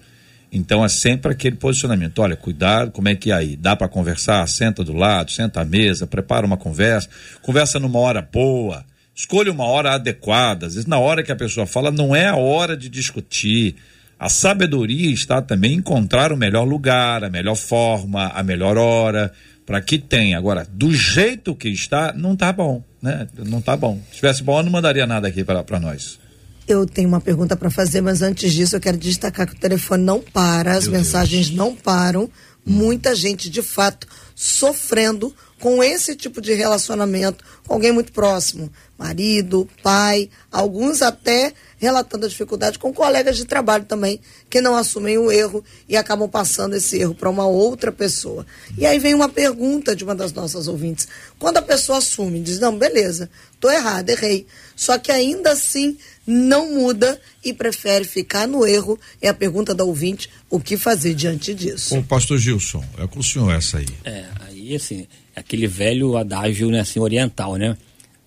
Então 0.51 0.83
é 0.83 0.89
sempre 0.89 1.31
aquele 1.31 1.57
posicionamento. 1.57 2.21
Olha, 2.21 2.37
cuidado, 2.37 2.91
como 2.91 3.09
é 3.09 3.15
que 3.15 3.31
é 3.31 3.35
aí? 3.35 3.55
Dá 3.55 3.77
para 3.77 3.87
conversar? 3.87 4.47
Senta 4.49 4.83
do 4.83 4.95
lado, 4.95 5.31
senta 5.31 5.61
à 5.61 5.65
mesa, 5.65 6.07
prepara 6.07 6.47
uma 6.47 6.57
conversa, 6.57 7.09
conversa 7.43 7.79
numa 7.79 7.99
hora 7.99 8.23
boa, 8.23 8.83
escolha 9.15 9.53
uma 9.53 9.65
hora 9.65 9.93
adequada. 9.93 10.67
Às 10.67 10.75
vezes, 10.75 10.87
na 10.87 10.99
hora 10.99 11.23
que 11.23 11.33
a 11.33 11.37
pessoa 11.37 11.67
fala, 11.67 11.91
não 11.91 12.17
é 12.17 12.29
a 12.29 12.37
hora 12.37 12.75
de 12.75 12.89
discutir. 12.89 13.77
A 14.19 14.31
sabedoria 14.31 15.11
está 15.11 15.43
também 15.43 15.73
em 15.73 15.77
encontrar 15.79 16.33
o 16.33 16.37
melhor 16.37 16.65
lugar, 16.65 17.23
a 17.23 17.29
melhor 17.29 17.57
forma, 17.57 18.29
a 18.29 18.43
melhor 18.43 18.79
hora, 18.79 19.33
para 19.67 19.83
que 19.83 19.99
tenha. 19.99 20.39
Agora, 20.39 20.67
do 20.71 20.95
jeito 20.95 21.55
que 21.55 21.69
está, 21.69 22.13
não 22.13 22.37
tá 22.37 22.53
bom, 22.53 22.83
né? 23.05 23.29
Não 23.37 23.61
tá 23.61 23.77
bom. 23.77 24.01
Se 24.11 24.17
tivesse 24.17 24.43
bom, 24.43 24.59
eu 24.59 24.63
não 24.63 24.73
mandaria 24.73 25.07
nada 25.07 25.29
aqui 25.29 25.45
para 25.45 25.79
nós. 25.79 26.19
Eu 26.67 26.87
tenho 26.87 27.07
uma 27.07 27.21
pergunta 27.21 27.55
para 27.55 27.69
fazer, 27.69 28.01
mas 28.01 28.23
antes 28.23 28.51
disso 28.51 28.75
eu 28.75 28.81
quero 28.81 28.97
destacar 28.97 29.47
que 29.47 29.53
o 29.53 29.59
telefone 29.59 30.03
não 30.03 30.23
para, 30.23 30.73
as 30.73 30.89
mensagens 30.89 31.51
não 31.51 31.77
param. 31.77 32.31
Muita 32.65 33.15
gente, 33.15 33.51
de 33.51 33.61
fato, 33.61 34.07
sofrendo 34.35 35.35
com 35.61 35.85
esse 35.85 36.17
tipo 36.17 36.41
de 36.41 36.55
relacionamento 36.55 37.45
com 37.67 37.75
alguém 37.75 37.93
muito 37.93 38.11
próximo. 38.11 38.73
Marido, 38.99 39.69
pai, 39.83 40.31
alguns 40.51 41.03
até 41.03 41.53
relatando 41.85 42.27
a 42.27 42.29
dificuldade 42.29 42.79
com 42.79 42.93
colegas 42.93 43.37
de 43.37 43.45
trabalho 43.45 43.85
também, 43.85 44.19
que 44.49 44.61
não 44.61 44.75
assumem 44.75 45.19
o 45.19 45.31
erro 45.31 45.63
e 45.89 45.97
acabam 45.97 46.29
passando 46.29 46.75
esse 46.75 46.99
erro 46.99 47.15
para 47.15 47.29
uma 47.29 47.47
outra 47.47 47.93
pessoa. 47.93 48.47
E 48.77 48.87
aí 48.87 48.99
vem 48.99 49.15
uma 49.15 49.29
pergunta 49.29 49.95
de 49.95 50.03
uma 50.03 50.15
das 50.15 50.33
nossas 50.33 50.67
ouvintes. 50.67 51.07
Quando 51.39 51.59
a 51.59 51.63
pessoa 51.63 51.99
assume, 51.99 52.41
diz, 52.41 52.59
não, 52.59 52.77
beleza, 52.77 53.31
tô 53.61 53.71
errado, 53.71 54.09
errei. 54.09 54.47
Só 54.75 54.99
que 54.99 55.13
ainda 55.13 55.53
assim 55.53 55.97
não 56.27 56.73
muda 56.75 57.21
e 57.45 57.53
prefere 57.53 58.05
ficar 58.05 58.49
no 58.49 58.67
erro. 58.67 58.99
É 59.21 59.29
a 59.29 59.35
pergunta 59.35 59.75
da 59.75 59.85
ouvinte, 59.85 60.31
o 60.49 60.59
que 60.59 60.77
fazer 60.77 61.15
diante 61.15 61.55
disso? 61.55 61.97
Ô, 61.97 62.03
pastor 62.03 62.39
Gilson, 62.39 62.83
é 62.99 63.07
com 63.07 63.21
o 63.21 63.23
senhor 63.23 63.53
essa 63.53 63.79
aí. 63.79 63.89
É, 64.05 64.25
aí 64.41 64.75
assim, 64.75 65.07
é 65.37 65.41
aquele 65.41 65.67
velho 65.67 66.17
adágio 66.17 66.71
né, 66.71 66.81
assim, 66.81 66.99
oriental, 66.99 67.57
né? 67.57 67.77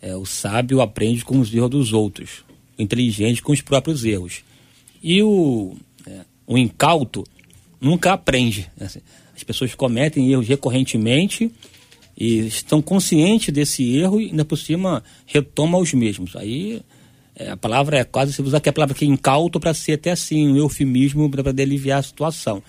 É, 0.01 0.15
o 0.15 0.25
sábio 0.25 0.79
aprende 0.79 1.25
com 1.25 1.39
os 1.39 1.53
erros 1.53 1.71
dos 1.71 1.93
outros, 1.93 2.45
o 2.46 2.46
inteligente 2.77 3.41
com 3.41 3.51
os 3.51 3.61
próprios 3.61 4.03
erros. 4.03 4.43
E 5.01 5.21
o, 5.21 5.75
é, 6.05 6.21
o 6.45 6.57
incauto 6.57 7.23
nunca 7.79 8.13
aprende. 8.13 8.69
assim. 8.79 8.99
as 9.35 9.43
pessoas 9.43 9.73
cometem 9.75 10.31
erros 10.31 10.47
recorrentemente 10.47 11.51
e 12.17 12.39
estão 12.47 12.81
conscientes 12.81 13.53
desse 13.53 13.95
erro 13.95 14.19
e 14.19 14.29
ainda 14.29 14.43
por 14.43 14.57
cima 14.57 15.03
retomam 15.25 15.81
os 15.81 15.93
mesmos. 15.93 16.35
Aí 16.35 16.81
é, 17.35 17.51
a 17.51 17.57
palavra 17.57 17.99
é 17.99 18.03
quase, 18.03 18.33
se 18.33 18.41
usar 18.41 18.57
aqui 18.57 18.69
a 18.69 18.73
palavra 18.73 18.95
que 18.95 19.05
incauto 19.05 19.59
para 19.59 19.73
ser 19.73 19.93
até 19.93 20.11
assim, 20.11 20.47
um 20.47 20.57
eufemismo 20.57 21.29
para 21.29 21.51
aliviar 21.51 21.99
a 21.99 22.03
situação. 22.03 22.63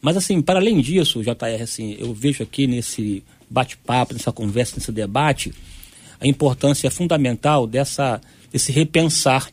Mas 0.00 0.16
assim, 0.16 0.40
para 0.40 0.60
além 0.60 0.80
disso, 0.80 1.22
JR, 1.22 1.62
assim, 1.62 1.96
eu 1.98 2.14
vejo 2.14 2.42
aqui 2.42 2.66
nesse 2.66 3.24
bate-papo, 3.50 4.12
nessa 4.12 4.30
conversa, 4.30 4.76
nesse 4.76 4.92
debate, 4.92 5.52
a 6.20 6.26
importância 6.26 6.90
fundamental 6.90 7.66
dessa, 7.66 8.20
desse 8.54 8.70
repensar. 8.70 9.50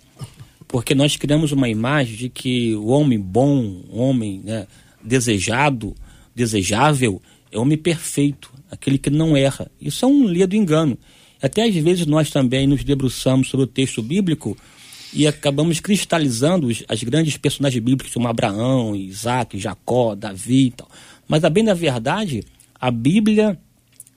Porque 0.68 0.94
nós 0.94 1.18
criamos 1.18 1.52
uma 1.52 1.68
imagem 1.68 2.16
de 2.16 2.30
que 2.30 2.76
o 2.76 2.88
homem 2.90 3.20
bom, 3.20 3.84
o 3.90 3.98
homem 4.00 4.42
né, 4.44 4.68
desejado, 5.04 5.96
desejável, 6.36 7.20
é 7.52 7.58
o 7.58 7.64
homem 7.64 7.78
perfeito, 7.78 8.54
aquele 8.70 8.98
que 9.00 9.10
não 9.10 9.36
erra. 9.36 9.70
Isso 9.82 10.06
é 10.06 10.08
um 10.08 10.24
ledo 10.26 10.56
engano. 10.56 10.98
Até 11.42 11.64
às 11.64 11.76
vezes 11.76 12.06
nós 12.06 12.30
também 12.30 12.68
nos 12.68 12.84
debruçamos 12.84 13.50
sobre 13.50 13.64
o 13.66 13.68
texto 13.68 14.02
bíblico 14.04 14.56
e 15.12 15.28
acabamos 15.28 15.80
cristalizando 15.80 16.68
os- 16.68 16.84
as 16.88 17.04
grandes 17.04 17.36
personagens 17.36 17.84
bíblicos 17.84 18.14
como 18.14 18.28
Abraão, 18.28 18.96
Isaac, 18.96 19.58
Jacó, 19.58 20.14
Davi 20.16 20.68
e 20.68 20.72
tal. 20.72 20.90
Mas 21.28 21.44
a 21.44 21.50
bem 21.50 21.64
da 21.66 21.74
verdade, 21.74 22.44
a 22.80 22.92
Bíblia, 22.92 23.60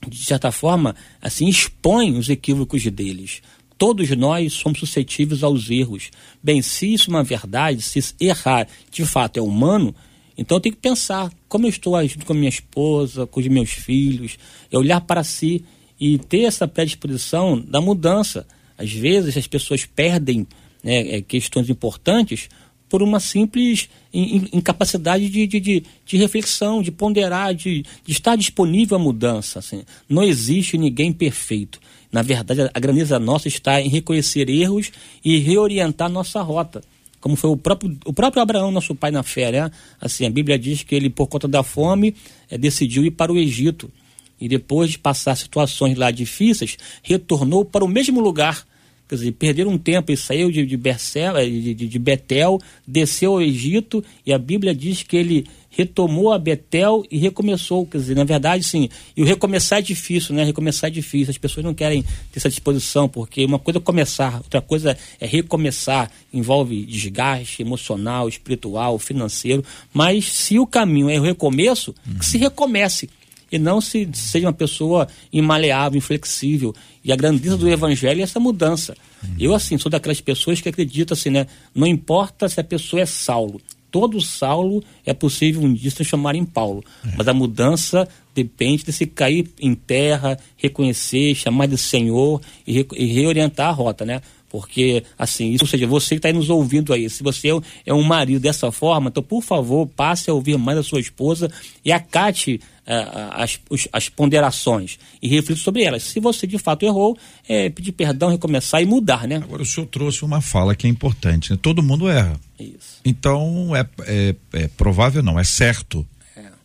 de 0.06 0.18
certa 0.18 0.52
forma, 0.52 0.94
assim, 1.20 1.48
expõe 1.48 2.16
os 2.16 2.28
equívocos 2.28 2.84
deles. 2.84 3.40
Todos 3.76 4.08
nós 4.10 4.52
somos 4.52 4.78
suscetíveis 4.78 5.42
aos 5.42 5.68
erros. 5.70 6.10
Bem, 6.42 6.62
se 6.62 6.92
isso 6.94 7.10
é 7.10 7.14
uma 7.14 7.24
verdade, 7.24 7.82
se 7.82 8.14
errar 8.20 8.68
de 8.90 9.04
fato 9.04 9.38
é 9.38 9.42
humano, 9.42 9.94
então 10.36 10.56
eu 10.56 10.60
tenho 10.60 10.74
que 10.74 10.80
pensar 10.80 11.32
como 11.48 11.66
eu 11.66 11.70
estou 11.70 11.96
agindo 11.96 12.24
com 12.24 12.32
a 12.32 12.36
minha 12.36 12.48
esposa, 12.48 13.26
com 13.26 13.40
os 13.40 13.46
meus 13.48 13.70
filhos, 13.70 14.38
é 14.70 14.78
olhar 14.78 15.00
para 15.00 15.22
si 15.22 15.64
e 15.98 16.18
ter 16.18 16.42
essa 16.42 16.66
predisposição 16.66 17.58
da 17.60 17.80
mudança. 17.80 18.46
Às 18.76 18.92
vezes 18.92 19.36
as 19.36 19.46
pessoas 19.46 19.84
perdem 19.84 20.46
né, 20.82 21.16
eh, 21.16 21.22
questões 21.22 21.70
importantes 21.70 22.48
por 22.88 23.02
uma 23.02 23.20
simples 23.20 23.88
in- 24.18 24.48
incapacidade 24.52 25.28
de, 25.28 25.46
de, 25.46 25.60
de, 25.60 25.82
de 26.06 26.16
reflexão, 26.16 26.82
de 26.82 26.90
ponderar, 26.90 27.54
de, 27.54 27.82
de 28.04 28.12
estar 28.12 28.36
disponível 28.36 28.96
à 28.96 29.00
mudança. 29.00 29.58
Assim. 29.58 29.82
Não 30.08 30.22
existe 30.22 30.78
ninguém 30.78 31.12
perfeito. 31.12 31.80
Na 32.12 32.22
verdade, 32.22 32.70
a- 32.72 32.80
grandeza 32.80 33.18
nossa 33.18 33.48
está 33.48 33.80
em 33.80 33.88
reconhecer 33.88 34.48
erros 34.48 34.92
e 35.24 35.38
reorientar 35.38 36.08
nossa 36.08 36.40
rota. 36.40 36.82
Como 37.20 37.36
foi 37.36 37.50
o 37.50 37.56
próprio, 37.56 37.98
o 38.04 38.12
próprio 38.12 38.42
Abraão, 38.42 38.70
nosso 38.70 38.94
pai 38.94 39.10
na 39.10 39.22
fé, 39.22 39.50
né? 39.50 39.70
Assim, 40.00 40.26
a 40.26 40.30
Bíblia 40.30 40.58
diz 40.58 40.82
que 40.82 40.94
ele, 40.94 41.08
por 41.08 41.26
conta 41.26 41.48
da 41.48 41.62
fome, 41.62 42.14
eh, 42.50 42.58
decidiu 42.58 43.04
ir 43.04 43.12
para 43.12 43.32
o 43.32 43.38
Egito. 43.38 43.90
E 44.38 44.46
depois 44.46 44.90
de 44.90 44.98
passar 44.98 45.34
situações 45.34 45.96
lá 45.96 46.10
difíceis, 46.10 46.76
retornou 47.02 47.64
para 47.64 47.84
o 47.84 47.88
mesmo 47.88 48.20
lugar 48.20 48.66
Quer 49.08 49.16
dizer, 49.16 49.32
perderam 49.32 49.70
um 49.70 49.78
tempo 49.78 50.10
e 50.10 50.16
saiu 50.16 50.50
de, 50.50 50.64
de, 50.64 50.76
Berseba, 50.76 51.44
de, 51.44 51.74
de, 51.74 51.88
de 51.88 51.98
Betel, 51.98 52.58
desceu 52.86 53.32
ao 53.32 53.42
Egito 53.42 54.02
e 54.24 54.32
a 54.32 54.38
Bíblia 54.38 54.74
diz 54.74 55.02
que 55.02 55.16
ele 55.16 55.46
retomou 55.76 56.32
a 56.32 56.38
Betel 56.38 57.04
e 57.10 57.18
recomeçou. 57.18 57.84
Quer 57.86 57.98
dizer, 57.98 58.14
na 58.14 58.24
verdade, 58.24 58.64
sim. 58.64 58.88
E 59.16 59.22
o 59.22 59.26
recomeçar 59.26 59.80
é 59.80 59.82
difícil, 59.82 60.34
né? 60.34 60.44
Recomeçar 60.44 60.88
é 60.88 60.92
difícil. 60.92 61.30
As 61.30 61.38
pessoas 61.38 61.64
não 61.64 61.74
querem 61.74 62.02
ter 62.02 62.36
essa 62.36 62.48
disposição, 62.48 63.08
porque 63.08 63.44
uma 63.44 63.58
coisa 63.58 63.78
é 63.78 63.82
começar, 63.82 64.36
outra 64.36 64.60
coisa 64.60 64.96
é 65.20 65.26
recomeçar. 65.26 66.10
Envolve 66.32 66.84
desgaste 66.86 67.60
emocional, 67.60 68.28
espiritual, 68.28 68.98
financeiro. 68.98 69.64
Mas 69.92 70.24
se 70.26 70.58
o 70.58 70.66
caminho 70.66 71.10
é 71.10 71.18
o 71.18 71.22
recomeço, 71.22 71.94
que 72.18 72.24
se 72.24 72.38
recomece 72.38 73.10
e 73.54 73.58
não 73.58 73.80
se 73.80 74.08
seja 74.12 74.46
uma 74.46 74.52
pessoa 74.52 75.06
imaleável, 75.32 75.98
inflexível. 75.98 76.74
E 77.04 77.12
a 77.12 77.16
grandeza 77.16 77.56
do 77.56 77.68
evangelho 77.68 78.20
é 78.20 78.22
essa 78.24 78.40
mudança. 78.40 78.96
Eu, 79.38 79.54
assim, 79.54 79.78
sou 79.78 79.90
daquelas 79.90 80.20
pessoas 80.20 80.60
que 80.60 80.68
acreditam 80.68 81.14
assim, 81.14 81.30
né? 81.30 81.46
Não 81.74 81.86
importa 81.86 82.48
se 82.48 82.60
a 82.60 82.64
pessoa 82.64 83.02
é 83.02 83.06
Saulo. 83.06 83.60
Todo 83.90 84.20
Saulo 84.20 84.82
é 85.06 85.14
possível 85.14 85.62
um 85.62 85.72
dia 85.72 85.88
se 85.88 85.96
transformar 85.96 86.34
em 86.34 86.44
Paulo. 86.44 86.82
Mas 87.16 87.28
a 87.28 87.32
mudança 87.32 88.08
depende 88.34 88.82
de 88.84 88.92
se 88.92 89.06
cair 89.06 89.48
em 89.60 89.72
terra, 89.74 90.36
reconhecer, 90.56 91.34
chamar 91.36 91.66
de 91.66 91.78
Senhor 91.78 92.40
e, 92.66 92.72
re- 92.72 92.88
e 92.96 93.06
reorientar 93.06 93.68
a 93.68 93.72
rota, 93.72 94.04
né? 94.04 94.20
Porque, 94.54 95.02
assim, 95.18 95.50
isso, 95.50 95.64
ou 95.64 95.68
seja, 95.68 95.84
você 95.84 96.10
que 96.10 96.20
está 96.20 96.32
nos 96.32 96.48
ouvindo 96.48 96.92
aí, 96.92 97.10
se 97.10 97.24
você 97.24 97.48
é 97.48 97.54
um- 97.56 97.62
é 97.86 97.92
um 97.92 98.04
marido 98.04 98.38
dessa 98.40 98.70
forma, 98.70 99.08
então, 99.08 99.20
por 99.20 99.42
favor, 99.42 99.84
passe 99.84 100.30
a 100.30 100.32
ouvir 100.32 100.56
mais 100.56 100.78
a 100.78 100.82
sua 100.84 101.00
esposa 101.00 101.50
e 101.84 101.90
acate 101.90 102.60
ah, 102.86 103.42
as, 103.42 103.58
os- 103.70 103.88
as 103.92 104.08
ponderações 104.10 104.98
e 105.20 105.26
reflita 105.26 105.60
sobre 105.60 105.82
elas. 105.82 106.02
Se 106.04 106.20
você 106.20 106.46
de 106.46 106.58
fato 106.58 106.84
errou, 106.84 107.16
é, 107.48 107.68
pedir 107.70 107.92
perdão, 107.92 108.28
recomeçar 108.30 108.80
e 108.82 108.86
mudar, 108.86 109.26
né? 109.26 109.36
Agora 109.36 109.62
o 109.62 109.66
senhor 109.66 109.86
trouxe 109.86 110.22
uma 110.24 110.40
fala 110.42 110.76
que 110.76 110.86
é 110.86 110.90
importante, 110.90 111.50
né? 111.50 111.58
Todo 111.60 111.82
mundo 111.82 112.08
erra. 112.08 112.38
Isso. 112.60 113.00
Então 113.04 113.74
é, 113.74 113.84
é, 114.06 114.34
é 114.52 114.68
provável 114.68 115.20
não, 115.22 115.36
é 115.36 115.44
certo 115.44 116.06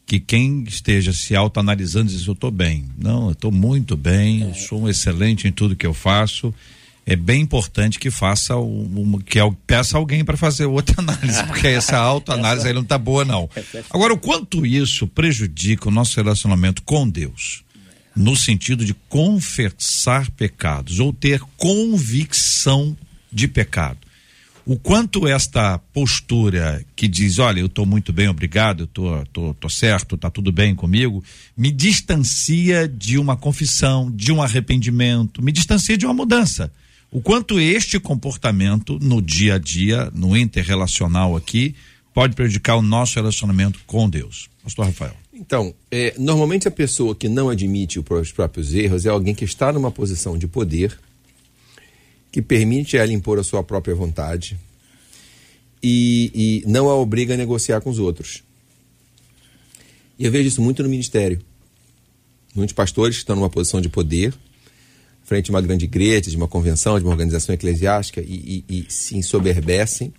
que 0.05 0.19
quem 0.19 0.63
esteja 0.67 1.13
se 1.13 1.35
autoanalisando 1.35 2.11
diz 2.11 2.27
eu 2.27 2.33
estou 2.33 2.51
bem. 2.51 2.85
Não, 2.97 3.27
eu 3.27 3.31
estou 3.31 3.51
muito 3.51 3.95
bem, 3.95 4.41
eu 4.41 4.53
sou 4.53 4.81
um 4.81 4.89
excelente 4.89 5.47
em 5.47 5.51
tudo 5.51 5.75
que 5.75 5.87
eu 5.87 5.93
faço. 5.93 6.53
É 7.11 7.15
bem 7.15 7.41
importante 7.41 7.97
que 7.97 8.11
faça 8.11 8.55
um, 8.55 9.19
que 9.19 9.39
peça 9.65 9.97
alguém 9.97 10.23
para 10.23 10.37
fazer 10.37 10.65
outra 10.65 10.95
análise, 10.99 11.43
porque 11.45 11.67
essa 11.67 11.97
autoanálise 11.99 12.67
aí 12.67 12.73
não 12.73 12.83
tá 12.83 12.97
boa 12.97 13.25
não. 13.25 13.49
Agora 13.89 14.13
o 14.13 14.17
quanto 14.17 14.65
isso 14.65 15.07
prejudica 15.07 15.89
o 15.89 15.91
nosso 15.91 16.15
relacionamento 16.15 16.83
com 16.83 17.09
Deus? 17.09 17.63
No 18.15 18.35
sentido 18.35 18.85
de 18.85 18.93
confessar 18.93 20.29
pecados 20.31 20.99
ou 20.99 21.11
ter 21.11 21.41
convicção 21.57 22.95
de 23.31 23.47
pecado 23.47 24.09
o 24.69 24.77
quanto 24.77 25.27
esta 25.27 25.79
postura 25.79 26.85
que 26.95 27.07
diz, 27.07 27.39
olha, 27.39 27.59
eu 27.59 27.65
estou 27.65 27.87
muito 27.87 28.13
bem, 28.13 28.27
obrigado, 28.27 28.83
eu 28.83 28.87
tô, 28.87 29.25
tô, 29.33 29.53
tô 29.55 29.67
certo, 29.67 30.15
tá 30.15 30.29
tudo 30.29 30.51
bem 30.51 30.75
comigo, 30.75 31.23
me 31.57 31.71
distancia 31.71 32.87
de 32.87 33.17
uma 33.17 33.35
confissão, 33.35 34.11
de 34.11 34.31
um 34.31 34.43
arrependimento, 34.43 35.41
me 35.41 35.51
distancia 35.51 35.97
de 35.97 36.05
uma 36.05 36.13
mudança. 36.13 36.71
O 37.11 37.21
quanto 37.21 37.59
este 37.59 37.99
comportamento 37.99 38.99
no 38.99 39.21
dia 39.21 39.55
a 39.55 39.57
dia, 39.57 40.11
no 40.13 40.37
interrelacional 40.37 41.35
aqui, 41.35 41.75
pode 42.13 42.35
prejudicar 42.35 42.75
o 42.75 42.81
nosso 42.81 43.15
relacionamento 43.15 43.79
com 43.87 44.07
Deus. 44.07 44.49
Pastor 44.63 44.85
Rafael. 44.85 45.15
Então, 45.33 45.73
é, 45.89 46.13
normalmente 46.19 46.67
a 46.67 46.71
pessoa 46.71 47.15
que 47.15 47.27
não 47.27 47.49
admite 47.49 47.99
os 47.99 48.31
próprios 48.31 48.73
erros 48.73 49.05
é 49.05 49.09
alguém 49.09 49.33
que 49.33 49.45
está 49.45 49.71
numa 49.73 49.89
posição 49.89 50.37
de 50.37 50.47
poder, 50.47 50.99
que 52.31 52.41
permite 52.41 52.97
ela 52.97 53.11
impor 53.11 53.39
a 53.39 53.43
sua 53.43 53.63
própria 53.63 53.95
vontade 53.95 54.59
e, 55.81 56.61
e 56.65 56.69
não 56.69 56.89
a 56.89 56.95
obriga 56.95 57.33
a 57.33 57.37
negociar 57.37 57.81
com 57.81 57.89
os 57.89 57.97
outros. 57.97 58.43
E 60.19 60.25
eu 60.25 60.31
vejo 60.31 60.49
isso 60.49 60.61
muito 60.61 60.83
no 60.83 60.89
ministério. 60.89 61.41
Muitos 62.53 62.73
pastores 62.73 63.15
que 63.15 63.21
estão 63.21 63.35
numa 63.35 63.49
posição 63.49 63.79
de 63.79 63.87
poder, 63.87 64.33
frente 65.29 65.49
a 65.49 65.53
uma 65.53 65.61
grande 65.61 65.85
igreja, 65.85 66.29
de 66.29 66.35
uma 66.35 66.47
convenção, 66.47 66.97
de 66.99 67.05
uma 67.05 67.11
organização 67.11 67.53
eclesiástica, 67.53 68.19
e, 68.21 68.63
e- 68.67 68.79
e 68.79 68.85
se 68.91 69.15
ensoberbecem, 69.15 70.11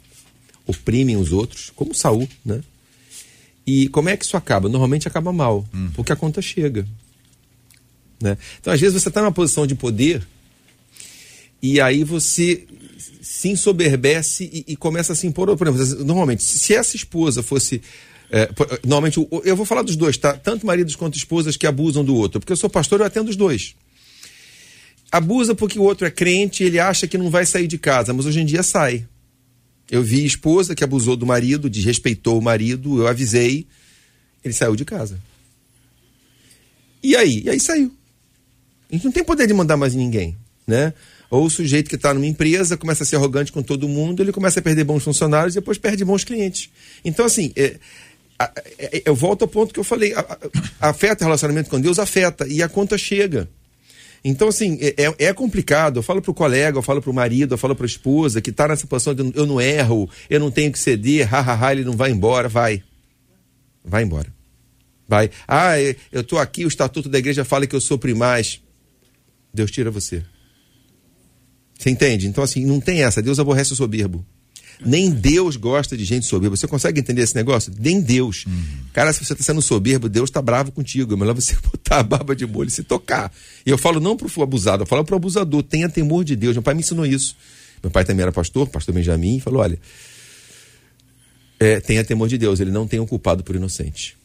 oprimem 0.67 1.17
os 1.17 1.33
outros, 1.33 1.71
como 1.75 1.93
Saul, 1.95 2.29
né? 2.45 2.61
E 3.67 3.89
como 3.89 4.09
é 4.09 4.17
que 4.17 4.25
isso 4.25 4.37
acaba? 4.37 4.69
Normalmente 4.69 5.07
acaba 5.09 5.33
mal, 5.33 5.67
porque 5.95 6.13
a 6.13 6.17
conta 6.17 6.41
chega. 6.41 6.87
Né? 8.23 8.37
Então, 8.61 8.73
às 8.73 8.81
vezes, 8.81 9.03
você 9.03 9.09
está 9.09 9.21
numa 9.21 9.33
posição 9.33 9.67
de 9.67 9.75
poder 9.75 10.23
e 11.63 11.81
aí 11.81 12.05
você 12.05 12.65
se 13.21 13.49
ensoberbece 13.49 14.45
e, 14.53 14.65
e 14.73 14.77
começa 14.77 15.13
a 15.13 15.17
se 15.17 15.27
impor. 15.27 15.55
Por 15.57 15.67
exemplo, 15.69 16.05
normalmente, 16.05 16.43
se 16.43 16.75
essa 16.75 16.97
esposa 16.97 17.43
fosse. 17.43 17.81
é, 18.31 18.49
normalmente, 18.85 19.17
eu 19.45 19.57
vou 19.57 19.67
falar 19.67 19.83
dos 19.83 19.97
dois, 19.97 20.17
tá? 20.17 20.35
Tanto 20.35 20.67
maridos 20.67 20.97
quanto 20.97 21.17
esposas 21.17 21.57
que 21.57 21.67
abusam 21.67 22.05
do 22.05 22.15
outro. 22.15 22.41
Porque 22.41 22.53
eu 22.53 22.57
sou 22.57 22.71
pastor, 22.71 23.01
eu 23.01 23.07
atendo 23.07 23.31
os 23.31 23.37
dois. 23.37 23.75
Abusa 25.13 25.55
porque 25.55 25.79
o 25.79 25.83
outro 25.83 26.07
é 26.07 26.11
crente, 26.11 26.63
ele 26.63 26.79
acha 26.79 27.07
que 27.07 27.19
não 27.19 27.31
vai 27.31 27.45
sair 27.45 27.67
de 27.67 27.79
casa, 27.79 28.13
mas 28.13 28.27
hoje 28.27 28.41
em 28.41 28.47
dia 28.47 28.63
sai. 28.63 29.07
Eu 29.91 30.03
vi 30.03 30.25
esposa 30.25 30.75
que 30.75 30.85
abusou 30.85 31.17
do 31.17 31.27
marido, 31.27 31.69
desrespeitou 31.69 32.39
o 32.39 32.43
marido, 32.43 33.01
eu 33.01 33.09
avisei, 33.09 33.67
ele 34.45 34.55
saiu 34.55 34.77
de 34.77 34.85
casa. 34.85 35.19
E 37.03 37.17
aí? 37.17 37.43
E 37.45 37.51
aí 37.51 37.59
saiu. 37.59 37.93
A 38.91 38.95
gente 38.95 39.05
não 39.05 39.13
tem 39.13 39.25
poder 39.25 39.47
de 39.47 39.55
mandar 39.55 39.77
mais 39.77 39.95
ninguém, 39.95 40.37
né? 40.67 40.93
Ou 41.31 41.45
o 41.47 41.51
sujeito 41.51 41.89
que 41.89 41.95
está 41.97 42.13
numa 42.13 42.27
empresa 42.27 42.77
começa 42.77 43.03
a 43.03 43.07
ser 43.07 43.17
arrogante 43.17 43.53
com 43.53 43.63
todo 43.63 43.89
mundo, 43.89 44.23
ele 44.23 44.33
começa 44.33 44.59
a 44.61 44.63
perder 44.63 44.85
bons 44.85 45.03
funcionários 45.03 45.55
e 45.55 45.59
depois 45.61 45.79
perde 45.79 46.05
bons 46.05 46.25
clientes. 46.25 46.69
Então, 47.05 47.25
assim, 47.25 47.53
é, 47.57 47.79
a- 48.39 48.53
é- 48.79 49.03
eu 49.05 49.15
volto 49.15 49.43
ao 49.43 49.49
ponto 49.49 49.73
que 49.73 49.79
eu 49.81 49.85
falei: 49.85 50.13
a- 50.15 50.21
a- 50.81 50.89
afeta 50.89 51.25
o 51.25 51.27
relacionamento 51.27 51.71
com 51.71 51.81
Deus? 51.81 51.99
Afeta, 52.01 52.47
e 52.49 52.63
a 52.63 52.69
conta 52.69 52.99
chega. 52.99 53.49
Então, 54.25 54.49
assim, 54.49 54.79
é, 54.81 55.05
é- 55.05 55.15
é 55.29 55.33
complicado. 55.33 55.99
Eu 55.99 56.03
falo 56.03 56.21
pro 56.21 56.35
colega, 56.35 56.77
eu 56.79 56.83
falo 56.83 57.01
pro 57.01 57.13
marido, 57.13 57.55
eu 57.55 57.59
falo 57.59 57.75
pra 57.75 57.87
esposa 57.87 58.41
que 58.41 58.53
tá 58.53 58.69
nessa 58.69 58.87
posição 58.87 59.15
de 59.15 59.33
eu 59.35 59.47
não 59.47 59.61
erro, 59.61 60.09
eu 60.29 60.39
não 60.39 60.51
tenho 60.51 60.71
que 60.71 60.79
ceder, 60.79 61.27
hahaha, 61.27 61.73
ele 61.73 61.85
não 61.85 61.97
vai 61.97 62.11
embora. 62.11 62.49
Vai. 62.49 62.83
Vai 63.85 64.03
embora. 64.03 64.33
Vai. 65.09 65.31
Ah, 65.49 65.81
é, 65.81 65.97
eu 66.13 66.23
tô 66.23 66.39
aqui, 66.39 66.65
o 66.65 66.69
estatuto 66.69 67.09
da 67.09 67.19
igreja 67.19 67.45
fala 67.45 67.67
que 67.67 67.75
eu 67.75 67.81
sou 67.81 67.99
primaz. 67.99 68.61
Deus 69.53 69.71
tira 69.71 69.91
você. 69.91 70.23
Você 71.79 71.89
entende? 71.91 72.29
Então, 72.29 72.45
assim, 72.45 72.65
não 72.67 72.79
tem 72.79 73.03
essa. 73.03 73.23
Deus 73.23 73.39
aborrece 73.39 73.73
o 73.73 73.77
soberbo. 73.77 74.25
Nem 74.85 75.11
Deus 75.11 75.57
gosta 75.57 75.97
de 75.97 76.05
gente 76.05 76.27
soberba. 76.27 76.57
Você 76.57 76.67
consegue 76.67 77.01
entender 77.01 77.23
esse 77.23 77.35
negócio? 77.35 77.73
Nem 77.79 78.01
Deus. 78.01 78.47
Cara, 78.93 79.13
se 79.13 79.25
você 79.25 79.33
está 79.33 79.45
sendo 79.45 79.61
soberbo, 79.61 80.09
Deus 80.09 80.31
está 80.31 80.41
bravo 80.41 80.73
contigo. 80.73 81.15
É 81.15 81.17
melhor 81.17 81.35
você 81.35 81.55
botar 81.63 81.99
a 81.99 82.03
barba 82.03 82.35
de 82.35 82.47
molho 82.47 82.69
e 82.69 82.71
se 82.71 82.83
tocar. 82.83 83.33
E 83.65 83.71
eu 83.71 83.79
falo 83.79 84.01
não 84.01 84.17
pro 84.17 84.43
abusado, 84.43 84.83
eu 84.83 84.87
falo 84.87 85.05
pro 85.05 85.17
abusador. 85.17 85.63
Tenha 85.63 85.89
temor 85.89 86.25
de 86.25 86.35
Deus. 86.35 86.55
Meu 86.55 86.63
pai 86.63 86.75
me 86.75 86.81
ensinou 86.81 87.05
isso. 87.05 87.37
Meu 87.83 87.91
pai 87.91 88.05
também 88.05 88.23
era 88.23 88.33
pastor, 88.33 88.69
pastor 88.69 88.95
Benjamin, 88.95 89.37
e 89.37 89.41
falou: 89.41 89.63
olha, 89.63 89.79
é, 91.59 91.81
tenha 91.81 92.05
temor 92.05 92.29
de 92.29 92.39
Deus. 92.39 92.61
Ele 92.61 92.71
não 92.71 92.87
tem 92.87 93.01
um 93.01 93.07
culpado 93.07 93.45
por 93.45 93.57
inocente. 93.57 94.17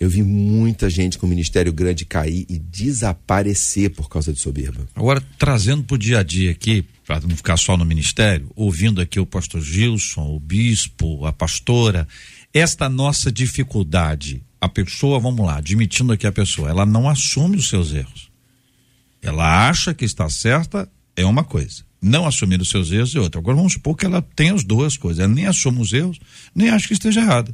Eu 0.00 0.08
vi 0.08 0.22
muita 0.22 0.88
gente 0.88 1.18
com 1.18 1.26
ministério 1.26 1.72
grande 1.72 2.04
cair 2.04 2.46
e 2.48 2.56
desaparecer 2.56 3.90
por 3.90 4.08
causa 4.08 4.32
de 4.32 4.38
soberba. 4.38 4.86
Agora, 4.94 5.20
trazendo 5.36 5.82
para 5.82 5.94
o 5.96 5.98
dia 5.98 6.20
a 6.20 6.22
dia 6.22 6.52
aqui, 6.52 6.84
para 7.08 7.26
não 7.26 7.34
ficar 7.34 7.56
só 7.56 7.74
no 7.74 7.86
ministério, 7.86 8.50
ouvindo 8.54 9.00
aqui 9.00 9.18
o 9.18 9.24
pastor 9.24 9.62
Gilson, 9.62 10.28
o 10.28 10.38
bispo, 10.38 11.24
a 11.24 11.32
pastora, 11.32 12.06
esta 12.52 12.86
nossa 12.86 13.32
dificuldade, 13.32 14.42
a 14.60 14.68
pessoa, 14.68 15.18
vamos 15.18 15.46
lá, 15.46 15.56
admitindo 15.56 16.12
aqui 16.12 16.26
a 16.26 16.32
pessoa, 16.32 16.68
ela 16.68 16.84
não 16.84 17.08
assume 17.08 17.56
os 17.56 17.70
seus 17.70 17.94
erros. 17.94 18.30
Ela 19.22 19.70
acha 19.70 19.94
que 19.94 20.04
está 20.04 20.28
certa, 20.28 20.86
é 21.16 21.24
uma 21.24 21.42
coisa. 21.42 21.82
Não 22.00 22.26
assumir 22.26 22.60
os 22.60 22.68
seus 22.68 22.92
erros 22.92 23.16
é 23.16 23.20
outra. 23.20 23.40
Agora 23.40 23.56
vamos 23.56 23.72
supor 23.72 23.96
que 23.96 24.04
ela 24.04 24.20
tenha 24.20 24.52
as 24.52 24.62
duas 24.62 24.98
coisas. 24.98 25.24
Ela 25.24 25.32
nem 25.32 25.46
assume 25.46 25.80
os 25.80 25.94
erros, 25.94 26.20
nem 26.54 26.68
acha 26.68 26.86
que 26.86 26.92
esteja 26.92 27.22
errada. 27.22 27.50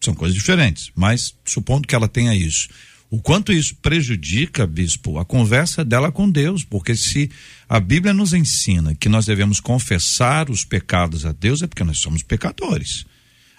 São 0.00 0.14
coisas 0.14 0.36
diferentes, 0.36 0.90
mas 0.96 1.32
supondo 1.44 1.86
que 1.86 1.94
ela 1.94 2.08
tenha 2.08 2.34
isso. 2.34 2.68
O 3.08 3.20
quanto 3.20 3.52
isso 3.52 3.76
prejudica, 3.76 4.66
bispo, 4.66 5.18
a 5.18 5.24
conversa 5.24 5.84
dela 5.84 6.10
com 6.10 6.28
Deus, 6.28 6.64
porque 6.64 6.96
se 6.96 7.30
a 7.68 7.78
Bíblia 7.78 8.12
nos 8.12 8.32
ensina 8.32 8.94
que 8.94 9.08
nós 9.08 9.26
devemos 9.26 9.60
confessar 9.60 10.50
os 10.50 10.64
pecados 10.64 11.24
a 11.24 11.32
Deus, 11.32 11.62
é 11.62 11.66
porque 11.66 11.84
nós 11.84 11.98
somos 12.00 12.22
pecadores. 12.22 13.06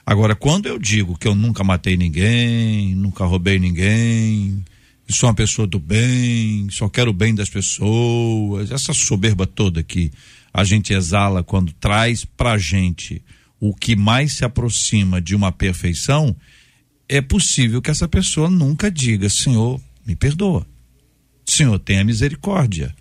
Agora, 0.06 0.36
quando 0.36 0.68
eu 0.68 0.78
digo 0.78 1.18
que 1.18 1.28
eu 1.28 1.36
nunca 1.36 1.64
matei 1.64 1.96
ninguém, 1.96 2.94
nunca 2.96 3.26
roubei 3.26 3.58
ninguém, 3.58 4.64
sou 5.10 5.30
uma 5.30 5.36
pessoa 5.36 5.68
do 5.68 5.80
bem, 5.80 6.68
só 6.70 6.90
quero 6.90 7.12
o 7.12 7.14
bem 7.14 7.34
das 7.34 7.50
pessoas, 7.50 8.72
essa 8.72 8.94
soberba 8.94 9.48
toda 9.48 9.84
que 9.84 10.12
a 10.54 10.64
gente 10.64 10.94
exala 10.94 11.44
quando 11.44 11.72
traz 11.74 12.26
pra 12.26 12.58
gente 12.58 13.22
o 13.60 13.74
que 13.74 13.96
mais 13.96 14.34
se 14.34 14.46
aproxima 14.46 15.22
de 15.22 15.36
uma 15.36 15.52
perfeição, 15.52 16.36
é 17.10 17.22
possível 17.22 17.82
que 17.82 17.92
essa 17.92 18.08
pessoa 18.08 18.50
nunca 18.50 18.92
diga: 18.92 19.30
Senhor, 19.30 19.80
me 20.06 20.16
perdoa. 20.16 20.66
Senhor, 21.46 21.80
tenha 21.80 22.04
misericórdia. 22.04 22.94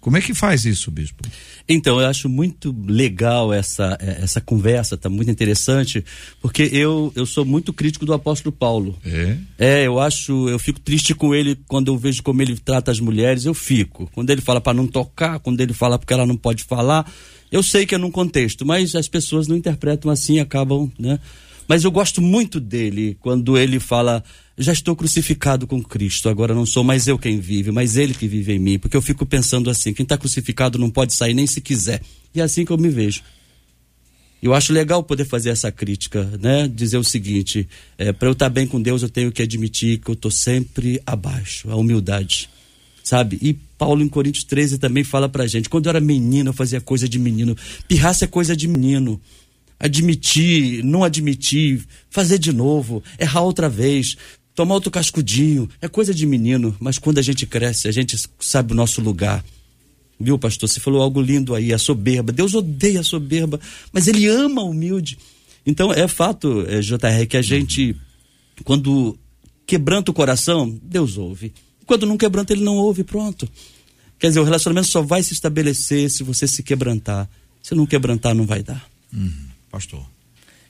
Como 0.00 0.16
é 0.16 0.20
que 0.20 0.32
faz 0.32 0.64
isso, 0.64 0.90
bispo? 0.92 1.22
Então, 1.68 2.00
eu 2.00 2.06
acho 2.06 2.28
muito 2.28 2.74
legal 2.86 3.52
essa, 3.52 3.98
eh, 4.00 4.20
essa 4.22 4.40
conversa, 4.40 4.96
tá 4.96 5.08
muito 5.08 5.30
interessante, 5.30 6.04
porque 6.40 6.62
eu, 6.72 7.12
eu 7.16 7.26
sou 7.26 7.44
muito 7.44 7.72
crítico 7.72 8.06
do 8.06 8.14
apóstolo 8.14 8.50
Paulo. 8.52 8.96
É? 9.04 9.36
É, 9.58 9.86
eu 9.86 9.98
acho, 9.98 10.48
eu 10.48 10.58
fico 10.58 10.78
triste 10.78 11.14
com 11.14 11.34
ele 11.34 11.58
quando 11.66 11.88
eu 11.88 11.98
vejo 11.98 12.22
como 12.22 12.40
ele 12.40 12.56
trata 12.56 12.92
as 12.92 13.00
mulheres, 13.00 13.44
eu 13.44 13.52
fico. 13.52 14.08
Quando 14.14 14.30
ele 14.30 14.40
fala 14.40 14.60
para 14.60 14.72
não 14.72 14.86
tocar, 14.86 15.40
quando 15.40 15.60
ele 15.60 15.72
fala 15.72 15.98
porque 15.98 16.12
ela 16.12 16.24
não 16.24 16.36
pode 16.36 16.62
falar, 16.62 17.10
eu 17.50 17.62
sei 17.62 17.84
que 17.84 17.94
é 17.94 17.98
num 17.98 18.10
contexto, 18.10 18.64
mas 18.64 18.94
as 18.94 19.08
pessoas 19.08 19.48
não 19.48 19.56
interpretam 19.56 20.10
assim, 20.10 20.38
acabam, 20.38 20.90
né? 20.98 21.18
Mas 21.68 21.84
eu 21.84 21.90
gosto 21.90 22.22
muito 22.22 22.58
dele 22.58 23.16
quando 23.20 23.58
ele 23.58 23.78
fala: 23.78 24.24
já 24.56 24.72
estou 24.72 24.96
crucificado 24.96 25.66
com 25.66 25.82
Cristo, 25.82 26.30
agora 26.30 26.54
não 26.54 26.64
sou 26.64 26.82
mais 26.82 27.06
eu 27.06 27.18
quem 27.18 27.38
vive, 27.38 27.70
mas 27.70 27.96
ele 27.98 28.14
que 28.14 28.26
vive 28.26 28.54
em 28.54 28.58
mim. 28.58 28.78
Porque 28.78 28.96
eu 28.96 29.02
fico 29.02 29.26
pensando 29.26 29.68
assim: 29.68 29.92
quem 29.92 30.02
está 30.02 30.16
crucificado 30.16 30.78
não 30.78 30.88
pode 30.88 31.14
sair 31.14 31.34
nem 31.34 31.46
se 31.46 31.60
quiser. 31.60 32.00
E 32.34 32.40
é 32.40 32.42
assim 32.42 32.64
que 32.64 32.72
eu 32.72 32.78
me 32.78 32.88
vejo. 32.88 33.22
Eu 34.40 34.54
acho 34.54 34.72
legal 34.72 35.02
poder 35.02 35.24
fazer 35.24 35.50
essa 35.50 35.70
crítica, 35.70 36.24
né? 36.40 36.66
Dizer 36.66 36.96
o 36.96 37.04
seguinte: 37.04 37.68
é, 37.98 38.12
para 38.12 38.28
eu 38.28 38.32
estar 38.32 38.48
bem 38.48 38.66
com 38.66 38.80
Deus, 38.80 39.02
eu 39.02 39.10
tenho 39.10 39.30
que 39.30 39.42
admitir 39.42 39.98
que 39.98 40.08
eu 40.08 40.14
estou 40.14 40.30
sempre 40.30 41.02
abaixo, 41.04 41.70
a 41.70 41.76
humildade, 41.76 42.48
sabe? 43.04 43.38
E 43.42 43.52
Paulo 43.76 44.02
em 44.02 44.08
Coríntios 44.08 44.44
13 44.44 44.78
também 44.78 45.04
fala 45.04 45.28
pra 45.28 45.46
gente: 45.46 45.68
quando 45.68 45.86
eu 45.86 45.90
era 45.90 46.00
menino, 46.00 46.50
eu 46.50 46.54
fazia 46.54 46.80
coisa 46.80 47.08
de 47.08 47.18
menino. 47.18 47.56
Pirraça 47.86 48.24
é 48.24 48.28
coisa 48.28 48.56
de 48.56 48.66
menino. 48.66 49.20
Admitir, 49.78 50.82
não 50.82 51.04
admitir, 51.04 51.84
fazer 52.10 52.38
de 52.38 52.52
novo, 52.52 53.02
errar 53.18 53.42
outra 53.42 53.68
vez, 53.68 54.16
tomar 54.54 54.74
outro 54.74 54.90
cascudinho, 54.90 55.68
é 55.80 55.86
coisa 55.86 56.12
de 56.12 56.26
menino. 56.26 56.76
Mas 56.80 56.98
quando 56.98 57.18
a 57.18 57.22
gente 57.22 57.46
cresce, 57.46 57.86
a 57.86 57.92
gente 57.92 58.16
sabe 58.40 58.72
o 58.72 58.76
nosso 58.76 59.00
lugar. 59.00 59.44
Viu, 60.18 60.36
pastor? 60.36 60.68
Você 60.68 60.80
falou 60.80 61.00
algo 61.00 61.20
lindo 61.20 61.54
aí, 61.54 61.72
a 61.72 61.78
soberba. 61.78 62.32
Deus 62.32 62.54
odeia 62.54 63.00
a 63.00 63.04
soberba, 63.04 63.60
mas 63.92 64.08
ele 64.08 64.26
ama 64.26 64.62
o 64.62 64.70
humilde. 64.70 65.16
Então, 65.64 65.92
é 65.92 66.08
fato, 66.08 66.64
é, 66.66 66.80
JR, 66.80 67.26
que 67.28 67.36
a 67.36 67.42
gente, 67.42 67.94
quando 68.64 69.16
quebranta 69.64 70.10
o 70.10 70.14
coração, 70.14 70.68
Deus 70.82 71.16
ouve. 71.16 71.52
Quando 71.86 72.06
não 72.06 72.16
quebranta, 72.16 72.52
ele 72.52 72.64
não 72.64 72.76
ouve, 72.76 73.04
pronto. 73.04 73.48
Quer 74.18 74.28
dizer, 74.28 74.40
o 74.40 74.44
relacionamento 74.44 74.88
só 74.88 75.02
vai 75.02 75.22
se 75.22 75.32
estabelecer 75.32 76.10
se 76.10 76.24
você 76.24 76.48
se 76.48 76.62
quebrantar. 76.62 77.28
Se 77.62 77.74
não 77.74 77.86
quebrantar, 77.86 78.34
não 78.34 78.44
vai 78.44 78.62
dar. 78.62 78.84
Pastor. 79.78 80.04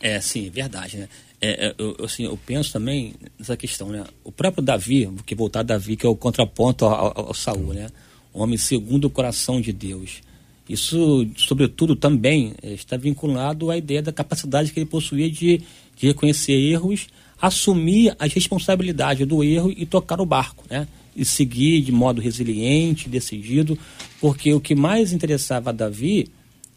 É, 0.01 0.21
sim, 0.21 0.51
verdade, 0.51 0.99
né? 0.99 1.09
É, 1.41 1.69
é, 1.69 1.75
eu, 1.79 1.97
eu, 1.99 2.05
assim, 2.05 2.25
eu 2.25 2.39
penso 2.45 2.71
também 2.71 3.15
nessa 3.39 3.57
questão, 3.57 3.89
né? 3.89 4.05
O 4.23 4.31
próprio 4.31 4.63
Davi, 4.63 5.11
que 5.25 5.35
voltar 5.35 5.61
a 5.61 5.63
Davi, 5.63 5.97
que 5.97 6.05
é 6.05 6.09
o 6.09 6.15
contraponto 6.15 6.85
ao, 6.85 6.93
ao, 6.93 7.27
ao 7.29 7.35
Saul, 7.35 7.73
né? 7.73 7.89
O 8.35 8.43
homem 8.43 8.59
segundo 8.59 9.07
o 9.07 9.11
coração 9.11 9.63
de 9.63 9.73
Deus. 9.73 10.21
Isso, 10.69 11.27
sobretudo, 11.37 11.97
também 11.97 12.53
eh, 12.63 12.75
está 12.75 12.99
vinculado 12.99 13.71
à 13.71 13.79
ideia 13.79 14.03
da 14.03 14.13
capacidade 14.13 14.73
que 14.73 14.79
ele 14.79 14.87
possuía 14.87 15.31
de, 15.31 15.63
de 15.97 16.07
reconhecer 16.09 16.53
erros, 16.53 17.07
assumir 17.41 18.15
as 18.19 18.31
responsabilidades 18.35 19.27
do 19.27 19.43
erro 19.43 19.73
e 19.75 19.87
tocar 19.87 20.21
o 20.21 20.27
barco, 20.27 20.65
né? 20.69 20.87
E 21.17 21.25
seguir 21.25 21.81
de 21.81 21.91
modo 21.91 22.21
resiliente, 22.21 23.09
decidido, 23.09 23.79
porque 24.21 24.53
o 24.53 24.61
que 24.61 24.75
mais 24.75 25.15
interessava 25.15 25.71
a 25.71 25.73
Davi 25.73 26.29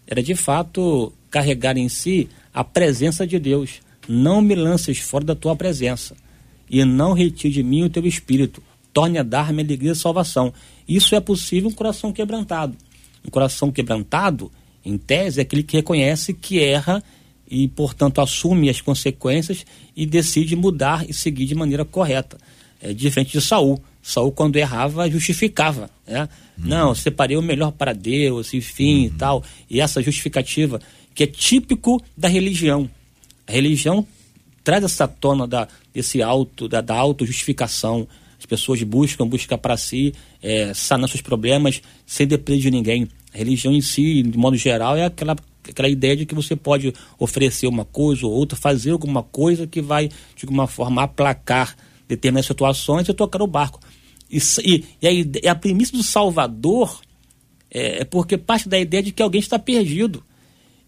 era 0.08 0.24
de 0.24 0.34
fato 0.34 1.12
carregar 1.32 1.78
em 1.78 1.90
si 1.90 2.30
a 2.54 2.64
presença 2.64 3.26
de 3.26 3.40
Deus. 3.40 3.82
Não 4.08 4.42
me 4.42 4.54
lances 4.54 5.00
fora 5.00 5.24
da 5.24 5.36
tua 5.36 5.56
presença 5.56 6.16
e 6.70 6.84
não 6.86 7.14
retire 7.14 7.54
de 7.54 7.64
mim 7.64 7.84
o 7.84 7.90
teu 7.90 8.06
espírito. 8.06 8.62
Torne 8.94 9.18
a 9.18 9.24
dar-me 9.24 9.64
alegria 9.64 9.94
e 9.94 9.96
salvação. 9.96 10.54
Isso 10.88 11.16
é 11.16 11.20
possível 11.20 11.70
um 11.70 11.74
coração 11.74 12.12
quebrantado. 12.12 12.76
Um 13.26 13.30
coração 13.30 13.72
quebrantado, 13.72 14.52
em 14.84 14.98
tese, 14.98 15.40
é 15.40 15.44
aquele 15.44 15.64
que 15.64 15.78
reconhece 15.78 16.34
que 16.34 16.60
erra 16.60 17.02
e, 17.50 17.68
portanto, 17.68 18.20
assume 18.20 18.70
as 18.70 18.82
consequências 18.82 19.66
e 19.96 20.06
decide 20.06 20.56
mudar 20.56 21.10
e 21.10 21.14
seguir 21.14 21.46
de 21.46 21.56
maneira 21.56 21.86
correta. 21.86 22.38
É 22.82 22.94
diferente 22.94 23.32
de 23.32 23.42
Saul. 23.42 23.82
Saul, 24.02 24.32
quando 24.32 24.56
errava, 24.56 25.10
justificava. 25.10 25.90
Né? 26.08 26.28
Não, 26.58 26.96
separei 26.96 27.38
o 27.38 27.42
melhor 27.42 27.72
para 27.72 27.94
Deus, 27.94 28.54
enfim 28.54 29.06
e 29.06 29.10
tal. 29.12 29.44
E 29.70 29.80
essa 29.80 30.02
justificativa, 30.02 30.82
que 31.14 31.24
é 31.24 31.28
típico 31.28 32.02
da 32.16 32.28
religião. 32.28 32.90
A 33.48 33.52
religião 33.52 34.06
traz 34.64 34.84
essa 34.84 35.08
tona 35.08 35.48
da, 35.48 35.68
desse 35.94 36.22
auto, 36.22 36.68
da, 36.68 36.82
da 36.82 36.96
auto-justificação. 36.96 38.08
As 38.40 38.46
pessoas 38.46 38.82
buscam, 38.84 39.28
buscam 39.28 39.58
para 39.58 39.78
si, 39.78 40.14
é, 40.42 40.74
sanar 40.74 41.10
seus 41.10 41.22
problemas 41.22 41.82
sem 42.06 42.26
depender 42.26 42.62
de 42.62 42.72
ninguém. 42.72 43.08
A 43.34 43.38
religião 43.38 43.74
em 43.74 43.82
si, 43.82 44.24
de 44.24 44.38
modo 44.38 44.58
geral, 44.58 44.98
é 44.98 45.06
aquela, 45.06 45.36
aquela 45.68 45.90
ideia 45.90 46.16
de 46.16 46.26
que 46.26 46.36
você 46.36 46.56
pode 46.56 46.94
oferecer 47.20 47.68
uma 47.68 47.86
coisa 47.86 48.26
ou 48.26 48.32
outra, 48.32 48.58
fazer 48.58 48.92
alguma 48.92 49.24
coisa 49.24 49.68
que 49.68 49.82
vai, 49.82 50.08
de 50.08 50.44
alguma 50.44 50.68
forma, 50.68 51.04
aplacar 51.04 51.76
determinadas 52.08 52.48
situações 52.48 53.08
e 53.08 53.14
tocar 53.14 53.42
o 53.42 53.48
barco. 53.48 53.80
E, 54.30 54.38
e, 54.64 54.86
e, 55.02 55.08
a, 55.08 55.12
ide- 55.12 55.42
e 55.44 55.48
a 55.48 55.56
premissa 55.56 55.92
do 55.92 56.04
Salvador 56.04 57.00
é, 57.70 58.02
é 58.02 58.06
porque 58.06 58.38
parte 58.38 58.68
da 58.68 58.80
ideia 58.80 59.04
de 59.04 59.12
que 59.12 59.22
alguém 59.22 59.40
está 59.40 59.60
perdido. 59.60 60.24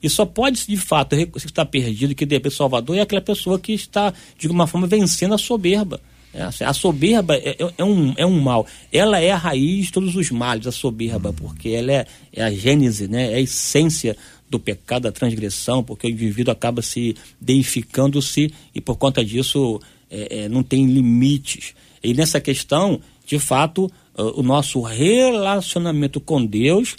E 0.04 0.10
só 0.10 0.26
pode, 0.26 0.68
de 0.68 0.76
fato, 0.76 1.16
reconhecer 1.16 1.48
que 1.48 1.52
está 1.52 1.66
perdido, 1.66 2.14
que 2.14 2.26
de 2.26 2.36
repente 2.36 2.56
Salvador 2.56 2.98
é 2.98 3.02
aquela 3.02 3.22
pessoa 3.22 3.58
que 3.58 3.72
está, 3.72 4.14
de 4.38 4.48
alguma 4.48 4.68
forma, 4.68 4.86
vencendo 4.86 5.34
a 5.34 5.38
soberba. 5.38 6.02
É, 6.34 6.42
assim, 6.42 6.64
a 6.66 6.74
soberba 6.74 7.36
é, 7.36 7.56
é- 7.60 7.74
é 7.78 7.84
um, 7.84 8.14
é 8.18 8.26
um 8.26 8.42
mal. 8.42 8.68
Ela 8.92 9.22
é 9.22 9.32
a 9.32 9.38
raiz 9.38 9.86
de 9.86 9.92
todos 9.94 10.16
os 10.16 10.30
males, 10.32 10.68
a 10.68 10.72
soberba, 10.72 11.32
porque 11.32 11.70
ela 11.70 11.92
é, 11.92 12.08
é 12.34 12.44
a 12.44 12.52
gênese, 12.52 13.08
né? 13.08 13.32
é 13.32 13.36
a 13.36 13.40
essência 13.40 14.18
do 14.50 14.60
pecado, 14.60 15.04
da 15.04 15.12
transgressão, 15.12 15.84
porque 15.84 16.08
o 16.08 16.10
indivíduo 16.10 16.52
acaba 16.52 16.82
se 16.82 17.16
deificando-se 17.40 18.54
e 18.76 18.82
por 18.82 18.98
conta 18.98 19.24
disso 19.24 19.80
é, 20.12 20.44
é, 20.44 20.50
não 20.50 20.64
tem 20.64 20.86
limites. 20.86 21.74
E 22.04 22.14
nessa 22.14 22.42
questão, 22.42 23.00
de 23.26 23.40
fato, 23.40 23.90
o 24.16 24.44
nosso 24.44 24.82
relacionamento 24.82 26.20
com 26.20 26.46
Deus 26.46 26.96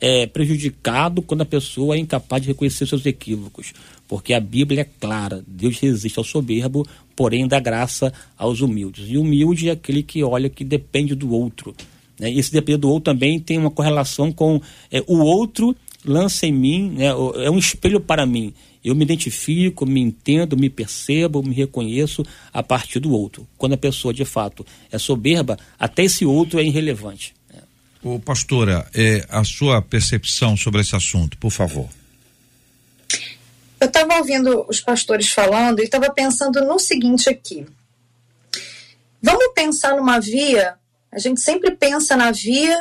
é 0.00 0.26
prejudicado 0.26 1.20
quando 1.20 1.42
a 1.42 1.46
pessoa 1.46 1.94
é 1.94 1.98
incapaz 1.98 2.42
de 2.42 2.48
reconhecer 2.48 2.86
seus 2.86 3.04
equívocos. 3.04 3.72
Porque 4.08 4.32
a 4.32 4.40
Bíblia 4.40 4.82
é 4.82 4.88
clara: 4.98 5.44
Deus 5.46 5.78
resiste 5.78 6.18
ao 6.18 6.24
soberbo, 6.24 6.86
porém 7.14 7.46
dá 7.46 7.60
graça 7.60 8.12
aos 8.36 8.60
humildes. 8.60 9.04
E 9.08 9.18
humilde 9.18 9.68
é 9.68 9.72
aquele 9.72 10.02
que 10.02 10.22
olha 10.24 10.48
que 10.48 10.64
depende 10.64 11.14
do 11.14 11.30
outro. 11.32 11.74
Né? 12.18 12.32
Esse 12.32 12.50
depender 12.50 12.78
do 12.78 12.88
outro 12.88 13.12
também 13.12 13.38
tem 13.38 13.58
uma 13.58 13.70
correlação 13.70 14.32
com 14.32 14.60
é, 14.90 15.02
o 15.06 15.18
outro 15.18 15.76
lança 16.04 16.46
em 16.46 16.52
mim, 16.52 16.90
né? 16.96 17.06
é 17.06 17.50
um 17.50 17.58
espelho 17.58 18.00
para 18.00 18.24
mim. 18.24 18.54
Eu 18.82 18.94
me 18.94 19.04
identifico, 19.04 19.84
me 19.84 20.00
entendo, 20.00 20.56
me 20.56 20.70
percebo, 20.70 21.42
me 21.42 21.54
reconheço 21.54 22.24
a 22.52 22.62
partir 22.62 22.98
do 22.98 23.12
outro. 23.12 23.46
Quando 23.58 23.74
a 23.74 23.76
pessoa 23.76 24.14
de 24.14 24.24
fato 24.24 24.64
é 24.90 24.96
soberba, 24.96 25.58
até 25.78 26.04
esse 26.04 26.24
outro 26.24 26.58
é 26.58 26.64
irrelevante. 26.64 27.34
Ô, 28.02 28.18
pastora, 28.18 28.88
é, 28.94 29.26
a 29.28 29.44
sua 29.44 29.82
percepção 29.82 30.56
sobre 30.56 30.80
esse 30.80 30.96
assunto, 30.96 31.36
por 31.36 31.50
favor. 31.50 31.88
Eu 33.78 33.86
estava 33.86 34.16
ouvindo 34.16 34.64
os 34.68 34.80
pastores 34.80 35.30
falando 35.30 35.80
e 35.80 35.84
estava 35.84 36.10
pensando 36.10 36.64
no 36.64 36.78
seguinte 36.78 37.28
aqui. 37.28 37.66
Vamos 39.22 39.52
pensar 39.54 39.96
numa 39.96 40.18
via, 40.18 40.76
a 41.12 41.18
gente 41.18 41.40
sempre 41.40 41.76
pensa 41.76 42.16
na 42.16 42.30
via, 42.30 42.78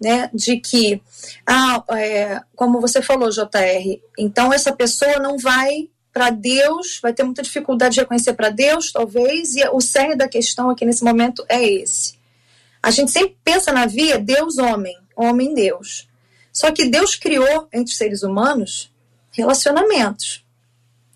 né, 0.00 0.30
de 0.32 0.58
que, 0.58 1.02
ah, 1.44 1.82
é, 1.90 2.40
como 2.54 2.80
você 2.80 3.02
falou, 3.02 3.28
JR, 3.30 4.00
então 4.16 4.52
essa 4.52 4.72
pessoa 4.72 5.18
não 5.18 5.36
vai 5.36 5.88
para 6.12 6.30
Deus, 6.30 7.00
vai 7.02 7.12
ter 7.12 7.24
muita 7.24 7.42
dificuldade 7.42 7.94
de 7.94 8.00
reconhecer 8.00 8.34
para 8.34 8.50
Deus, 8.50 8.92
talvez, 8.92 9.54
e 9.56 9.68
o 9.68 9.80
cerne 9.80 10.16
da 10.16 10.28
questão 10.28 10.70
aqui 10.70 10.84
nesse 10.84 11.04
momento 11.04 11.44
é 11.48 11.62
esse. 11.62 12.19
A 12.82 12.90
gente 12.90 13.10
sempre 13.10 13.36
pensa 13.44 13.72
na 13.72 13.86
via 13.86 14.18
Deus-homem, 14.18 14.96
homem-Deus. 15.14 16.08
Só 16.52 16.72
que 16.72 16.86
Deus 16.86 17.14
criou 17.14 17.68
entre 17.72 17.90
os 17.90 17.96
seres 17.96 18.22
humanos 18.22 18.92
relacionamentos 19.32 20.44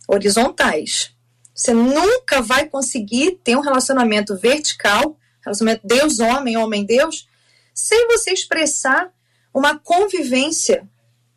horizontais. 0.07 1.13
Você 1.55 1.73
nunca 1.73 2.43
vai 2.43 2.69
conseguir 2.69 3.41
ter 3.43 3.57
um 3.57 3.61
relacionamento 3.61 4.37
vertical, 4.37 5.17
relacionamento 5.43 5.87
Deus-homem, 5.87 6.57
homem-Deus, 6.57 7.29
sem 7.73 8.07
você 8.09 8.33
expressar 8.33 9.13
uma 9.53 9.79
convivência 9.79 10.89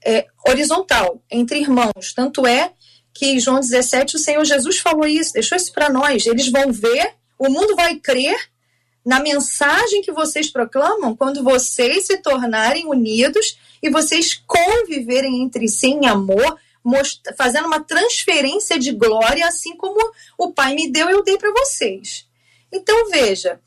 é, 0.04 0.28
horizontal 0.48 1.22
entre 1.30 1.60
irmãos. 1.60 2.14
Tanto 2.16 2.46
é 2.46 2.74
que 3.14 3.40
João 3.40 3.60
17 3.60 4.16
o 4.16 4.20
Senhor 4.20 4.44
Jesus 4.44 4.80
falou 4.80 5.08
isso, 5.08 5.34
deixou 5.34 5.56
isso 5.56 5.74
para 5.74 5.90
nós. 5.90 6.26
Eles 6.26 6.50
vão 6.50 6.72
ver, 6.72 7.16
o 7.38 7.50
mundo 7.50 7.76
vai 7.76 7.96
crer 7.96 8.38
na 9.08 9.22
mensagem 9.22 10.02
que 10.02 10.12
vocês 10.12 10.50
proclamam 10.50 11.16
quando 11.16 11.42
vocês 11.42 12.08
se 12.08 12.18
tornarem 12.18 12.88
unidos 12.88 13.58
e 13.82 13.90
vocês 13.90 14.34
conviverem 14.46 15.42
entre 15.42 15.70
si 15.70 15.88
em 15.88 16.08
amor, 16.08 16.60
fazendo 17.38 17.68
uma 17.68 17.80
transferência 17.80 18.78
de 18.78 18.92
glória, 18.92 19.48
assim 19.48 19.78
como 19.78 19.98
o 20.38 20.52
Pai 20.52 20.76
me 20.76 20.92
deu, 20.92 21.10
eu 21.10 21.24
dei 21.24 21.38
para 21.38 21.54
vocês. 21.54 22.28
Então, 22.70 23.10
veja, 23.10 23.62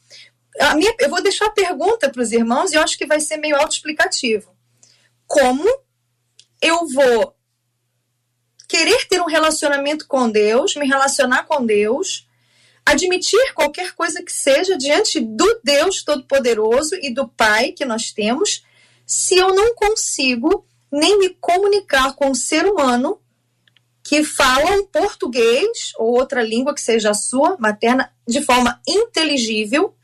a 0.58 0.74
minha, 0.74 0.94
eu 1.00 1.08
vou 1.08 1.22
deixar 1.22 1.46
a 1.46 1.52
pergunta 1.52 2.10
para 2.10 2.20
os 2.20 2.32
irmãos 2.32 2.70
e 2.70 2.74
eu 2.74 2.82
acho 2.82 2.98
que 2.98 3.06
vai 3.06 3.18
ser 3.18 3.38
meio 3.38 3.56
autoexplicativo. 3.56 4.54
Como 5.26 5.64
eu 6.60 6.86
vou 6.86 7.34
querer 8.68 9.08
ter 9.08 9.22
um 9.22 9.26
relacionamento 9.26 10.06
com 10.06 10.28
Deus, 10.30 10.76
me 10.76 10.86
relacionar 10.86 11.44
com 11.44 11.64
Deus, 11.64 12.28
admitir 12.84 13.52
qualquer 13.54 13.94
coisa 13.94 14.22
que 14.22 14.32
seja 14.32 14.76
diante 14.76 15.20
do 15.20 15.60
Deus 15.62 16.02
Todo-Poderoso 16.02 16.94
e 16.96 17.12
do 17.12 17.28
Pai 17.28 17.72
que 17.72 17.84
nós 17.84 18.12
temos, 18.12 18.64
se 19.06 19.36
eu 19.36 19.54
não 19.54 19.74
consigo 19.74 20.64
nem 20.90 21.18
me 21.18 21.30
comunicar 21.30 22.14
com 22.14 22.30
um 22.30 22.34
ser 22.34 22.66
humano 22.66 23.20
que 24.02 24.24
fala 24.24 24.72
um 24.72 24.86
português 24.86 25.92
ou 25.96 26.12
outra 26.16 26.42
língua 26.42 26.74
que 26.74 26.80
seja 26.80 27.10
a 27.10 27.14
sua 27.14 27.56
materna 27.58 28.12
de 28.26 28.42
forma 28.42 28.80
inteligível 28.86 29.94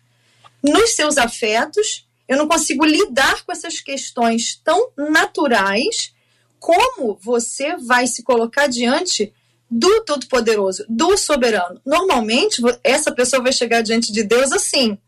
nos 0.62 0.94
seus 0.94 1.18
afetos, 1.18 2.06
eu 2.28 2.36
não 2.36 2.48
consigo 2.48 2.84
lidar 2.84 3.44
com 3.44 3.52
essas 3.52 3.80
questões 3.80 4.60
tão 4.62 4.90
naturais. 4.96 6.12
Como 6.58 7.18
você 7.20 7.76
vai 7.76 8.06
se 8.06 8.22
colocar 8.22 8.66
diante 8.66 9.32
do 9.70 10.04
Todo-Poderoso, 10.04 10.84
do 10.88 11.16
Soberano? 11.16 11.80
Normalmente, 11.84 12.62
essa 12.82 13.12
pessoa 13.12 13.42
vai 13.42 13.52
chegar 13.52 13.82
diante 13.82 14.12
de 14.12 14.22
Deus 14.22 14.52
assim: 14.52 14.98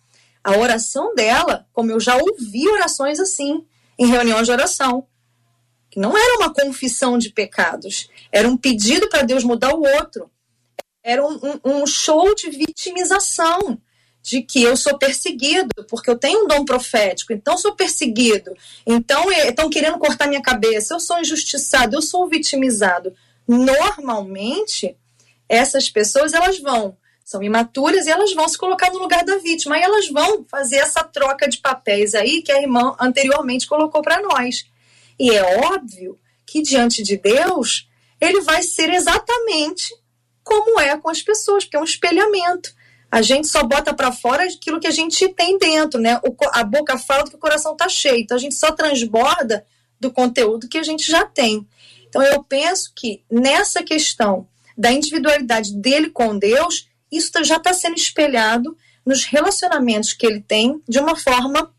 A 0.42 0.56
oração 0.56 1.14
dela, 1.14 1.66
como 1.72 1.90
eu 1.90 2.00
já 2.00 2.16
ouvi 2.16 2.68
orações 2.68 3.20
assim, 3.20 3.64
em 3.98 4.06
reuniões 4.06 4.46
de 4.46 4.52
oração, 4.52 5.06
que 5.90 5.98
não 5.98 6.16
era 6.16 6.36
uma 6.38 6.52
confissão 6.52 7.18
de 7.18 7.30
pecados, 7.30 8.08
era 8.30 8.48
um 8.48 8.56
pedido 8.56 9.08
para 9.08 9.22
Deus 9.22 9.44
mudar 9.44 9.74
o 9.74 9.82
outro. 9.82 10.30
Era 11.02 11.24
um, 11.24 11.38
um, 11.64 11.82
um 11.82 11.86
show 11.86 12.34
de 12.34 12.50
vitimização 12.50 13.80
de 14.22 14.42
que 14.42 14.62
eu 14.62 14.76
sou 14.76 14.98
perseguido, 14.98 15.68
porque 15.88 16.10
eu 16.10 16.18
tenho 16.18 16.44
um 16.44 16.46
dom 16.46 16.64
profético, 16.64 17.32
então 17.32 17.56
sou 17.56 17.74
perseguido, 17.74 18.52
então 18.86 19.32
estão 19.32 19.70
querendo 19.70 19.98
cortar 19.98 20.26
minha 20.26 20.42
cabeça, 20.42 20.92
eu 20.92 21.00
sou 21.00 21.18
injustiçado, 21.18 21.96
eu 21.96 22.02
sou 22.02 22.28
vitimizado. 22.28 23.14
Normalmente, 23.48 24.94
essas 25.48 25.88
pessoas 25.88 26.34
elas 26.34 26.58
vão, 26.60 26.94
são 27.24 27.42
imaturas 27.42 28.06
e 28.06 28.10
elas 28.10 28.34
vão 28.34 28.46
se 28.46 28.58
colocar 28.58 28.92
no 28.92 28.98
lugar 28.98 29.24
da 29.24 29.38
vítima, 29.38 29.78
e 29.78 29.82
elas 29.82 30.08
vão 30.08 30.44
fazer 30.44 30.76
essa 30.76 31.02
troca 31.02 31.48
de 31.48 31.58
papéis 31.58 32.14
aí 32.14 32.42
que 32.42 32.52
a 32.52 32.60
irmã 32.60 32.94
anteriormente 33.00 33.66
colocou 33.66 34.02
para 34.02 34.20
nós. 34.20 34.66
E 35.18 35.30
é 35.30 35.58
óbvio 35.66 36.18
que 36.46 36.62
diante 36.62 37.02
de 37.02 37.16
Deus, 37.16 37.88
ele 38.20 38.42
vai 38.42 38.62
ser 38.62 38.90
exatamente 38.90 39.94
como 40.44 40.78
é 40.78 40.96
com 40.96 41.10
as 41.10 41.22
pessoas, 41.22 41.64
porque 41.64 41.76
é 41.76 41.80
um 41.80 41.84
espelhamento. 41.84 42.72
A 43.10 43.22
gente 43.22 43.48
só 43.48 43.62
bota 43.62 43.94
para 43.94 44.12
fora 44.12 44.44
aquilo 44.44 44.80
que 44.80 44.86
a 44.86 44.90
gente 44.90 45.28
tem 45.28 45.58
dentro, 45.58 45.98
né? 45.98 46.20
A 46.52 46.62
boca 46.62 46.98
fala 46.98 47.24
do 47.24 47.30
que 47.30 47.36
o 47.36 47.40
coração 47.40 47.74
tá 47.74 47.88
cheio. 47.88 48.20
Então 48.20 48.36
a 48.36 48.40
gente 48.40 48.54
só 48.54 48.70
transborda 48.72 49.66
do 49.98 50.12
conteúdo 50.12 50.68
que 50.68 50.78
a 50.78 50.82
gente 50.82 51.10
já 51.10 51.24
tem. 51.24 51.66
Então 52.18 52.32
eu 52.32 52.42
penso 52.42 52.92
que 52.96 53.22
nessa 53.30 53.80
questão 53.80 54.48
da 54.76 54.90
individualidade 54.90 55.72
dele 55.74 56.10
com 56.10 56.36
Deus, 56.36 56.88
isso 57.12 57.30
já 57.44 57.58
está 57.58 57.72
sendo 57.72 57.94
espelhado 57.94 58.76
nos 59.06 59.24
relacionamentos 59.24 60.12
que 60.12 60.26
ele 60.26 60.40
tem 60.40 60.82
de 60.88 60.98
uma 60.98 61.14
forma 61.14 61.70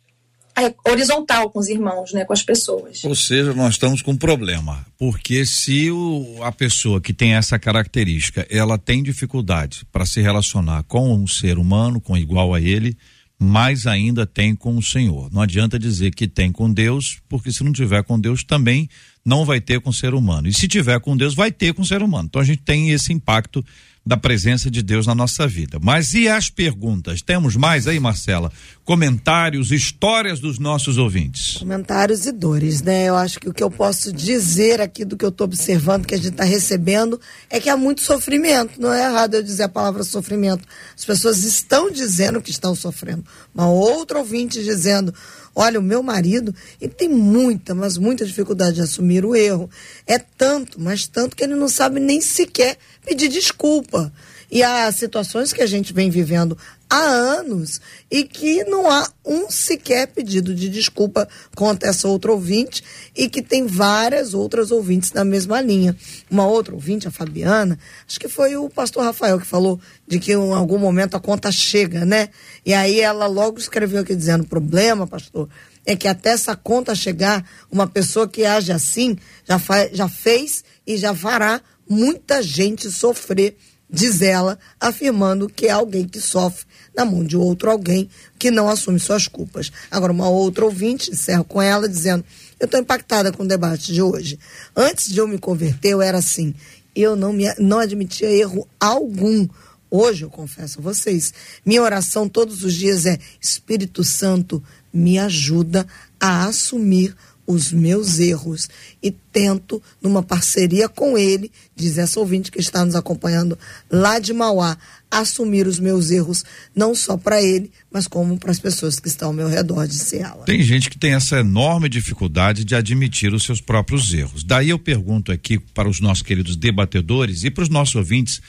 é, 0.57 0.73
horizontal 0.89 1.49
com 1.49 1.59
os 1.59 1.67
irmãos, 1.67 2.13
né, 2.13 2.23
com 2.23 2.31
as 2.31 2.41
pessoas. 2.41 3.03
Ou 3.03 3.15
seja, 3.15 3.53
nós 3.53 3.73
estamos 3.73 4.01
com 4.01 4.11
um 4.11 4.17
problema, 4.17 4.85
porque 4.97 5.45
se 5.45 5.91
o, 5.91 6.41
a 6.41 6.53
pessoa 6.53 7.01
que 7.01 7.13
tem 7.13 7.33
essa 7.33 7.59
característica, 7.59 8.47
ela 8.49 8.77
tem 8.77 9.03
dificuldade 9.03 9.85
para 9.91 10.05
se 10.05 10.21
relacionar 10.21 10.83
com 10.83 11.13
um 11.13 11.27
ser 11.27 11.57
humano, 11.57 11.99
com 11.99 12.15
igual 12.15 12.53
a 12.53 12.61
ele, 12.61 12.97
mais 13.37 13.85
ainda 13.85 14.25
tem 14.25 14.55
com 14.55 14.77
o 14.77 14.83
Senhor. 14.83 15.29
Não 15.33 15.41
adianta 15.41 15.77
dizer 15.77 16.11
que 16.11 16.29
tem 16.29 16.49
com 16.49 16.71
Deus, 16.71 17.19
porque 17.27 17.51
se 17.51 17.63
não 17.63 17.73
tiver 17.73 18.03
com 18.03 18.17
Deus 18.17 18.43
também 18.43 18.89
não 19.25 19.45
vai 19.45 19.61
ter 19.61 19.79
com 19.79 19.89
o 19.89 19.93
ser 19.93 20.13
humano. 20.13 20.47
E 20.47 20.53
se 20.53 20.67
tiver 20.67 20.99
com 20.99 21.15
Deus, 21.15 21.33
vai 21.33 21.51
ter 21.51 21.73
com 21.73 21.81
o 21.81 21.85
ser 21.85 22.01
humano. 22.01 22.27
Então 22.27 22.41
a 22.41 22.45
gente 22.45 22.61
tem 22.61 22.91
esse 22.91 23.13
impacto 23.13 23.63
da 24.05 24.17
presença 24.17 24.71
de 24.71 24.81
Deus 24.81 25.05
na 25.05 25.13
nossa 25.13 25.47
vida. 25.47 25.77
Mas 25.79 26.15
e 26.15 26.27
as 26.27 26.49
perguntas? 26.49 27.21
Temos 27.21 27.55
mais 27.55 27.87
aí, 27.87 27.99
Marcela? 27.99 28.51
Comentários, 28.83 29.71
histórias 29.71 30.39
dos 30.39 30.57
nossos 30.57 30.97
ouvintes. 30.97 31.57
Comentários 31.57 32.25
e 32.25 32.31
dores, 32.31 32.81
né? 32.81 33.07
Eu 33.07 33.15
acho 33.15 33.39
que 33.39 33.47
o 33.47 33.53
que 33.53 33.61
eu 33.61 33.69
posso 33.69 34.11
dizer 34.11 34.81
aqui 34.81 35.05
do 35.05 35.15
que 35.15 35.23
eu 35.23 35.29
estou 35.29 35.45
observando, 35.45 36.07
que 36.07 36.15
a 36.15 36.17
gente 36.17 36.31
está 36.31 36.43
recebendo, 36.43 37.21
é 37.51 37.59
que 37.59 37.69
há 37.69 37.77
muito 37.77 38.01
sofrimento. 38.01 38.81
Não 38.81 38.91
é 38.91 39.05
errado 39.05 39.35
eu 39.35 39.43
dizer 39.43 39.63
a 39.63 39.69
palavra 39.69 40.03
sofrimento. 40.03 40.67
As 40.97 41.05
pessoas 41.05 41.43
estão 41.43 41.91
dizendo 41.91 42.41
que 42.41 42.49
estão 42.49 42.73
sofrendo. 42.73 43.23
Uma 43.53 43.69
outra 43.69 44.17
ouvinte 44.17 44.63
dizendo. 44.63 45.13
Olha, 45.55 45.79
o 45.79 45.83
meu 45.83 46.01
marido, 46.01 46.53
ele 46.79 46.93
tem 46.93 47.09
muita, 47.09 47.75
mas 47.75 47.97
muita 47.97 48.25
dificuldade 48.25 48.75
de 48.75 48.81
assumir 48.81 49.25
o 49.25 49.35
erro. 49.35 49.69
É 50.05 50.17
tanto, 50.17 50.79
mas 50.79 51.07
tanto 51.07 51.35
que 51.35 51.43
ele 51.43 51.55
não 51.55 51.67
sabe 51.67 51.99
nem 51.99 52.21
sequer 52.21 52.77
pedir 53.05 53.27
desculpa. 53.27 54.11
E 54.51 54.63
há 54.63 54.91
situações 54.91 55.53
que 55.53 55.61
a 55.61 55.67
gente 55.67 55.93
vem 55.93 56.09
vivendo 56.09 56.57
há 56.89 57.03
anos 57.03 57.79
e 58.09 58.23
que 58.23 58.63
não 58.63 58.89
há 58.89 59.07
um 59.23 59.49
sequer 59.49 60.07
pedido 60.07 60.55
de 60.55 60.67
desculpa 60.67 61.29
contra 61.55 61.89
essa 61.89 62.07
outra 62.07 62.31
ouvinte 62.31 62.83
e 63.15 63.29
que 63.29 63.43
tem 63.43 63.67
várias 63.67 64.33
outras 64.33 64.71
ouvintes 64.71 65.13
na 65.13 65.23
mesma 65.23 65.61
linha. 65.61 65.95
Uma 66.31 66.47
outra 66.47 66.73
ouvinte, 66.73 67.07
a 67.07 67.11
Fabiana, 67.11 67.77
acho 68.07 68.19
que 68.19 68.27
foi 68.27 68.55
o 68.55 68.69
pastor 68.69 69.03
Rafael 69.03 69.39
que 69.39 69.45
falou 69.45 69.79
de 70.07 70.19
que 70.19 70.31
em 70.31 70.53
algum 70.53 70.79
momento 70.79 71.15
a 71.15 71.19
conta 71.19 71.51
chega, 71.51 72.03
né? 72.03 72.29
E 72.65 72.73
aí 72.73 72.99
ela 72.99 73.27
logo 73.27 73.59
escreveu 73.59 74.01
aqui 74.01 74.15
dizendo: 74.15 74.47
problema, 74.47 75.05
pastor, 75.05 75.47
é 75.85 75.95
que 75.95 76.07
até 76.07 76.31
essa 76.31 76.55
conta 76.55 76.95
chegar, 76.95 77.45
uma 77.71 77.85
pessoa 77.85 78.27
que 78.27 78.45
age 78.45 78.71
assim 78.71 79.15
já, 79.47 79.61
já 79.91 80.09
fez 80.09 80.63
e 80.87 80.97
já 80.97 81.13
fará 81.13 81.61
muita 81.87 82.43
gente 82.43 82.91
sofrer, 82.91 83.57
diz 83.89 84.21
ela, 84.21 84.59
afirmando 84.79 85.49
que 85.49 85.65
é 85.65 85.71
alguém 85.71 86.07
que 86.07 86.21
sofre 86.21 86.65
na 86.95 87.05
mão 87.05 87.23
de 87.23 87.37
outro 87.37 87.71
alguém 87.71 88.09
que 88.37 88.51
não 88.51 88.69
assume 88.69 88.99
suas 88.99 89.27
culpas. 89.27 89.71
Agora, 89.89 90.11
uma 90.11 90.29
outra 90.29 90.65
ouvinte, 90.65 91.11
encerro 91.11 91.43
com 91.43 91.61
ela, 91.61 91.87
dizendo: 91.87 92.23
Eu 92.59 92.65
estou 92.65 92.79
impactada 92.79 93.31
com 93.31 93.43
o 93.43 93.47
debate 93.47 93.93
de 93.93 94.01
hoje. 94.01 94.37
Antes 94.75 95.11
de 95.11 95.19
eu 95.19 95.27
me 95.27 95.37
converter, 95.37 95.89
eu 95.89 96.01
era 96.01 96.17
assim, 96.17 96.53
eu 96.95 97.15
não, 97.15 97.33
me, 97.33 97.45
não 97.57 97.79
admitia 97.79 98.29
erro 98.29 98.67
algum. 98.79 99.47
Hoje, 99.91 100.23
eu 100.23 100.29
confesso 100.29 100.79
a 100.79 100.83
vocês, 100.83 101.33
minha 101.65 101.81
oração 101.81 102.29
todos 102.29 102.63
os 102.63 102.73
dias 102.73 103.05
é: 103.05 103.17
Espírito 103.41 104.03
Santo, 104.03 104.61
me 104.93 105.17
ajuda 105.17 105.87
a 106.19 106.45
assumir 106.45 107.15
os 107.49 107.71
meus 107.71 108.19
erros 108.19 108.69
e 109.01 109.09
tento, 109.09 109.81
numa 109.99 110.21
parceria 110.21 110.87
com 110.87 111.17
ele, 111.17 111.51
diz 111.75 111.97
essa 111.97 112.19
ouvinte 112.19 112.51
que 112.51 112.59
está 112.59 112.85
nos 112.85 112.93
acompanhando 112.93 113.57
lá 113.89 114.19
de 114.19 114.31
Mauá, 114.33 114.77
assumir 115.09 115.65
os 115.65 115.79
meus 115.79 116.11
erros, 116.11 116.43
não 116.75 116.93
só 116.93 117.17
para 117.17 117.41
ele, 117.41 117.71
mas 117.91 118.07
como 118.07 118.37
para 118.37 118.51
as 118.51 118.59
pessoas 118.59 118.99
que 118.99 119.07
estão 119.07 119.29
ao 119.29 119.33
meu 119.33 119.47
redor, 119.47 119.87
disse 119.87 120.19
ela. 120.19 120.45
Tem 120.45 120.61
gente 120.61 120.91
que 120.91 120.97
tem 120.99 121.15
essa 121.15 121.39
enorme 121.39 121.89
dificuldade 121.89 122.63
de 122.63 122.75
admitir 122.75 123.33
os 123.33 123.43
seus 123.43 123.59
próprios 123.59 124.13
erros. 124.13 124.43
Daí 124.43 124.69
eu 124.69 124.77
pergunto 124.77 125.31
aqui 125.31 125.57
para 125.57 125.89
os 125.89 125.99
nossos 125.99 126.21
queridos 126.21 126.55
debatedores 126.55 127.43
e 127.43 127.49
para 127.49 127.63
os 127.63 127.69
nossos 127.69 127.95
ouvintes 127.95 128.39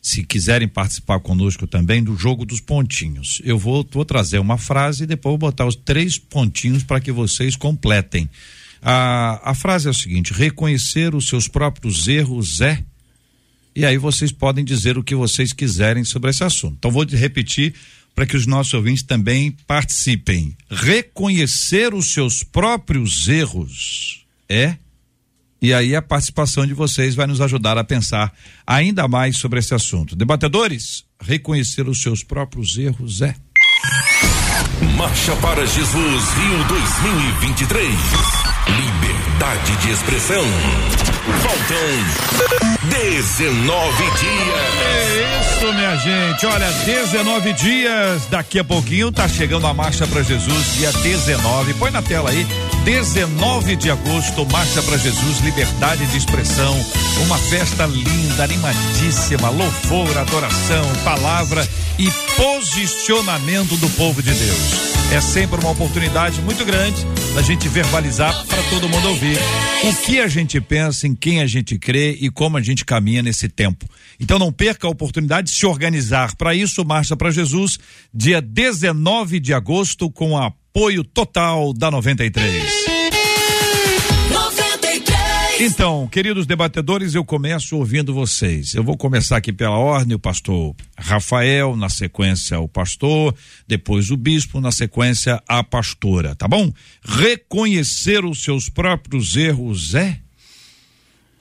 se 0.00 0.24
quiserem 0.24 0.66
participar 0.66 1.20
conosco 1.20 1.66
também 1.66 2.02
do 2.02 2.16
jogo 2.16 2.46
dos 2.46 2.60
pontinhos. 2.60 3.40
Eu 3.44 3.58
vou, 3.58 3.86
vou 3.90 4.04
trazer 4.04 4.38
uma 4.38 4.56
frase 4.56 5.04
e 5.04 5.06
depois 5.06 5.32
vou 5.32 5.38
botar 5.38 5.66
os 5.66 5.76
três 5.76 6.18
pontinhos 6.18 6.82
para 6.82 7.00
que 7.00 7.12
vocês 7.12 7.54
completem. 7.54 8.28
A, 8.82 9.50
a 9.50 9.54
frase 9.54 9.88
é 9.88 9.90
o 9.90 9.94
seguinte: 9.94 10.32
reconhecer 10.32 11.14
os 11.14 11.28
seus 11.28 11.46
próprios 11.46 12.08
erros 12.08 12.60
é. 12.60 12.82
E 13.76 13.84
aí 13.84 13.98
vocês 13.98 14.32
podem 14.32 14.64
dizer 14.64 14.98
o 14.98 15.04
que 15.04 15.14
vocês 15.14 15.52
quiserem 15.52 16.02
sobre 16.02 16.30
esse 16.30 16.42
assunto. 16.42 16.76
Então 16.78 16.90
vou 16.90 17.04
repetir 17.04 17.74
para 18.14 18.26
que 18.26 18.36
os 18.36 18.46
nossos 18.46 18.74
ouvintes 18.74 19.02
também 19.02 19.52
participem. 19.66 20.56
Reconhecer 20.68 21.94
os 21.94 22.12
seus 22.12 22.42
próprios 22.42 23.28
erros 23.28 24.24
é 24.48 24.76
e 25.60 25.74
aí 25.74 25.94
a 25.94 26.02
participação 26.02 26.66
de 26.66 26.74
vocês 26.74 27.14
vai 27.14 27.26
nos 27.26 27.40
ajudar 27.40 27.76
a 27.76 27.84
pensar 27.84 28.32
ainda 28.66 29.06
mais 29.06 29.36
sobre 29.36 29.58
esse 29.58 29.74
assunto. 29.74 30.16
Debatedores, 30.16 31.04
reconhecer 31.20 31.88
os 31.88 32.00
seus 32.00 32.22
próprios 32.22 32.78
erros 32.78 33.20
é. 33.20 33.34
Marcha 34.96 35.34
para 35.36 35.66
Jesus 35.66 36.24
Rio 36.34 36.64
2023. 36.68 37.90
Liberdade 38.68 39.76
de 39.76 39.90
expressão. 39.90 40.44
Faltam 41.42 42.30
19 42.88 43.96
dias. 44.02 44.70
É 44.82 45.40
isso, 45.40 45.72
minha 45.74 45.96
gente. 45.96 46.46
Olha, 46.46 46.70
19 46.84 47.52
dias. 47.54 48.26
Daqui 48.26 48.58
a 48.58 48.64
pouquinho 48.64 49.12
tá 49.12 49.28
chegando 49.28 49.66
a 49.66 49.74
Marcha 49.74 50.06
para 50.06 50.22
Jesus, 50.22 50.74
dia 50.76 50.92
19. 50.92 51.74
Põe 51.74 51.90
na 51.90 52.02
tela 52.02 52.30
aí. 52.30 52.46
19 52.84 53.76
de 53.76 53.90
agosto, 53.90 54.46
Marcha 54.50 54.82
para 54.82 54.96
Jesus, 54.96 55.40
liberdade 55.40 56.06
de 56.06 56.16
expressão. 56.16 56.74
Uma 57.24 57.36
festa 57.36 57.86
linda, 57.86 58.44
animadíssima, 58.44 59.50
louvor, 59.50 60.16
adoração, 60.16 60.84
palavra 61.04 61.66
e 61.98 62.10
posicionamento 62.36 63.76
do 63.76 63.88
povo 63.90 64.22
de 64.22 64.32
Deus. 64.32 64.90
É 65.12 65.20
sempre 65.20 65.60
uma 65.60 65.72
oportunidade 65.72 66.40
muito 66.40 66.64
grande 66.64 67.04
da 67.34 67.42
gente 67.42 67.68
verbalizar 67.68 68.46
para 68.46 68.62
todo 68.70 68.88
mundo 68.88 69.08
ouvir 69.08 69.36
o 69.84 69.94
que 70.06 70.20
a 70.20 70.28
gente 70.28 70.60
pensa, 70.60 71.06
em 71.06 71.14
quem 71.14 71.40
a 71.40 71.46
gente 71.46 71.78
crê 71.78 72.16
e 72.20 72.30
como 72.30 72.56
a 72.56 72.62
gente 72.62 72.84
caminha 72.84 73.22
nesse 73.22 73.48
tempo. 73.48 73.86
Então 74.20 74.38
não 74.38 74.52
perca 74.52 74.86
a 74.86 74.90
oportunidade 74.90 75.50
de 75.50 75.58
se 75.58 75.66
organizar. 75.66 76.36
Para 76.36 76.54
isso, 76.54 76.84
Marcha 76.84 77.16
para 77.16 77.30
Jesus, 77.30 77.78
dia 78.14 78.40
19 78.40 79.40
de 79.40 79.52
agosto, 79.52 80.10
com 80.10 80.38
apoio 80.70 81.02
total 81.02 81.72
da 81.74 81.90
93. 81.90 82.62
93. 84.30 85.60
Então, 85.60 86.06
queridos 86.06 86.46
debatedores, 86.46 87.14
eu 87.14 87.24
começo 87.24 87.76
ouvindo 87.76 88.14
vocês. 88.14 88.72
Eu 88.74 88.84
vou 88.84 88.96
começar 88.96 89.36
aqui 89.36 89.52
pela 89.52 89.76
ordem, 89.76 90.14
o 90.14 90.18
pastor 90.18 90.76
Rafael, 90.96 91.74
na 91.74 91.88
sequência 91.88 92.60
o 92.60 92.68
pastor, 92.68 93.34
depois 93.66 94.12
o 94.12 94.16
bispo, 94.16 94.60
na 94.60 94.70
sequência 94.70 95.42
a 95.48 95.64
pastora, 95.64 96.36
tá 96.36 96.46
bom? 96.46 96.72
Reconhecer 97.02 98.24
os 98.24 98.42
seus 98.42 98.68
próprios 98.68 99.36
erros 99.36 99.94
é 99.94 100.20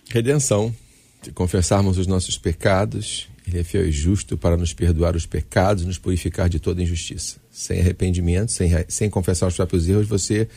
Redenção, 0.10 0.76
de 1.22 1.32
confessarmos 1.32 2.00
os 2.00 2.08
nossos 2.08 2.36
pecados, 2.36 3.29
Ele 3.50 3.60
é 3.60 3.64
fiel 3.64 3.88
e 3.88 3.91
justo 3.91 4.38
para 4.38 4.56
nos 4.56 4.74
perdoar 4.74 5.16
os 5.16 5.26
pecados 5.26 5.82
e 5.84 5.88
nos 5.88 5.97
purificar 5.97 6.47
de 6.47 6.60
toda 6.60 6.84
injustiça. 6.84 7.38
Sem 7.50 7.80
arrependimento, 7.80 8.52
sem, 8.52 8.70
sem 8.88 9.10
confessar 9.10 9.47
os 9.47 9.56
próprios 9.56 9.89
erros, 9.89 10.08
você 10.08 10.47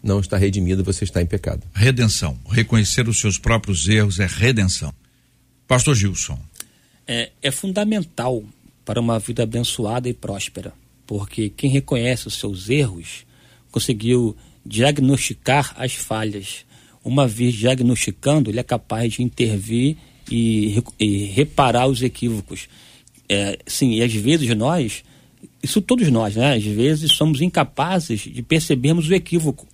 não 0.00 0.20
está 0.20 0.36
redimido, 0.36 0.84
você 0.84 1.02
está 1.02 1.20
em 1.20 1.26
pecado. 1.26 1.64
Redenção. 1.74 2.38
Reconhecer 2.48 3.08
os 3.08 3.18
seus 3.20 3.38
próprios 3.38 3.88
erros 3.88 4.20
é 4.20 4.26
redenção. 4.26 4.94
Pastor 5.66 5.96
Gilson. 5.96 6.38
É, 7.08 7.32
é 7.42 7.50
fundamental 7.50 8.44
para 8.84 9.00
uma 9.00 9.18
vida 9.18 9.42
abençoada 9.42 10.08
e 10.08 10.14
próspera, 10.14 10.72
porque 11.06 11.48
quem 11.48 11.68
reconhece 11.68 12.28
os 12.28 12.38
seus 12.38 12.70
erros 12.70 13.26
conseguiu 13.72 14.36
diagnosticar 14.64 15.74
as 15.76 15.94
falhas. 15.94 16.64
Uma 17.02 17.26
vez 17.26 17.54
diagnosticando, 17.54 18.48
ele 18.48 18.60
é 18.60 18.62
capaz 18.62 19.14
de 19.14 19.24
intervir 19.24 19.96
e, 20.30 20.82
e 20.98 21.24
reparar 21.26 21.86
os 21.86 22.02
equívocos. 22.02 22.68
É, 23.28 23.58
sim, 23.66 23.94
e 23.94 24.02
às 24.02 24.12
vezes 24.12 24.48
nós, 24.56 25.04
isso 25.62 25.80
todos 25.80 26.10
nós, 26.10 26.36
né? 26.36 26.54
Às 26.54 26.64
vezes 26.64 27.12
somos 27.12 27.40
incapazes 27.40 28.20
de 28.20 28.42
percebermos 28.42 29.08
o 29.08 29.14
equívoco. 29.14 29.66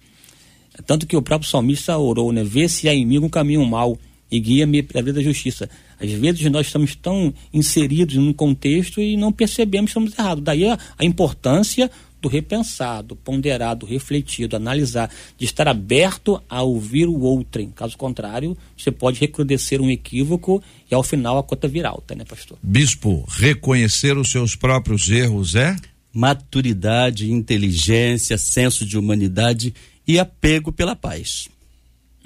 Tanto 0.86 1.06
que 1.06 1.16
o 1.16 1.22
próprio 1.22 1.48
salmista 1.48 1.96
orou, 1.96 2.32
né? 2.32 2.42
Vê 2.42 2.68
se 2.68 2.88
há 2.88 2.94
em 2.94 3.06
mim 3.06 3.18
um 3.18 3.28
caminho 3.28 3.64
mau 3.64 3.96
e 4.30 4.40
guia-me 4.40 4.82
para 4.82 5.00
a 5.00 5.02
vida 5.02 5.20
da 5.20 5.22
justiça. 5.22 5.70
Às 6.00 6.10
vezes 6.10 6.50
nós 6.50 6.66
estamos 6.66 6.96
tão 6.96 7.32
inseridos 7.52 8.16
num 8.16 8.32
contexto 8.32 9.00
e 9.00 9.16
não 9.16 9.30
percebemos 9.30 9.92
que 9.92 9.98
estamos 9.98 10.18
errados. 10.18 10.42
Daí 10.42 10.66
a, 10.66 10.76
a 10.98 11.04
importância 11.04 11.88
do 12.24 12.28
repensado, 12.28 13.14
ponderado, 13.14 13.84
refletido, 13.84 14.56
analisar, 14.56 15.10
de 15.36 15.44
estar 15.44 15.68
aberto 15.68 16.42
a 16.48 16.62
ouvir 16.62 17.06
o 17.06 17.20
outrem. 17.20 17.68
Caso 17.68 17.98
contrário, 17.98 18.56
você 18.76 18.90
pode 18.90 19.20
recrudescer 19.20 19.78
um 19.78 19.90
equívoco 19.90 20.62
e 20.90 20.94
ao 20.94 21.02
final 21.02 21.36
a 21.36 21.42
conta 21.42 21.68
vir 21.68 21.84
alta, 21.84 22.14
né, 22.14 22.24
pastor? 22.24 22.56
Bispo, 22.62 23.26
reconhecer 23.28 24.16
os 24.16 24.30
seus 24.30 24.56
próprios 24.56 25.10
erros 25.10 25.54
é? 25.54 25.76
Maturidade, 26.14 27.30
inteligência, 27.30 28.38
senso 28.38 28.86
de 28.86 28.96
humanidade 28.96 29.74
e 30.08 30.18
apego 30.18 30.72
pela 30.72 30.96
paz. 30.96 31.48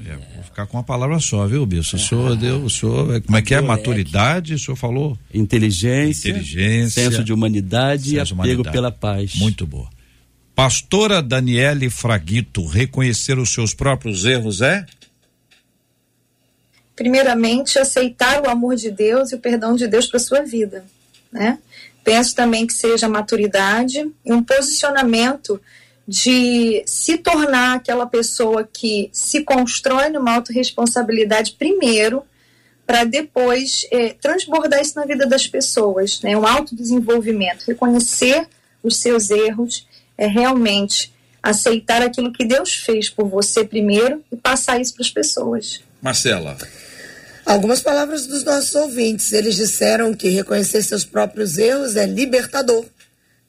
É, 0.07 0.16
vou 0.34 0.44
ficar 0.44 0.66
com 0.66 0.76
uma 0.76 0.82
palavra 0.84 1.18
só, 1.18 1.46
viu, 1.46 1.66
Bispo? 1.66 1.96
O 1.96 1.99
senhor 1.99 2.36
deu, 2.36 2.62
o 2.62 2.70
senhor, 2.70 3.20
como 3.22 3.36
é 3.36 3.42
que 3.42 3.55
é? 3.55 3.61
Maturidade, 3.61 4.55
o 4.55 4.59
senhor 4.59 4.76
falou? 4.76 5.18
Inteligência, 5.34 6.30
Inteligência, 6.30 7.03
senso 7.03 7.24
de 7.24 7.32
humanidade 7.32 8.14
e 8.14 8.18
senso 8.18 8.34
de 8.34 8.40
apego 8.40 8.62
humanidade. 8.62 8.72
pela 8.72 8.92
paz. 8.92 9.34
Muito 9.34 9.66
boa. 9.66 9.88
Pastora 10.55 11.20
Daniele 11.20 11.90
Fraguito, 11.90 12.64
reconhecer 12.64 13.38
os 13.38 13.51
seus 13.51 13.74
próprios 13.74 14.24
erros 14.24 14.61
é? 14.61 14.86
primeiramente, 16.99 17.78
aceitar 17.78 18.42
o 18.42 18.51
amor 18.51 18.74
de 18.74 18.90
Deus 18.90 19.30
e 19.30 19.36
o 19.36 19.38
perdão 19.38 19.76
de 19.76 19.86
Deus 19.86 20.09
para 20.09 20.18
sua 20.18 20.42
vida, 20.42 20.84
né? 21.30 21.57
Penso 22.03 22.34
também 22.34 22.66
que 22.66 22.72
seja 22.72 23.07
a 23.07 23.09
maturidade 23.09 24.05
e 24.26 24.32
um 24.32 24.42
posicionamento 24.42 25.61
de 26.09 26.83
se 26.87 27.19
tornar 27.19 27.77
aquela 27.77 28.07
pessoa 28.07 28.67
que 28.67 29.11
se 29.13 29.45
constrói 29.45 30.09
numa 30.09 30.37
autorresponsabilidade 30.37 31.53
primeiro, 31.59 32.23
para 32.87 33.05
depois 33.05 33.87
eh, 33.93 34.15
transbordar 34.19 34.81
isso 34.81 34.97
na 34.97 35.05
vida 35.05 35.27
das 35.27 35.47
pessoas, 35.47 36.23
né? 36.23 36.35
Um 36.35 36.47
autodesenvolvimento, 36.47 37.67
reconhecer 37.67 38.49
os 38.83 38.97
seus 38.97 39.29
erros, 39.29 39.87
é 40.17 40.27
realmente 40.27 41.13
aceitar 41.43 42.01
aquilo 42.01 42.33
que 42.33 42.47
Deus 42.47 42.73
fez 42.73 43.11
por 43.11 43.29
você 43.29 43.63
primeiro 43.63 44.25
e 44.33 44.37
passar 44.37 44.81
isso 44.81 44.95
para 44.95 45.05
as 45.05 45.11
pessoas. 45.11 45.83
Marcela. 46.01 46.57
Algumas 47.45 47.83
palavras 47.83 48.27
dos 48.27 48.45
nossos 48.45 48.75
ouvintes. 48.75 49.33
Eles 49.33 49.57
disseram 49.57 50.15
que 50.15 50.31
reconhecer 50.31 50.83
seus 50.83 51.05
próprios 51.05 51.59
erros 51.59 51.97
é 51.97 52.07
libertador, 52.07 52.87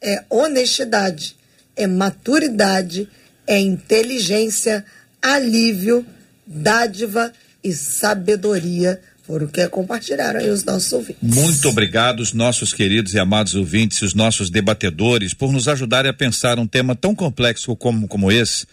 é 0.01 0.25
honestidade, 0.29 1.38
é 1.79 1.87
maturidade, 1.87 3.07
é 3.47 3.57
inteligência, 3.57 4.85
alívio, 5.21 6.05
dádiva 6.45 7.31
e 7.63 7.71
sabedoria. 7.71 8.99
Foram 9.25 9.45
o 9.45 9.49
que 9.49 9.65
compartilharam 9.69 10.41
aí 10.41 10.49
os 10.49 10.65
nossos 10.65 10.91
ouvintes. 10.91 11.21
Muito 11.21 11.69
obrigado, 11.69 12.19
os 12.19 12.33
nossos 12.33 12.73
queridos 12.73 13.13
e 13.13 13.19
amados 13.19 13.55
ouvintes, 13.55 14.01
os 14.01 14.13
nossos 14.13 14.49
debatedores, 14.49 15.33
por 15.33 15.53
nos 15.53 15.67
ajudarem 15.69 16.09
a 16.09 16.13
pensar 16.13 16.59
um 16.59 16.67
tema 16.67 16.95
tão 16.95 17.15
complexo 17.15 17.73
como, 17.77 18.07
como 18.07 18.29
esse. 18.29 18.65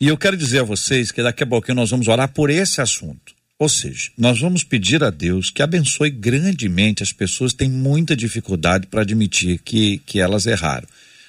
E 0.00 0.08
eu 0.08 0.16
quero 0.16 0.36
dizer 0.36 0.60
a 0.60 0.64
vocês 0.64 1.12
que 1.12 1.22
daqui 1.22 1.42
a 1.42 1.46
pouquinho 1.46 1.76
nós 1.76 1.90
vamos 1.90 2.08
orar 2.08 2.32
por 2.32 2.48
esse 2.48 2.80
assunto. 2.80 3.36
Ou 3.58 3.68
seja, 3.68 4.10
nós 4.16 4.40
vamos 4.40 4.62
pedir 4.62 5.02
a 5.02 5.10
Deus 5.10 5.50
que 5.50 5.62
abençoe 5.62 6.10
grandemente 6.10 7.02
as 7.02 7.12
pessoas 7.12 7.52
que 7.52 7.58
têm 7.58 7.68
muita 7.68 8.16
dificuldade 8.16 8.86
para 8.86 9.02
admitir 9.02 9.58
que, 9.58 9.98
que 10.06 10.20
elas 10.20 10.46
erraram 10.46 10.86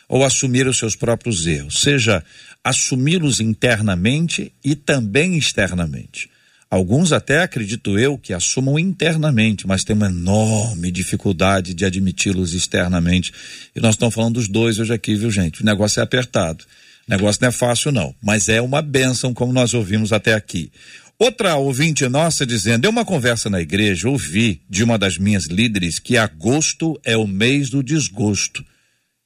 ou 0.09 0.25
assumir 0.25 0.67
os 0.67 0.79
seus 0.79 0.95
próprios 0.95 1.45
erros, 1.45 1.81
seja 1.81 2.23
assumi-los 2.63 3.39
internamente 3.39 4.51
e 4.65 4.75
também 4.75 5.37
externamente. 5.37 6.29
Alguns 6.69 7.11
até 7.11 7.41
acredito 7.41 7.97
eu 7.97 8.17
que 8.17 8.33
assumam 8.33 8.77
internamente, 8.77 9.65
mas 9.65 9.83
têm 9.83 9.95
uma 9.95 10.07
enorme 10.07 10.91
dificuldade 10.91 11.73
de 11.73 11.85
admiti-los 11.85 12.53
externamente. 12.53 13.31
E 13.75 13.79
nós 13.79 13.95
estamos 13.95 14.13
falando 14.13 14.35
dos 14.35 14.47
dois 14.47 14.77
hoje 14.77 14.93
aqui, 14.93 15.15
viu, 15.15 15.31
gente? 15.31 15.61
O 15.61 15.65
negócio 15.65 15.99
é 15.99 16.03
apertado. 16.03 16.63
O 17.07 17.09
negócio 17.09 17.41
não 17.41 17.49
é 17.49 17.51
fácil, 17.51 17.91
não. 17.91 18.13
Mas 18.21 18.49
é 18.49 18.61
uma 18.61 18.83
bênção, 18.83 19.33
como 19.33 19.51
nós 19.51 19.73
ouvimos 19.73 20.13
até 20.13 20.35
aqui. 20.35 20.71
Outra 21.17 21.55
ouvinte 21.55 22.07
nossa 22.07 22.45
dizendo: 22.45 22.85
em 22.85 22.87
uma 22.87 23.03
conversa 23.03 23.49
na 23.49 23.59
igreja, 23.59 24.07
ouvi 24.07 24.61
de 24.69 24.83
uma 24.83 24.97
das 24.97 25.17
minhas 25.17 25.45
líderes 25.45 25.97
que 25.97 26.17
agosto 26.17 26.99
é 27.03 27.17
o 27.17 27.25
mês 27.25 27.71
do 27.71 27.81
desgosto. 27.81 28.63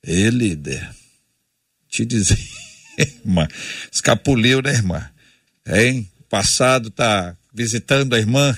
Ê, 0.06 0.30
líder, 0.30 0.90
te 1.88 2.06
dizer, 2.06 2.38
irmã, 2.98 3.48
escapuliu, 3.92 4.62
né, 4.62 4.74
irmã? 4.74 5.10
Hein? 5.66 6.10
Passado 6.30 6.90
tá 6.90 7.38
visitando 7.54 8.14
a 8.14 8.20
irmã, 8.20 8.58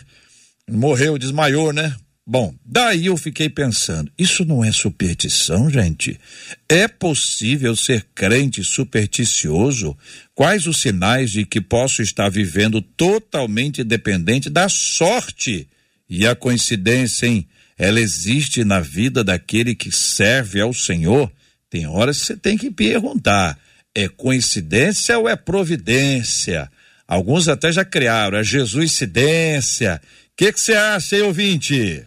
morreu, 0.68 1.18
desmaiou, 1.20 1.72
né? 1.72 1.96
Bom, 2.28 2.56
daí 2.66 3.06
eu 3.06 3.16
fiquei 3.18 3.48
pensando, 3.48 4.12
isso 4.18 4.44
não 4.44 4.66
é 4.66 4.72
superstição, 4.72 5.70
gente? 5.70 6.20
É 6.68 6.88
possível 6.88 7.76
ser 7.76 8.08
crente 8.16 8.64
supersticioso? 8.64 9.96
Quais 10.34 10.66
os 10.66 10.82
sinais 10.82 11.30
de 11.30 11.46
que 11.46 11.62
posso 11.62 12.02
estar 12.02 12.28
vivendo 12.30 12.82
totalmente 12.82 13.84
dependente 13.84 14.50
da 14.50 14.68
sorte? 14.68 15.68
E 16.10 16.26
a 16.26 16.36
coincidência, 16.36 17.28
hein? 17.28 17.48
Ela 17.78 18.00
existe 18.00 18.64
na 18.64 18.80
vida 18.80 19.24
daquele 19.24 19.76
que 19.76 19.92
serve 19.92 20.62
ao 20.62 20.74
Senhor? 20.74 21.32
Tem 21.70 21.86
horas 21.88 22.20
que 22.20 22.26
você 22.28 22.38
tem 22.38 22.58
que 22.58 22.72
perguntar: 22.72 23.58
é 23.94 24.08
coincidência 24.08 25.18
ou 25.20 25.28
é 25.28 25.36
providência? 25.36 26.72
Alguns 27.08 27.48
até 27.48 27.72
já 27.72 27.86
criaram, 27.86 28.38
é 28.38 28.44
Jesuscidência. 28.44 30.02
O 30.04 30.36
que 30.38 30.52
você 30.52 30.74
acha, 30.74 31.18
hein, 31.18 31.24
ouvinte? 31.24 32.04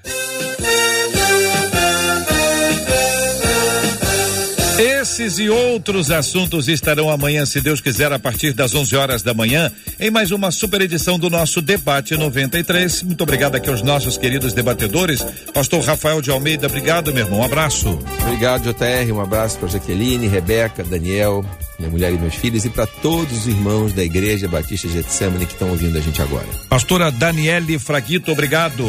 Esses 5.19 5.41
e 5.41 5.51
outros 5.51 6.13
assuntos 6.13 6.69
estarão 6.69 7.11
amanhã, 7.11 7.45
se 7.45 7.61
Deus 7.61 7.81
quiser, 7.81 8.13
a 8.13 8.21
partir 8.21 8.53
das 8.53 8.73
11 8.73 8.95
horas 8.95 9.21
da 9.21 9.35
manhã, 9.35 9.69
em 9.99 10.13
mais 10.13 10.31
uma 10.31 10.53
super 10.53 10.81
edição 10.81 11.19
do 11.19 11.29
nosso 11.29 11.61
Debate 11.61 12.17
93. 12.17 13.03
Muito 13.03 13.23
obrigado 13.23 13.57
aqui 13.57 13.69
aos 13.69 13.83
nossos 13.83 14.17
queridos 14.17 14.53
debatedores. 14.53 15.27
Pastor 15.53 15.83
Rafael 15.83 16.23
de 16.23 16.31
Almeida, 16.31 16.69
obrigado, 16.69 17.13
meu 17.13 17.25
irmão. 17.25 17.41
Um 17.41 17.43
abraço. 17.43 17.99
Obrigado, 18.23 18.63
JR. 18.63 19.13
Um 19.13 19.21
abraço 19.21 19.59
para 19.59 19.69
Jaqueline, 19.69 20.29
Rebeca, 20.29 20.85
Daniel, 20.85 21.45
minha 21.81 21.91
mulher 21.91 22.13
e 22.13 22.19
meus 22.19 22.37
filhos, 22.37 22.65
e 22.65 22.71
para 22.71 22.87
todos 22.87 23.39
os 23.39 23.47
irmãos 23.49 23.93
da 23.93 24.05
Igreja 24.05 24.47
Batista 24.47 24.87
Getsemane 24.87 25.47
que 25.47 25.53
estão 25.55 25.71
ouvindo 25.71 25.99
a 25.99 26.01
gente 26.01 26.23
agora. 26.23 26.47
Pastora 26.69 27.11
Daniele 27.11 27.77
Fraguito, 27.77 28.31
obrigado. 28.31 28.85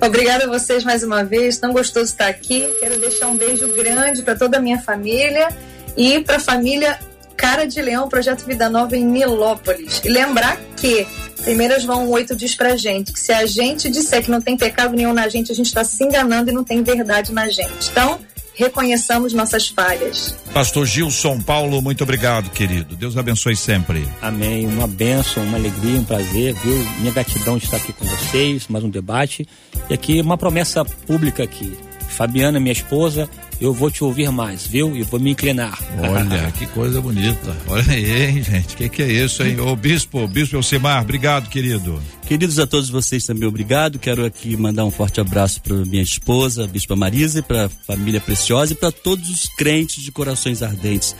Obrigada 0.00 0.44
a 0.44 0.48
vocês 0.48 0.84
mais 0.84 1.02
uma 1.02 1.24
vez, 1.24 1.58
tão 1.58 1.72
gostoso 1.72 2.06
estar 2.06 2.28
aqui. 2.28 2.68
Quero 2.80 2.98
deixar 2.98 3.28
um 3.28 3.36
beijo 3.36 3.68
grande 3.68 4.22
para 4.22 4.34
toda 4.34 4.58
a 4.58 4.60
minha 4.60 4.80
família 4.80 5.48
e 5.96 6.20
para 6.20 6.36
a 6.36 6.40
família 6.40 6.98
Cara 7.36 7.66
de 7.66 7.80
Leão, 7.80 8.08
Projeto 8.08 8.44
Vida 8.44 8.68
Nova 8.68 8.96
em 8.96 9.04
Nilópolis. 9.04 10.00
E 10.04 10.08
lembrar 10.10 10.58
que 10.76 11.06
1 11.46 11.80
João 11.80 12.08
8 12.10 12.36
diz 12.36 12.54
pra 12.54 12.76
gente 12.76 13.12
que 13.12 13.20
se 13.20 13.32
a 13.32 13.46
gente 13.46 13.88
disser 13.88 14.22
que 14.22 14.30
não 14.30 14.42
tem 14.42 14.56
pecado 14.56 14.94
nenhum 14.94 15.14
na 15.14 15.26
gente, 15.26 15.50
a 15.50 15.54
gente 15.54 15.66
está 15.66 15.82
se 15.82 16.04
enganando 16.04 16.50
e 16.50 16.52
não 16.52 16.62
tem 16.62 16.82
verdade 16.82 17.32
na 17.32 17.48
gente. 17.48 17.90
Então, 17.90 18.18
reconheçamos 18.60 19.32
nossas 19.32 19.68
falhas. 19.68 20.36
Pastor 20.52 20.86
Gilson 20.86 21.40
Paulo, 21.40 21.80
muito 21.80 22.04
obrigado, 22.04 22.50
querido. 22.50 22.94
Deus 22.94 23.16
abençoe 23.16 23.56
sempre. 23.56 24.06
Amém. 24.20 24.66
Uma 24.66 24.86
benção, 24.86 25.42
uma 25.44 25.56
alegria, 25.56 25.98
um 25.98 26.04
prazer, 26.04 26.54
viu? 26.54 26.76
Minha 26.98 27.12
gratidão 27.12 27.56
de 27.56 27.64
estar 27.64 27.78
aqui 27.78 27.92
com 27.92 28.04
vocês, 28.04 28.68
mais 28.68 28.84
um 28.84 28.90
debate. 28.90 29.48
E 29.88 29.94
aqui 29.94 30.20
uma 30.20 30.36
promessa 30.36 30.84
pública 30.84 31.42
aqui. 31.42 31.89
Fabiana, 32.10 32.60
minha 32.60 32.72
esposa, 32.72 33.28
eu 33.60 33.72
vou 33.72 33.90
te 33.90 34.02
ouvir 34.02 34.30
mais, 34.30 34.66
viu? 34.66 34.96
E 34.96 35.02
vou 35.02 35.20
me 35.20 35.30
inclinar. 35.30 35.78
Olha, 35.98 36.50
que 36.58 36.66
coisa 36.66 37.00
bonita. 37.00 37.56
Olha 37.68 37.92
aí, 37.92 38.22
hein, 38.22 38.42
gente. 38.42 38.74
O 38.74 38.76
que, 38.76 38.88
que 38.88 39.02
é 39.02 39.12
isso, 39.12 39.42
hein? 39.42 39.60
Ô, 39.60 39.76
Bispo, 39.76 40.26
Bispo 40.26 40.56
Elcimar, 40.56 41.02
obrigado, 41.02 41.48
querido. 41.48 42.00
Queridos 42.26 42.58
a 42.58 42.66
todos 42.66 42.88
vocês 42.88 43.24
também, 43.24 43.48
obrigado. 43.48 43.98
Quero 43.98 44.24
aqui 44.24 44.56
mandar 44.56 44.84
um 44.84 44.90
forte 44.90 45.20
abraço 45.20 45.60
para 45.60 45.76
minha 45.76 46.02
esposa, 46.02 46.64
a 46.64 46.66
Bispa 46.66 46.96
Marisa, 46.96 47.40
e 47.40 47.42
para 47.42 47.66
a 47.66 47.68
família 47.68 48.20
Preciosa 48.20 48.72
e 48.72 48.76
para 48.76 48.90
todos 48.90 49.28
os 49.28 49.48
crentes 49.56 50.02
de 50.02 50.10
corações 50.10 50.62
ardentes, 50.62 51.14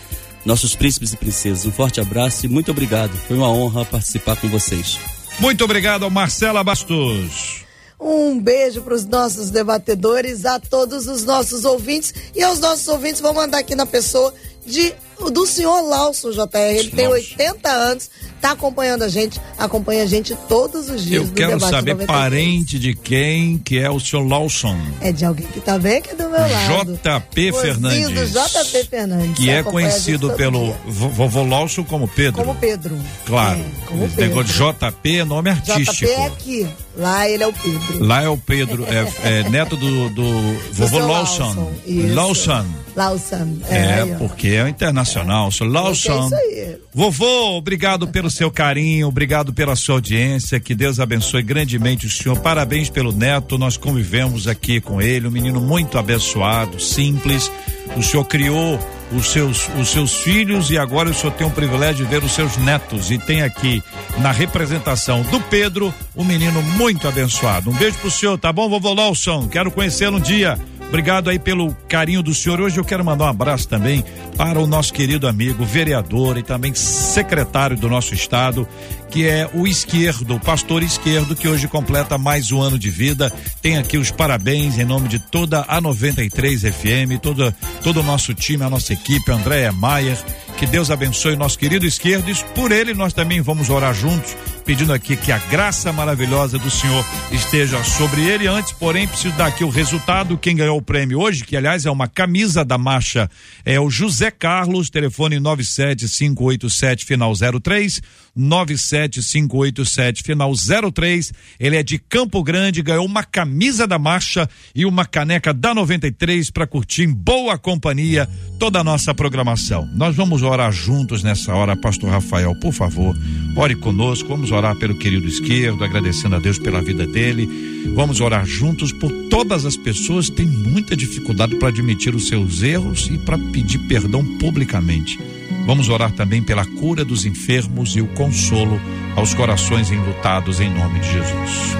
nossos 0.44 0.74
príncipes 0.74 1.12
e 1.12 1.16
princesas. 1.16 1.66
Um 1.66 1.72
forte 1.72 2.00
abraço 2.00 2.46
e 2.46 2.48
muito 2.48 2.70
obrigado. 2.70 3.12
Foi 3.28 3.36
uma 3.36 3.50
honra 3.50 3.84
participar 3.84 4.36
com 4.36 4.48
vocês. 4.48 4.98
Muito 5.38 5.64
obrigado 5.64 6.04
ao 6.04 6.10
Marcela 6.10 6.62
Bastos. 6.62 7.69
Um 8.00 8.40
beijo 8.40 8.80
para 8.82 8.94
os 8.94 9.04
nossos 9.04 9.50
debatedores, 9.50 10.46
a 10.46 10.58
todos 10.58 11.06
os 11.06 11.24
nossos 11.24 11.64
ouvintes 11.64 12.14
e 12.34 12.42
aos 12.42 12.58
nossos 12.58 12.88
ouvintes. 12.88 13.20
Vou 13.20 13.34
mandar 13.34 13.58
aqui 13.58 13.74
na 13.74 13.84
pessoa 13.84 14.32
de 14.64 14.94
do 15.30 15.46
senhor 15.46 15.82
Lauson 15.82 16.30
JR. 16.30 16.48
Ele 16.54 16.90
tem 16.90 17.08
Lauson. 17.08 17.34
80 17.34 17.70
anos, 17.70 18.10
tá 18.40 18.52
acompanhando 18.52 19.02
a 19.02 19.08
gente, 19.08 19.40
acompanha 19.58 20.02
a 20.02 20.06
gente 20.06 20.34
todos 20.48 20.88
os 20.88 21.04
dias. 21.04 21.26
Eu 21.26 21.32
quero 21.32 21.60
saber 21.60 21.92
93. 21.92 22.06
parente 22.06 22.78
de 22.78 22.94
quem 22.94 23.58
que 23.58 23.78
é 23.78 23.90
o 23.90 24.00
senhor 24.00 24.26
Lawson. 24.26 24.76
É 25.00 25.12
de 25.12 25.24
alguém 25.24 25.46
que 25.46 25.60
tá 25.60 25.78
bem 25.78 25.98
aqui 25.98 26.14
do 26.14 26.28
meu 26.28 26.40
lado. 26.40 26.98
JP 27.02 27.52
Fernandes. 27.52 28.32
JP 28.32 28.84
Fernandes. 28.88 29.36
Que 29.36 29.50
é 29.50 29.62
conhecido 29.62 30.30
pelo 30.32 30.72
vovô 30.86 31.44
Lawson 31.44 31.84
como 31.84 32.08
Pedro. 32.08 32.42
Como 32.44 32.54
Pedro. 32.58 32.98
Claro. 33.26 33.60
É, 33.60 33.86
como 33.86 34.08
Pedro. 34.08 34.20
negócio 34.20 34.72
JP 34.72 35.18
é 35.18 35.24
nome 35.24 35.50
artístico. 35.50 35.92
JP 35.92 36.10
é 36.10 36.26
aqui. 36.26 36.68
Lá 36.96 37.28
ele 37.28 37.42
é 37.42 37.46
o 37.46 37.52
Pedro. 37.52 38.04
Lá 38.04 38.22
é 38.22 38.28
o 38.28 38.36
Pedro, 38.36 38.84
é, 38.84 39.40
é 39.40 39.48
neto 39.48 39.76
do, 39.76 40.10
do 40.10 40.58
vovô 40.72 40.98
seu 40.98 41.06
Lawson. 41.06 41.44
Lawson. 41.44 42.14
Lawson. 42.14 42.66
Lawson. 42.96 43.58
É, 43.68 44.02
aí, 44.02 44.14
porque 44.16 44.48
é 44.48 44.68
internacional. 44.68 45.50
Sou 45.50 45.66
Lawson. 45.66 46.22
É 46.22 46.26
isso 46.26 46.34
aí. 46.34 46.78
Vovô, 46.92 47.56
obrigado 47.56 48.08
pelo 48.08 48.29
seu 48.30 48.50
carinho, 48.50 49.08
obrigado 49.08 49.52
pela 49.52 49.76
sua 49.76 49.96
audiência, 49.96 50.60
que 50.60 50.74
Deus 50.74 51.00
abençoe 51.00 51.42
grandemente 51.42 52.06
o 52.06 52.10
senhor. 52.10 52.38
Parabéns 52.38 52.88
pelo 52.88 53.12
neto, 53.12 53.58
nós 53.58 53.76
convivemos 53.76 54.46
aqui 54.46 54.80
com 54.80 55.00
ele, 55.00 55.26
um 55.26 55.30
menino 55.30 55.60
muito 55.60 55.98
abençoado, 55.98 56.80
simples. 56.80 57.50
O 57.96 58.02
senhor 58.02 58.24
criou 58.24 58.78
os 59.12 59.26
seus, 59.26 59.68
os 59.78 59.88
seus 59.88 60.14
filhos 60.14 60.70
e 60.70 60.78
agora 60.78 61.10
o 61.10 61.14
senhor 61.14 61.32
tem 61.32 61.46
o 61.46 61.50
privilégio 61.50 62.04
de 62.04 62.10
ver 62.10 62.22
os 62.22 62.32
seus 62.32 62.56
netos. 62.56 63.10
E 63.10 63.18
tem 63.18 63.42
aqui 63.42 63.82
na 64.18 64.30
representação 64.30 65.22
do 65.22 65.40
Pedro, 65.40 65.92
um 66.16 66.24
menino 66.24 66.62
muito 66.62 67.08
abençoado. 67.08 67.70
Um 67.70 67.74
beijo 67.74 67.98
pro 67.98 68.10
senhor, 68.10 68.38
tá 68.38 68.52
bom, 68.52 68.68
vovô 68.68 68.94
Lawson? 68.94 69.48
Quero 69.48 69.70
conhecê-lo 69.70 70.18
um 70.18 70.20
dia. 70.20 70.58
Obrigado 70.90 71.30
aí 71.30 71.38
pelo 71.38 71.72
carinho 71.88 72.20
do 72.20 72.34
senhor. 72.34 72.60
Hoje 72.60 72.76
eu 72.76 72.84
quero 72.84 73.04
mandar 73.04 73.26
um 73.26 73.28
abraço 73.28 73.68
também 73.68 74.04
para 74.36 74.58
o 74.58 74.66
nosso 74.66 74.92
querido 74.92 75.28
amigo, 75.28 75.64
vereador 75.64 76.36
e 76.36 76.42
também 76.42 76.74
secretário 76.74 77.76
do 77.76 77.88
nosso 77.88 78.12
estado, 78.12 78.66
que 79.08 79.24
é 79.24 79.48
o 79.54 79.68
Esquerdo, 79.68 80.34
o 80.34 80.40
pastor 80.40 80.82
Esquerdo, 80.82 81.36
que 81.36 81.46
hoje 81.46 81.68
completa 81.68 82.18
mais 82.18 82.50
um 82.50 82.60
ano 82.60 82.76
de 82.76 82.90
vida. 82.90 83.32
Tem 83.62 83.78
aqui 83.78 83.98
os 83.98 84.10
parabéns 84.10 84.78
em 84.78 84.84
nome 84.84 85.06
de 85.08 85.20
toda 85.20 85.64
a 85.68 85.80
93 85.80 86.62
FM, 86.62 87.20
toda, 87.22 87.54
todo 87.84 88.00
o 88.00 88.02
nosso 88.02 88.34
time, 88.34 88.64
a 88.64 88.70
nossa 88.70 88.92
equipe, 88.92 89.30
Andréia 89.30 89.70
Maier. 89.70 90.18
Que 90.60 90.66
Deus 90.66 90.90
abençoe 90.90 91.32
o 91.32 91.38
nosso 91.38 91.58
querido 91.58 91.86
Esquerdo. 91.86 92.30
E 92.30 92.34
por 92.54 92.70
ele 92.70 92.92
nós 92.92 93.14
também 93.14 93.40
vamos 93.40 93.70
orar 93.70 93.94
juntos, 93.94 94.36
pedindo 94.62 94.92
aqui 94.92 95.16
que 95.16 95.32
a 95.32 95.38
graça 95.38 95.90
maravilhosa 95.90 96.58
do 96.58 96.70
Senhor 96.70 97.02
esteja 97.32 97.82
sobre 97.82 98.28
ele. 98.28 98.46
Antes, 98.46 98.70
porém, 98.72 99.08
preciso 99.08 99.34
dar 99.38 99.46
aqui 99.46 99.64
o 99.64 99.70
resultado. 99.70 100.36
Quem 100.36 100.54
ganhou 100.54 100.76
o 100.76 100.82
prêmio 100.82 101.18
hoje, 101.18 101.44
que 101.44 101.56
aliás 101.56 101.86
é 101.86 101.90
uma 101.90 102.06
camisa 102.06 102.62
da 102.62 102.76
marcha, 102.76 103.30
é 103.64 103.80
o 103.80 103.88
José 103.88 104.30
Carlos, 104.30 104.90
telefone 104.90 105.40
97587 105.40 107.06
final 107.06 107.32
03, 107.34 108.02
97587 108.40 110.22
final 110.22 110.52
03. 110.92 111.32
Ele 111.58 111.76
é 111.76 111.82
de 111.82 111.98
Campo 111.98 112.42
Grande, 112.42 112.82
ganhou 112.82 113.04
uma 113.04 113.22
camisa 113.22 113.86
da 113.86 113.98
marcha 113.98 114.48
e 114.74 114.86
uma 114.86 115.04
caneca 115.04 115.52
da 115.52 115.74
93 115.74 116.50
para 116.50 116.66
curtir 116.66 117.02
em 117.02 117.12
boa 117.12 117.58
companhia 117.58 118.28
toda 118.58 118.80
a 118.80 118.84
nossa 118.84 119.14
programação. 119.14 119.88
Nós 119.94 120.16
vamos 120.16 120.42
orar 120.42 120.72
juntos 120.72 121.22
nessa 121.22 121.54
hora, 121.54 121.76
Pastor 121.76 122.10
Rafael, 122.10 122.54
por 122.60 122.72
favor, 122.72 123.16
ore 123.56 123.74
conosco. 123.74 124.28
Vamos 124.28 124.50
orar 124.50 124.76
pelo 124.76 124.96
querido 124.96 125.26
esquerdo, 125.26 125.84
agradecendo 125.84 126.36
a 126.36 126.38
Deus 126.38 126.58
pela 126.58 126.82
vida 126.82 127.06
dele. 127.06 127.48
Vamos 127.94 128.20
orar 128.20 128.46
juntos 128.46 128.92
por 128.92 129.10
todas 129.28 129.64
as 129.64 129.76
pessoas 129.76 130.28
que 130.28 130.36
têm 130.36 130.46
muita 130.46 130.96
dificuldade 130.96 131.56
para 131.56 131.68
admitir 131.68 132.14
os 132.14 132.28
seus 132.28 132.62
erros 132.62 133.08
e 133.10 133.18
para 133.18 133.38
pedir 133.38 133.78
perdão 133.80 134.24
publicamente. 134.38 135.18
Vamos 135.66 135.88
orar 135.88 136.10
também 136.12 136.42
pela 136.42 136.64
cura 136.64 137.04
dos 137.04 137.24
enfermos 137.24 137.94
e 137.94 138.00
o 138.00 138.08
consolo 138.08 138.80
aos 139.14 139.34
corações 139.34 139.90
enlutados 139.90 140.60
em 140.60 140.70
nome 140.70 141.00
de 141.00 141.12
Jesus. 141.12 141.76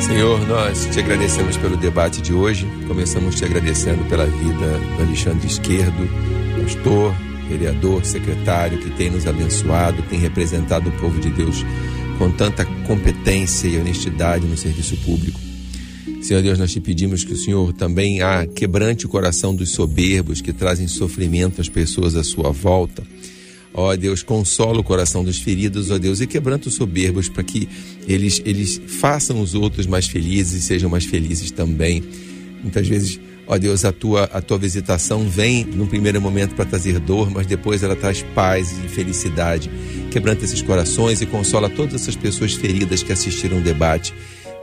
Senhor, 0.00 0.46
nós 0.48 0.88
te 0.90 0.98
agradecemos 0.98 1.56
pelo 1.56 1.76
debate 1.76 2.22
de 2.22 2.32
hoje. 2.32 2.66
Começamos 2.88 3.34
te 3.34 3.44
agradecendo 3.44 4.02
pela 4.04 4.26
vida 4.26 4.78
do 4.96 5.02
Alexandre 5.02 5.46
Esquerdo, 5.46 6.08
pastor, 6.62 7.14
vereador, 7.48 8.04
secretário, 8.04 8.78
que 8.78 8.90
tem 8.90 9.10
nos 9.10 9.26
abençoado, 9.26 10.02
tem 10.02 10.18
representado 10.18 10.88
o 10.88 10.92
povo 10.92 11.20
de 11.20 11.30
Deus 11.30 11.64
com 12.18 12.30
tanta 12.30 12.64
competência 12.86 13.68
e 13.68 13.78
honestidade 13.78 14.46
no 14.46 14.56
serviço 14.56 14.96
público. 14.98 15.49
Senhor 16.22 16.42
Deus, 16.42 16.58
nós 16.58 16.70
te 16.70 16.80
pedimos 16.80 17.24
que 17.24 17.32
o 17.32 17.36
Senhor 17.36 17.72
também 17.72 18.20
ah, 18.20 18.46
quebrante 18.46 19.06
o 19.06 19.08
coração 19.08 19.54
dos 19.54 19.70
soberbos 19.70 20.42
que 20.42 20.52
trazem 20.52 20.86
sofrimento 20.86 21.60
às 21.60 21.68
pessoas 21.68 22.14
à 22.14 22.22
sua 22.22 22.50
volta. 22.50 23.02
Ó 23.72 23.96
Deus, 23.96 24.22
consola 24.22 24.80
o 24.80 24.84
coração 24.84 25.24
dos 25.24 25.38
feridos, 25.38 25.90
ó 25.90 25.98
Deus, 25.98 26.20
e 26.20 26.26
quebranta 26.26 26.68
os 26.68 26.74
soberbos 26.74 27.28
para 27.28 27.42
que 27.42 27.68
eles, 28.06 28.42
eles 28.44 28.80
façam 28.86 29.40
os 29.40 29.54
outros 29.54 29.86
mais 29.86 30.08
felizes 30.08 30.62
e 30.62 30.66
sejam 30.66 30.90
mais 30.90 31.06
felizes 31.06 31.50
também. 31.50 32.02
Muitas 32.62 32.86
vezes, 32.86 33.18
ó 33.46 33.56
Deus, 33.56 33.86
a 33.86 33.92
tua, 33.92 34.24
a 34.24 34.42
tua 34.42 34.58
visitação 34.58 35.26
vem 35.26 35.64
num 35.64 35.86
primeiro 35.86 36.20
momento 36.20 36.54
para 36.54 36.66
trazer 36.66 36.98
dor, 36.98 37.30
mas 37.30 37.46
depois 37.46 37.82
ela 37.82 37.96
traz 37.96 38.22
paz 38.34 38.74
e 38.84 38.88
felicidade. 38.88 39.70
Quebranta 40.10 40.44
esses 40.44 40.60
corações 40.60 41.22
e 41.22 41.26
consola 41.26 41.70
todas 41.70 41.94
essas 41.94 42.16
pessoas 42.16 42.52
feridas 42.52 43.02
que 43.02 43.12
assistiram 43.12 43.58
o 43.58 43.62
debate 43.62 44.12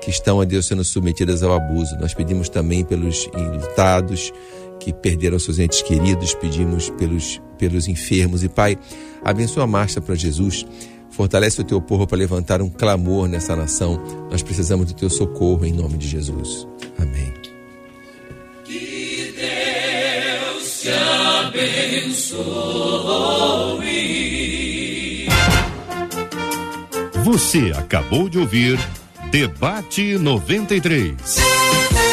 que 0.07 0.11
estão, 0.11 0.39
a 0.39 0.45
Deus, 0.45 0.65
sendo 0.65 0.85
submetidas 0.85 1.43
ao 1.43 1.53
abuso. 1.53 1.97
Nós 1.99 2.13
pedimos 2.13 2.47
também 2.47 2.81
pelos 2.81 3.29
enlutados 3.35 4.31
que 4.79 4.93
perderam 4.93 5.37
seus 5.37 5.59
entes 5.59 5.81
queridos, 5.81 6.33
pedimos 6.33 6.89
pelos, 6.91 7.41
pelos 7.57 7.89
enfermos. 7.89 8.41
E, 8.41 8.47
Pai, 8.47 8.77
abençoa 9.21 9.65
a 9.65 9.67
marcha 9.67 9.99
para 9.99 10.15
Jesus. 10.15 10.65
Fortalece 11.09 11.59
o 11.59 11.63
teu 11.65 11.81
povo 11.81 12.07
para 12.07 12.17
levantar 12.17 12.61
um 12.61 12.69
clamor 12.69 13.27
nessa 13.27 13.53
nação. 13.53 14.01
Nós 14.31 14.41
precisamos 14.41 14.85
do 14.85 14.93
teu 14.93 15.09
socorro 15.09 15.65
em 15.65 15.73
nome 15.73 15.97
de 15.97 16.07
Jesus. 16.07 16.65
Amém. 16.97 17.33
Você 27.25 27.73
acabou 27.75 28.29
de 28.29 28.39
ouvir 28.39 28.79
Debate 29.31 30.17
93. 30.17 32.06